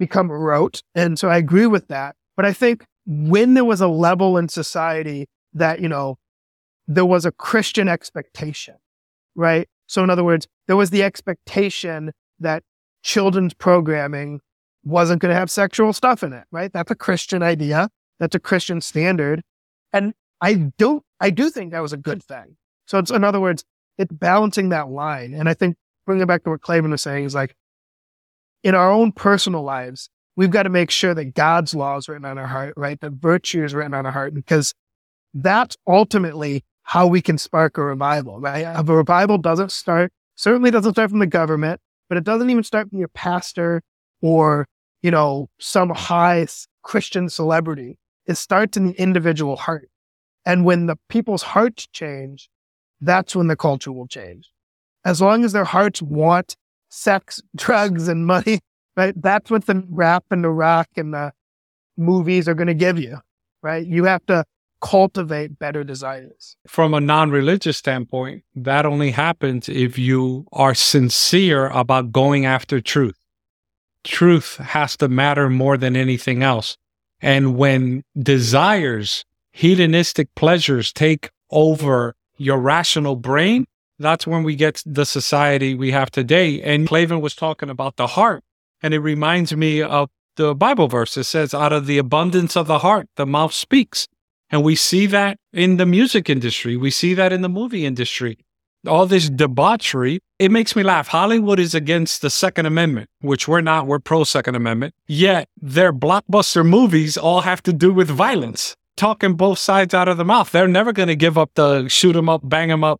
become 0.01 0.31
rote. 0.31 0.81
And 0.95 1.17
so 1.17 1.29
I 1.29 1.37
agree 1.37 1.67
with 1.67 1.87
that. 1.87 2.15
But 2.35 2.45
I 2.45 2.53
think 2.53 2.85
when 3.05 3.53
there 3.53 3.63
was 3.63 3.81
a 3.81 3.87
level 3.87 4.35
in 4.37 4.49
society 4.49 5.29
that, 5.53 5.79
you 5.79 5.87
know, 5.87 6.17
there 6.87 7.05
was 7.05 7.25
a 7.25 7.31
Christian 7.31 7.87
expectation, 7.87 8.75
right? 9.35 9.69
So 9.87 10.03
in 10.03 10.09
other 10.09 10.23
words, 10.23 10.47
there 10.67 10.75
was 10.75 10.89
the 10.89 11.03
expectation 11.03 12.11
that 12.39 12.63
children's 13.03 13.53
programming 13.53 14.41
wasn't 14.83 15.21
going 15.21 15.31
to 15.31 15.39
have 15.39 15.51
sexual 15.51 15.93
stuff 15.93 16.23
in 16.23 16.33
it, 16.33 16.45
right? 16.51 16.73
That's 16.73 16.89
a 16.89 16.95
Christian 16.95 17.43
idea. 17.43 17.89
That's 18.19 18.35
a 18.35 18.39
Christian 18.39 18.81
standard. 18.81 19.43
And 19.93 20.13
I 20.41 20.71
don't, 20.79 21.03
I 21.19 21.29
do 21.29 21.51
think 21.51 21.71
that 21.71 21.81
was 21.81 21.93
a 21.93 21.97
good 21.97 22.23
thing. 22.23 22.57
So 22.87 22.97
it's, 22.97 23.11
in 23.11 23.23
other 23.23 23.39
words, 23.39 23.63
it's 23.99 24.11
balancing 24.11 24.69
that 24.69 24.89
line. 24.89 25.35
And 25.35 25.47
I 25.47 25.53
think 25.53 25.75
bringing 26.07 26.25
back 26.25 26.43
to 26.45 26.49
what 26.49 26.61
Klavan 26.61 26.89
was 26.89 27.03
saying 27.03 27.25
is 27.25 27.35
like, 27.35 27.55
in 28.63 28.75
our 28.75 28.91
own 28.91 29.11
personal 29.11 29.63
lives, 29.63 30.09
we've 30.35 30.51
got 30.51 30.63
to 30.63 30.69
make 30.69 30.91
sure 30.91 31.13
that 31.13 31.33
God's 31.33 31.73
law 31.75 31.97
is 31.97 32.07
written 32.07 32.25
on 32.25 32.37
our 32.37 32.47
heart, 32.47 32.73
right? 32.77 32.99
That 33.01 33.13
virtue 33.13 33.63
is 33.63 33.73
written 33.73 33.93
on 33.93 34.05
our 34.05 34.11
heart, 34.11 34.33
because 34.33 34.73
that's 35.33 35.77
ultimately 35.87 36.63
how 36.83 37.07
we 37.07 37.21
can 37.21 37.37
spark 37.37 37.77
a 37.77 37.83
revival, 37.83 38.39
right? 38.39 38.61
A 38.63 38.83
revival 38.83 39.37
doesn't 39.37 39.71
start, 39.71 40.11
certainly 40.35 40.71
doesn't 40.71 40.93
start 40.93 41.09
from 41.09 41.19
the 41.19 41.27
government, 41.27 41.79
but 42.09 42.17
it 42.17 42.23
doesn't 42.23 42.49
even 42.49 42.63
start 42.63 42.89
from 42.89 42.99
your 42.99 43.07
pastor 43.09 43.81
or, 44.21 44.67
you 45.01 45.11
know, 45.11 45.49
some 45.59 45.89
high 45.89 46.45
Christian 46.83 47.29
celebrity. 47.29 47.97
It 48.25 48.35
starts 48.35 48.77
in 48.77 48.87
the 48.87 49.01
individual 49.01 49.55
heart. 49.55 49.89
And 50.45 50.65
when 50.65 50.87
the 50.87 50.97
people's 51.07 51.43
hearts 51.43 51.87
change, 51.93 52.49
that's 52.99 53.35
when 53.35 53.47
the 53.47 53.55
culture 53.55 53.91
will 53.91 54.07
change. 54.07 54.51
As 55.05 55.21
long 55.21 55.43
as 55.43 55.53
their 55.53 55.63
hearts 55.63 56.01
want 56.01 56.55
sex, 56.91 57.41
drugs, 57.55 58.07
and 58.07 58.27
money, 58.27 58.59
right? 58.95 59.19
That's 59.19 59.49
what 59.49 59.65
the 59.65 59.83
rap 59.89 60.25
and 60.29 60.43
the 60.43 60.49
rock 60.49 60.87
and 60.95 61.13
the 61.13 61.31
movies 61.97 62.47
are 62.47 62.53
going 62.53 62.67
to 62.67 62.73
give 62.75 62.99
you, 62.99 63.17
right? 63.63 63.85
You 63.85 64.03
have 64.03 64.25
to 64.27 64.43
cultivate 64.81 65.57
better 65.57 65.83
desires. 65.83 66.57
From 66.67 66.93
a 66.93 66.99
non 66.99 67.31
religious 67.31 67.77
standpoint, 67.77 68.43
that 68.55 68.85
only 68.85 69.11
happens 69.11 69.69
if 69.69 69.97
you 69.97 70.45
are 70.51 70.75
sincere 70.75 71.67
about 71.69 72.11
going 72.11 72.45
after 72.45 72.81
truth. 72.81 73.17
Truth 74.03 74.57
has 74.57 74.97
to 74.97 75.07
matter 75.07 75.49
more 75.49 75.77
than 75.77 75.95
anything 75.95 76.43
else. 76.43 76.77
And 77.21 77.55
when 77.55 78.03
desires, 78.17 79.25
hedonistic 79.51 80.33
pleasures 80.33 80.91
take 80.91 81.29
over 81.51 82.15
your 82.37 82.59
rational 82.59 83.15
brain, 83.15 83.67
that's 84.01 84.27
when 84.27 84.43
we 84.43 84.55
get 84.55 84.83
the 84.85 85.05
society 85.05 85.75
we 85.75 85.91
have 85.91 86.11
today. 86.11 86.61
And 86.61 86.87
Klavan 86.87 87.21
was 87.21 87.35
talking 87.35 87.69
about 87.69 87.95
the 87.95 88.07
heart. 88.07 88.43
And 88.81 88.93
it 88.93 88.99
reminds 88.99 89.55
me 89.55 89.81
of 89.81 90.09
the 90.35 90.55
Bible 90.55 90.87
verse. 90.87 91.15
It 91.17 91.25
says, 91.25 91.53
out 91.53 91.73
of 91.73 91.85
the 91.85 91.97
abundance 91.97 92.55
of 92.55 92.67
the 92.67 92.79
heart, 92.79 93.07
the 93.15 93.25
mouth 93.25 93.53
speaks. 93.53 94.07
And 94.49 94.63
we 94.63 94.75
see 94.75 95.05
that 95.07 95.37
in 95.53 95.77
the 95.77 95.85
music 95.85 96.29
industry. 96.29 96.75
We 96.75 96.91
see 96.91 97.13
that 97.13 97.31
in 97.31 97.41
the 97.41 97.49
movie 97.49 97.85
industry. 97.85 98.37
All 98.87 99.05
this 99.05 99.29
debauchery, 99.29 100.19
it 100.39 100.49
makes 100.49 100.75
me 100.75 100.81
laugh. 100.81 101.07
Hollywood 101.07 101.59
is 101.59 101.75
against 101.75 102.23
the 102.23 102.31
Second 102.31 102.65
Amendment, 102.65 103.09
which 103.21 103.47
we're 103.47 103.61
not. 103.61 103.85
We're 103.85 103.99
pro 103.99 104.23
Second 104.23 104.55
Amendment. 104.55 104.95
Yet 105.07 105.47
their 105.61 105.93
blockbuster 105.93 106.65
movies 106.65 107.15
all 107.15 107.41
have 107.41 107.61
to 107.63 107.73
do 107.73 107.93
with 107.93 108.09
violence, 108.09 108.75
talking 108.97 109.35
both 109.35 109.59
sides 109.59 109.93
out 109.93 110.07
of 110.07 110.17
the 110.17 110.25
mouth. 110.25 110.51
They're 110.51 110.67
never 110.67 110.91
going 110.91 111.09
to 111.09 111.15
give 111.15 111.37
up 111.37 111.51
the 111.53 111.87
shoot 111.87 112.15
'em 112.15 112.27
up, 112.27 112.41
bang 112.43 112.71
'em 112.71 112.83
up 112.83 112.99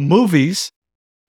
movies, 0.00 0.70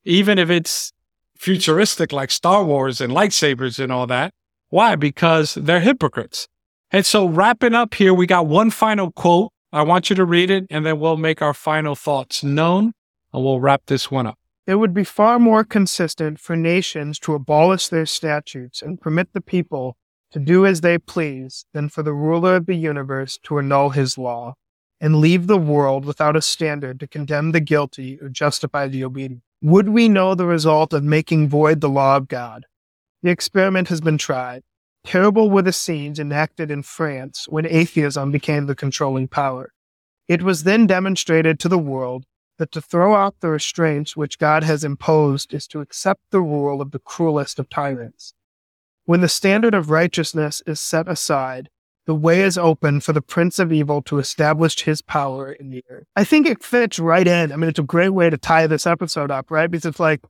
even 0.03 0.37
if 0.37 0.49
it's 0.49 0.93
futuristic 1.35 2.11
like 2.11 2.31
Star 2.31 2.63
Wars 2.63 3.01
and 3.01 3.11
lightsabers 3.11 3.79
and 3.79 3.91
all 3.91 4.07
that. 4.07 4.33
Why? 4.69 4.95
Because 4.95 5.55
they're 5.55 5.81
hypocrites. 5.81 6.47
And 6.91 7.05
so, 7.05 7.25
wrapping 7.25 7.73
up 7.73 7.95
here, 7.95 8.13
we 8.13 8.27
got 8.27 8.47
one 8.47 8.69
final 8.69 9.11
quote 9.11 9.51
I 9.71 9.81
want 9.81 10.11
you 10.11 10.15
to 10.15 10.25
read 10.25 10.51
it 10.51 10.67
and 10.69 10.85
then 10.85 10.99
we'll 10.99 11.17
make 11.17 11.41
our 11.41 11.53
final 11.53 11.95
thoughts 11.95 12.43
known 12.43 12.93
and 13.33 13.43
we'll 13.43 13.59
wrap 13.59 13.81
this 13.87 14.11
one 14.11 14.27
up. 14.27 14.37
It 14.67 14.75
would 14.75 14.93
be 14.93 15.03
far 15.03 15.39
more 15.39 15.63
consistent 15.63 16.39
for 16.39 16.55
nations 16.55 17.17
to 17.19 17.33
abolish 17.33 17.87
their 17.87 18.05
statutes 18.05 18.83
and 18.83 19.01
permit 19.01 19.33
the 19.33 19.41
people 19.41 19.97
to 20.31 20.39
do 20.39 20.65
as 20.65 20.81
they 20.81 20.99
please 20.99 21.65
than 21.73 21.89
for 21.89 22.03
the 22.03 22.13
ruler 22.13 22.55
of 22.55 22.67
the 22.67 22.75
universe 22.75 23.39
to 23.43 23.57
annul 23.57 23.89
his 23.89 24.17
law 24.17 24.53
and 25.03 25.19
leave 25.19 25.47
the 25.47 25.57
world 25.57 26.05
without 26.05 26.37
a 26.37 26.41
standard 26.41 26.97
to 26.97 27.05
condemn 27.05 27.51
the 27.51 27.59
guilty 27.59 28.17
or 28.21 28.29
justify 28.29 28.87
the 28.87 29.03
obedient. 29.03 29.43
Would 29.61 29.89
we 29.89 30.07
know 30.07 30.33
the 30.33 30.45
result 30.45 30.93
of 30.93 31.03
making 31.03 31.49
void 31.49 31.81
the 31.81 31.89
law 31.89 32.15
of 32.15 32.29
God? 32.29 32.65
The 33.21 33.29
experiment 33.29 33.89
has 33.89 33.99
been 33.99 34.17
tried. 34.17 34.63
Terrible 35.03 35.49
were 35.49 35.61
the 35.61 35.73
scenes 35.73 36.19
enacted 36.19 36.71
in 36.71 36.83
France 36.83 37.47
when 37.49 37.65
atheism 37.65 38.31
became 38.31 38.65
the 38.65 38.75
controlling 38.75 39.27
power. 39.27 39.73
It 40.29 40.41
was 40.41 40.63
then 40.63 40.87
demonstrated 40.87 41.59
to 41.59 41.67
the 41.67 41.77
world 41.77 42.23
that 42.57 42.71
to 42.71 42.79
throw 42.79 43.13
out 43.13 43.41
the 43.41 43.49
restraints 43.49 44.15
which 44.15 44.39
God 44.39 44.63
has 44.63 44.85
imposed 44.85 45.53
is 45.53 45.67
to 45.67 45.81
accept 45.81 46.21
the 46.31 46.41
rule 46.41 46.81
of 46.81 46.91
the 46.91 46.99
cruelest 46.99 47.59
of 47.59 47.69
tyrants. 47.69 48.33
When 49.03 49.19
the 49.19 49.27
standard 49.27 49.73
of 49.73 49.89
righteousness 49.89 50.61
is 50.65 50.79
set 50.79 51.09
aside, 51.09 51.69
the 52.05 52.15
way 52.15 52.41
is 52.41 52.57
open 52.57 52.99
for 52.99 53.13
the 53.13 53.21
prince 53.21 53.59
of 53.59 53.71
evil 53.71 54.01
to 54.03 54.19
establish 54.19 54.81
his 54.81 55.01
power 55.01 55.51
in 55.51 55.69
the 55.69 55.83
earth. 55.89 56.05
I 56.15 56.23
think 56.23 56.47
it 56.47 56.63
fits 56.63 56.99
right 56.99 57.27
in. 57.27 57.51
I 57.51 57.55
mean, 57.55 57.69
it's 57.69 57.79
a 57.79 57.83
great 57.83 58.09
way 58.09 58.29
to 58.29 58.37
tie 58.37 58.67
this 58.67 58.85
episode 58.85 59.31
up, 59.31 59.49
right? 59.49 59.71
Because 59.71 59.85
it's 59.85 59.99
like 59.99 60.21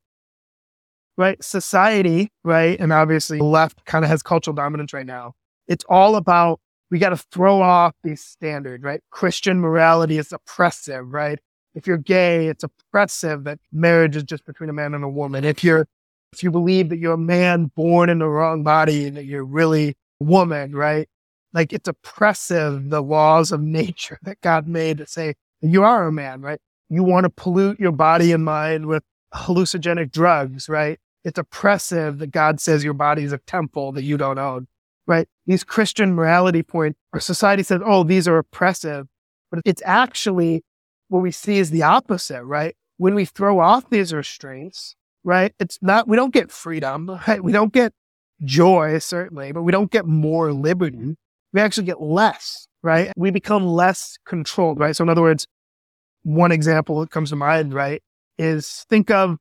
right? 1.18 1.44
Society, 1.44 2.32
right? 2.44 2.80
And 2.80 2.92
obviously 2.92 3.38
the 3.38 3.44
left 3.44 3.86
kind 3.86 4.04
of 4.04 4.10
has 4.10 4.24
cultural 4.24 4.56
dominance 4.56 4.94
right 4.94 5.06
now. 5.06 5.34
It's 5.68 5.86
all 5.88 6.16
about 6.16 6.60
we 6.92 7.00
got 7.00 7.10
to 7.10 7.18
throw 7.18 7.62
off 7.62 7.94
these 8.04 8.22
standards, 8.22 8.84
right? 8.84 9.02
Christian 9.10 9.60
morality 9.60 10.18
is 10.18 10.32
oppressive, 10.32 11.12
right? 11.12 11.40
If 11.74 11.88
you're 11.88 11.98
gay, 11.98 12.48
it's 12.48 12.64
oppressive 12.64 13.46
that 13.46 13.60
marriage 13.72 14.16
is 14.16 14.24
just 14.24 14.46
between 14.46 14.70
a 14.70 14.74
man 14.74 14.94
and 14.94 15.04
a 15.04 15.10
woman. 15.10 15.44
If 15.44 15.64
you're 15.64 15.88
if 16.32 16.42
you 16.42 16.50
believe 16.50 16.90
that 16.90 16.98
you're 16.98 17.14
a 17.14 17.18
man 17.18 17.66
born 17.76 18.10
in 18.10 18.20
the 18.20 18.28
wrong 18.28 18.64
body 18.64 19.06
and 19.06 19.18
that 19.18 19.26
you're 19.26 19.46
really 19.46 19.96
a 20.20 20.24
woman, 20.24 20.76
right? 20.76 21.08
Like 21.54 21.72
it's 21.72 21.88
oppressive, 21.88 22.90
the 22.90 23.02
laws 23.02 23.52
of 23.52 23.62
nature 23.82 24.20
that 24.24 24.42
God 24.42 24.68
made 24.68 24.98
to 24.98 25.08
say 25.08 25.36
you 25.62 25.84
are 25.84 26.08
a 26.08 26.12
man, 26.12 26.42
right? 26.42 26.60
You 26.90 27.04
want 27.04 27.24
to 27.24 27.30
pollute 27.30 27.80
your 27.80 27.92
body 27.92 28.32
and 28.32 28.44
mind 28.44 28.88
with 28.88 29.04
hallucinogenic 29.34 30.12
drugs, 30.12 30.68
right? 30.70 31.00
It's 31.24 31.40
oppressive 31.40 32.20
that 32.20 32.32
God 32.32 32.60
says 32.60 32.84
your 32.84 32.94
body 32.94 33.24
is 33.24 33.32
a 33.32 33.38
temple 33.38 33.94
that 33.94 34.04
you 34.04 34.18
don't 34.18 34.38
own, 34.38 34.68
right? 35.08 35.28
These 35.46 35.64
Christian 35.64 36.14
morality 36.14 36.64
points, 36.64 37.00
our 37.14 37.20
society 37.20 37.64
says, 37.64 37.82
oh, 37.84 38.04
these 38.04 38.28
are 38.28 38.38
oppressive. 38.38 39.08
But 39.50 39.62
it's 39.66 39.82
actually 39.86 40.64
what 41.08 41.22
we 41.22 41.32
see 41.32 41.60
is 41.60 41.70
the 41.70 41.84
opposite, 41.84 42.44
right? 42.44 42.76
When 42.98 43.16
we 43.16 43.26
throw 43.26 43.60
off 43.60 43.90
these 43.90 44.14
restraints, 44.14 44.96
right? 45.24 45.54
It's 45.60 45.80
not, 45.82 46.08
we 46.08 46.18
don't 46.18 46.34
get 46.34 46.52
freedom, 46.52 47.10
right? 47.28 47.44
We 47.44 47.52
don't 47.52 47.74
get 47.74 47.94
joy, 48.44 49.00
certainly, 49.00 49.52
but 49.52 49.64
we 49.64 49.72
don't 49.72 49.92
get 49.92 50.06
more 50.06 50.52
liberty. 50.52 51.16
We 51.54 51.62
actually 51.62 51.86
get 51.86 52.02
less, 52.02 52.68
right? 52.82 53.12
We 53.16 53.32
become 53.32 53.66
less 53.66 54.18
controlled, 54.26 54.80
right? 54.80 54.96
So, 54.96 55.04
in 55.04 55.10
other 55.10 55.22
words, 55.22 55.48
one 56.24 56.52
example 56.52 57.00
that 57.02 57.12
comes 57.12 57.30
to 57.30 57.36
mind, 57.36 57.74
right, 57.74 58.02
is 58.38 58.86
think 58.90 59.12
of 59.12 59.38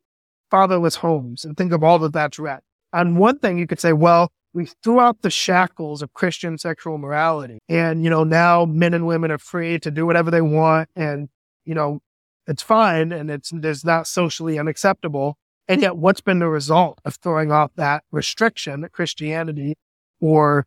fatherless 0.50 0.96
homes 0.96 1.44
and 1.44 1.56
think 1.56 1.72
of 1.72 1.82
all 1.82 1.98
that 2.00 2.12
that's 2.12 2.38
read. 2.38 2.60
On 2.92 3.16
one 3.16 3.38
thing, 3.38 3.58
you 3.58 3.66
could 3.66 3.80
say, 3.80 3.94
well, 3.94 4.30
we 4.52 4.66
threw 4.82 5.00
out 5.00 5.22
the 5.22 5.30
shackles 5.30 6.02
of 6.02 6.12
Christian 6.12 6.58
sexual 6.58 6.98
morality. 6.98 7.58
And, 7.68 8.04
you 8.04 8.10
know, 8.10 8.24
now 8.24 8.66
men 8.66 8.92
and 8.92 9.06
women 9.06 9.30
are 9.30 9.38
free 9.38 9.78
to 9.78 9.90
do 9.90 10.04
whatever 10.04 10.30
they 10.30 10.42
want. 10.42 10.90
And, 10.94 11.30
you 11.64 11.74
know, 11.74 12.00
it's 12.46 12.62
fine 12.62 13.12
and 13.12 13.30
it's, 13.30 13.50
there's 13.54 13.84
not 13.84 14.06
socially 14.06 14.58
unacceptable. 14.58 15.36
And 15.68 15.80
yet 15.80 15.96
what's 15.96 16.20
been 16.20 16.40
the 16.40 16.48
result 16.48 17.00
of 17.04 17.14
throwing 17.14 17.50
off 17.50 17.70
that 17.76 18.04
restriction 18.10 18.82
that 18.82 18.92
Christianity 18.92 19.74
or 20.20 20.66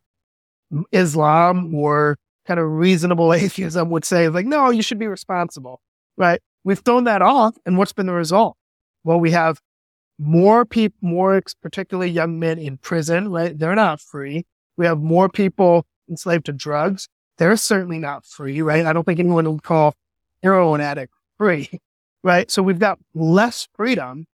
Islam 0.92 1.74
or 1.74 2.18
kind 2.46 2.60
of 2.60 2.70
reasonable 2.70 3.32
atheism 3.34 3.90
would 3.90 4.04
say, 4.04 4.28
like, 4.28 4.46
no, 4.46 4.70
you 4.70 4.82
should 4.82 4.98
be 4.98 5.06
responsible, 5.06 5.80
right? 6.16 6.40
We've 6.64 6.78
thrown 6.78 7.04
that 7.04 7.22
off. 7.22 7.56
And 7.64 7.78
what's 7.78 7.92
been 7.92 8.06
the 8.06 8.12
result? 8.12 8.56
Well, 9.04 9.20
we 9.20 9.30
have 9.30 9.60
more 10.18 10.64
people, 10.64 10.96
more 11.00 11.40
particularly 11.62 12.10
young 12.10 12.38
men 12.38 12.58
in 12.58 12.78
prison, 12.78 13.30
right? 13.30 13.56
They're 13.56 13.74
not 13.74 14.00
free. 14.00 14.46
We 14.76 14.86
have 14.86 14.98
more 14.98 15.28
people 15.28 15.86
enslaved 16.08 16.46
to 16.46 16.52
drugs. 16.52 17.08
They're 17.38 17.56
certainly 17.56 17.98
not 17.98 18.24
free, 18.24 18.62
right? 18.62 18.86
I 18.86 18.92
don't 18.92 19.04
think 19.04 19.20
anyone 19.20 19.50
would 19.50 19.62
call 19.62 19.94
heroin 20.42 20.80
addict 20.80 21.12
free, 21.38 21.68
right? 22.24 22.50
So 22.50 22.62
we've 22.62 22.78
got 22.78 22.98
less 23.14 23.68
freedom 23.74 24.26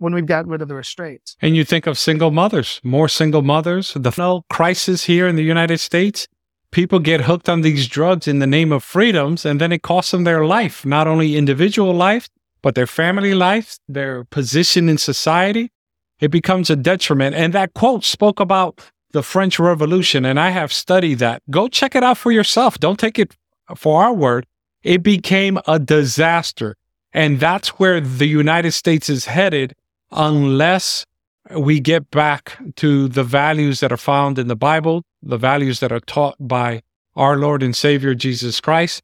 when 0.00 0.14
we've 0.14 0.26
gotten 0.26 0.50
rid 0.50 0.62
of 0.62 0.68
the 0.68 0.74
restraints. 0.74 1.36
And 1.40 1.54
you 1.54 1.64
think 1.64 1.86
of 1.86 1.98
single 1.98 2.30
mothers, 2.30 2.80
more 2.82 3.08
single 3.08 3.42
mothers, 3.42 3.92
the 3.94 4.12
no 4.16 4.44
crisis 4.48 5.04
here 5.04 5.28
in 5.28 5.36
the 5.36 5.44
United 5.44 5.78
States. 5.78 6.26
People 6.70 7.00
get 7.00 7.22
hooked 7.22 7.48
on 7.48 7.60
these 7.60 7.86
drugs 7.86 8.26
in 8.26 8.38
the 8.38 8.46
name 8.46 8.72
of 8.72 8.82
freedoms, 8.82 9.44
and 9.44 9.60
then 9.60 9.72
it 9.72 9.82
costs 9.82 10.12
them 10.12 10.24
their 10.24 10.46
life, 10.46 10.86
not 10.86 11.06
only 11.06 11.36
individual 11.36 11.92
life, 11.92 12.28
but 12.62 12.74
their 12.74 12.86
family 12.86 13.34
life, 13.34 13.78
their 13.88 14.24
position 14.24 14.88
in 14.88 14.96
society, 14.96 15.70
it 16.18 16.30
becomes 16.30 16.70
a 16.70 16.76
detriment. 16.76 17.34
And 17.34 17.52
that 17.52 17.74
quote 17.74 18.04
spoke 18.04 18.40
about 18.40 18.80
the 19.12 19.22
French 19.22 19.58
Revolution, 19.58 20.24
and 20.24 20.40
I 20.40 20.50
have 20.50 20.72
studied 20.72 21.18
that. 21.18 21.42
Go 21.50 21.68
check 21.68 21.94
it 21.94 22.02
out 22.02 22.16
for 22.16 22.32
yourself. 22.32 22.78
Don't 22.78 22.98
take 22.98 23.18
it 23.18 23.36
for 23.76 24.02
our 24.02 24.14
word. 24.14 24.46
It 24.82 25.02
became 25.02 25.58
a 25.66 25.78
disaster. 25.78 26.76
And 27.12 27.40
that's 27.40 27.70
where 27.80 28.00
the 28.00 28.26
United 28.26 28.72
States 28.72 29.10
is 29.10 29.26
headed 29.26 29.74
unless 30.12 31.06
we 31.50 31.80
get 31.80 32.10
back 32.10 32.58
to 32.76 33.08
the 33.08 33.24
values 33.24 33.80
that 33.80 33.92
are 33.92 33.96
found 33.96 34.38
in 34.38 34.48
the 34.48 34.56
Bible, 34.56 35.02
the 35.22 35.38
values 35.38 35.80
that 35.80 35.92
are 35.92 36.00
taught 36.00 36.36
by 36.38 36.82
our 37.16 37.36
Lord 37.36 37.62
and 37.62 37.74
Savior 37.74 38.14
Jesus 38.14 38.60
Christ, 38.60 39.02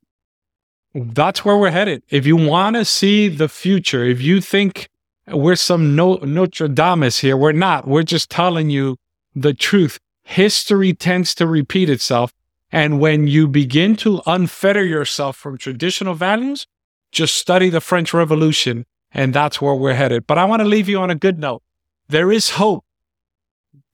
that's 0.94 1.44
where 1.44 1.56
we're 1.56 1.70
headed. 1.70 2.02
If 2.08 2.26
you 2.26 2.36
want 2.36 2.76
to 2.76 2.84
see 2.84 3.28
the 3.28 3.48
future, 3.48 4.04
if 4.04 4.22
you 4.22 4.40
think 4.40 4.88
we're 5.28 5.56
some 5.56 5.96
no- 5.96 6.16
Notre 6.16 6.68
Dame 6.68 7.10
here, 7.10 7.36
we're 7.36 7.52
not. 7.52 7.86
We're 7.86 8.02
just 8.02 8.30
telling 8.30 8.70
you 8.70 8.96
the 9.34 9.52
truth. 9.52 9.98
History 10.22 10.92
tends 10.94 11.34
to 11.36 11.46
repeat 11.46 11.90
itself. 11.90 12.32
And 12.72 12.98
when 12.98 13.26
you 13.26 13.46
begin 13.46 13.96
to 13.96 14.18
unfetter 14.26 14.88
yourself 14.88 15.36
from 15.36 15.58
traditional 15.58 16.14
values, 16.14 16.66
just 17.12 17.34
study 17.34 17.70
the 17.70 17.80
French 17.80 18.12
Revolution, 18.12 18.86
and 19.16 19.32
that's 19.32 19.60
where 19.62 19.74
we're 19.74 19.94
headed. 19.94 20.26
But 20.26 20.36
I 20.36 20.44
want 20.44 20.60
to 20.60 20.68
leave 20.68 20.88
you 20.88 21.00
on 21.00 21.10
a 21.10 21.14
good 21.14 21.38
note. 21.38 21.62
There 22.08 22.30
is 22.30 22.50
hope. 22.50 22.84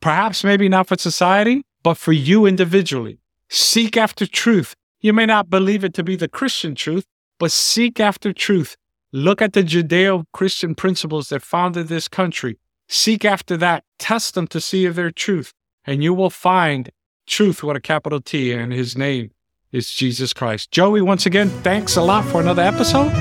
Perhaps 0.01 0.43
maybe 0.43 0.69
not 0.69 0.89
for 0.89 0.99
society, 0.99 1.65
but 1.85 1.97
for 1.97 2.13
you 2.13 2.45
individually. 2.45 3.21
Seek 3.49 3.97
after 3.97 4.27
truth. 4.27 4.75
You 5.01 5.13
may 5.13 5.25
not 5.25 5.49
believe 5.49 5.85
it 5.85 5.95
to 5.95 6.03
be 6.03 6.17
the 6.17 6.29
Christian 6.29 6.75
truth, 6.75 7.07
but 7.39 7.53
seek 7.53 8.01
after 8.01 8.33
truth. 8.33 8.77
Look 9.13 9.41
at 9.41 9.53
the 9.53 9.63
Judeo 9.63 10.25
Christian 10.33 10.75
principles 10.75 11.29
that 11.29 11.43
founded 11.43 11.87
this 11.87 12.09
country. 12.09 12.59
Seek 12.89 13.25
after 13.25 13.57
that, 13.59 13.85
test 13.99 14.35
them 14.35 14.49
to 14.49 14.61
see 14.61 14.87
if 14.87 14.97
they're 14.97 15.13
truth, 15.13 15.53
and 15.87 16.03
you 16.03 16.15
will 16.15 16.31
find 16.31 16.91
truth 17.27 17.63
with 17.63 17.77
a 17.77 17.81
capital 17.81 18.21
T, 18.21 18.53
and 18.53 18.73
his 18.73 18.99
name 18.99 19.31
is 19.71 19.93
Jesus 19.93 20.33
Christ. 20.33 20.73
Joey, 20.73 21.01
once 21.01 21.27
again, 21.27 21.49
thanks 21.63 21.97
a 21.97 22.03
lot 22.03 22.25
for 22.25 22.41
another 22.41 22.63
episode, 22.63 23.13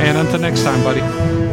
and 0.00 0.18
until 0.18 0.40
next 0.40 0.64
time, 0.64 0.82
buddy. 0.82 1.43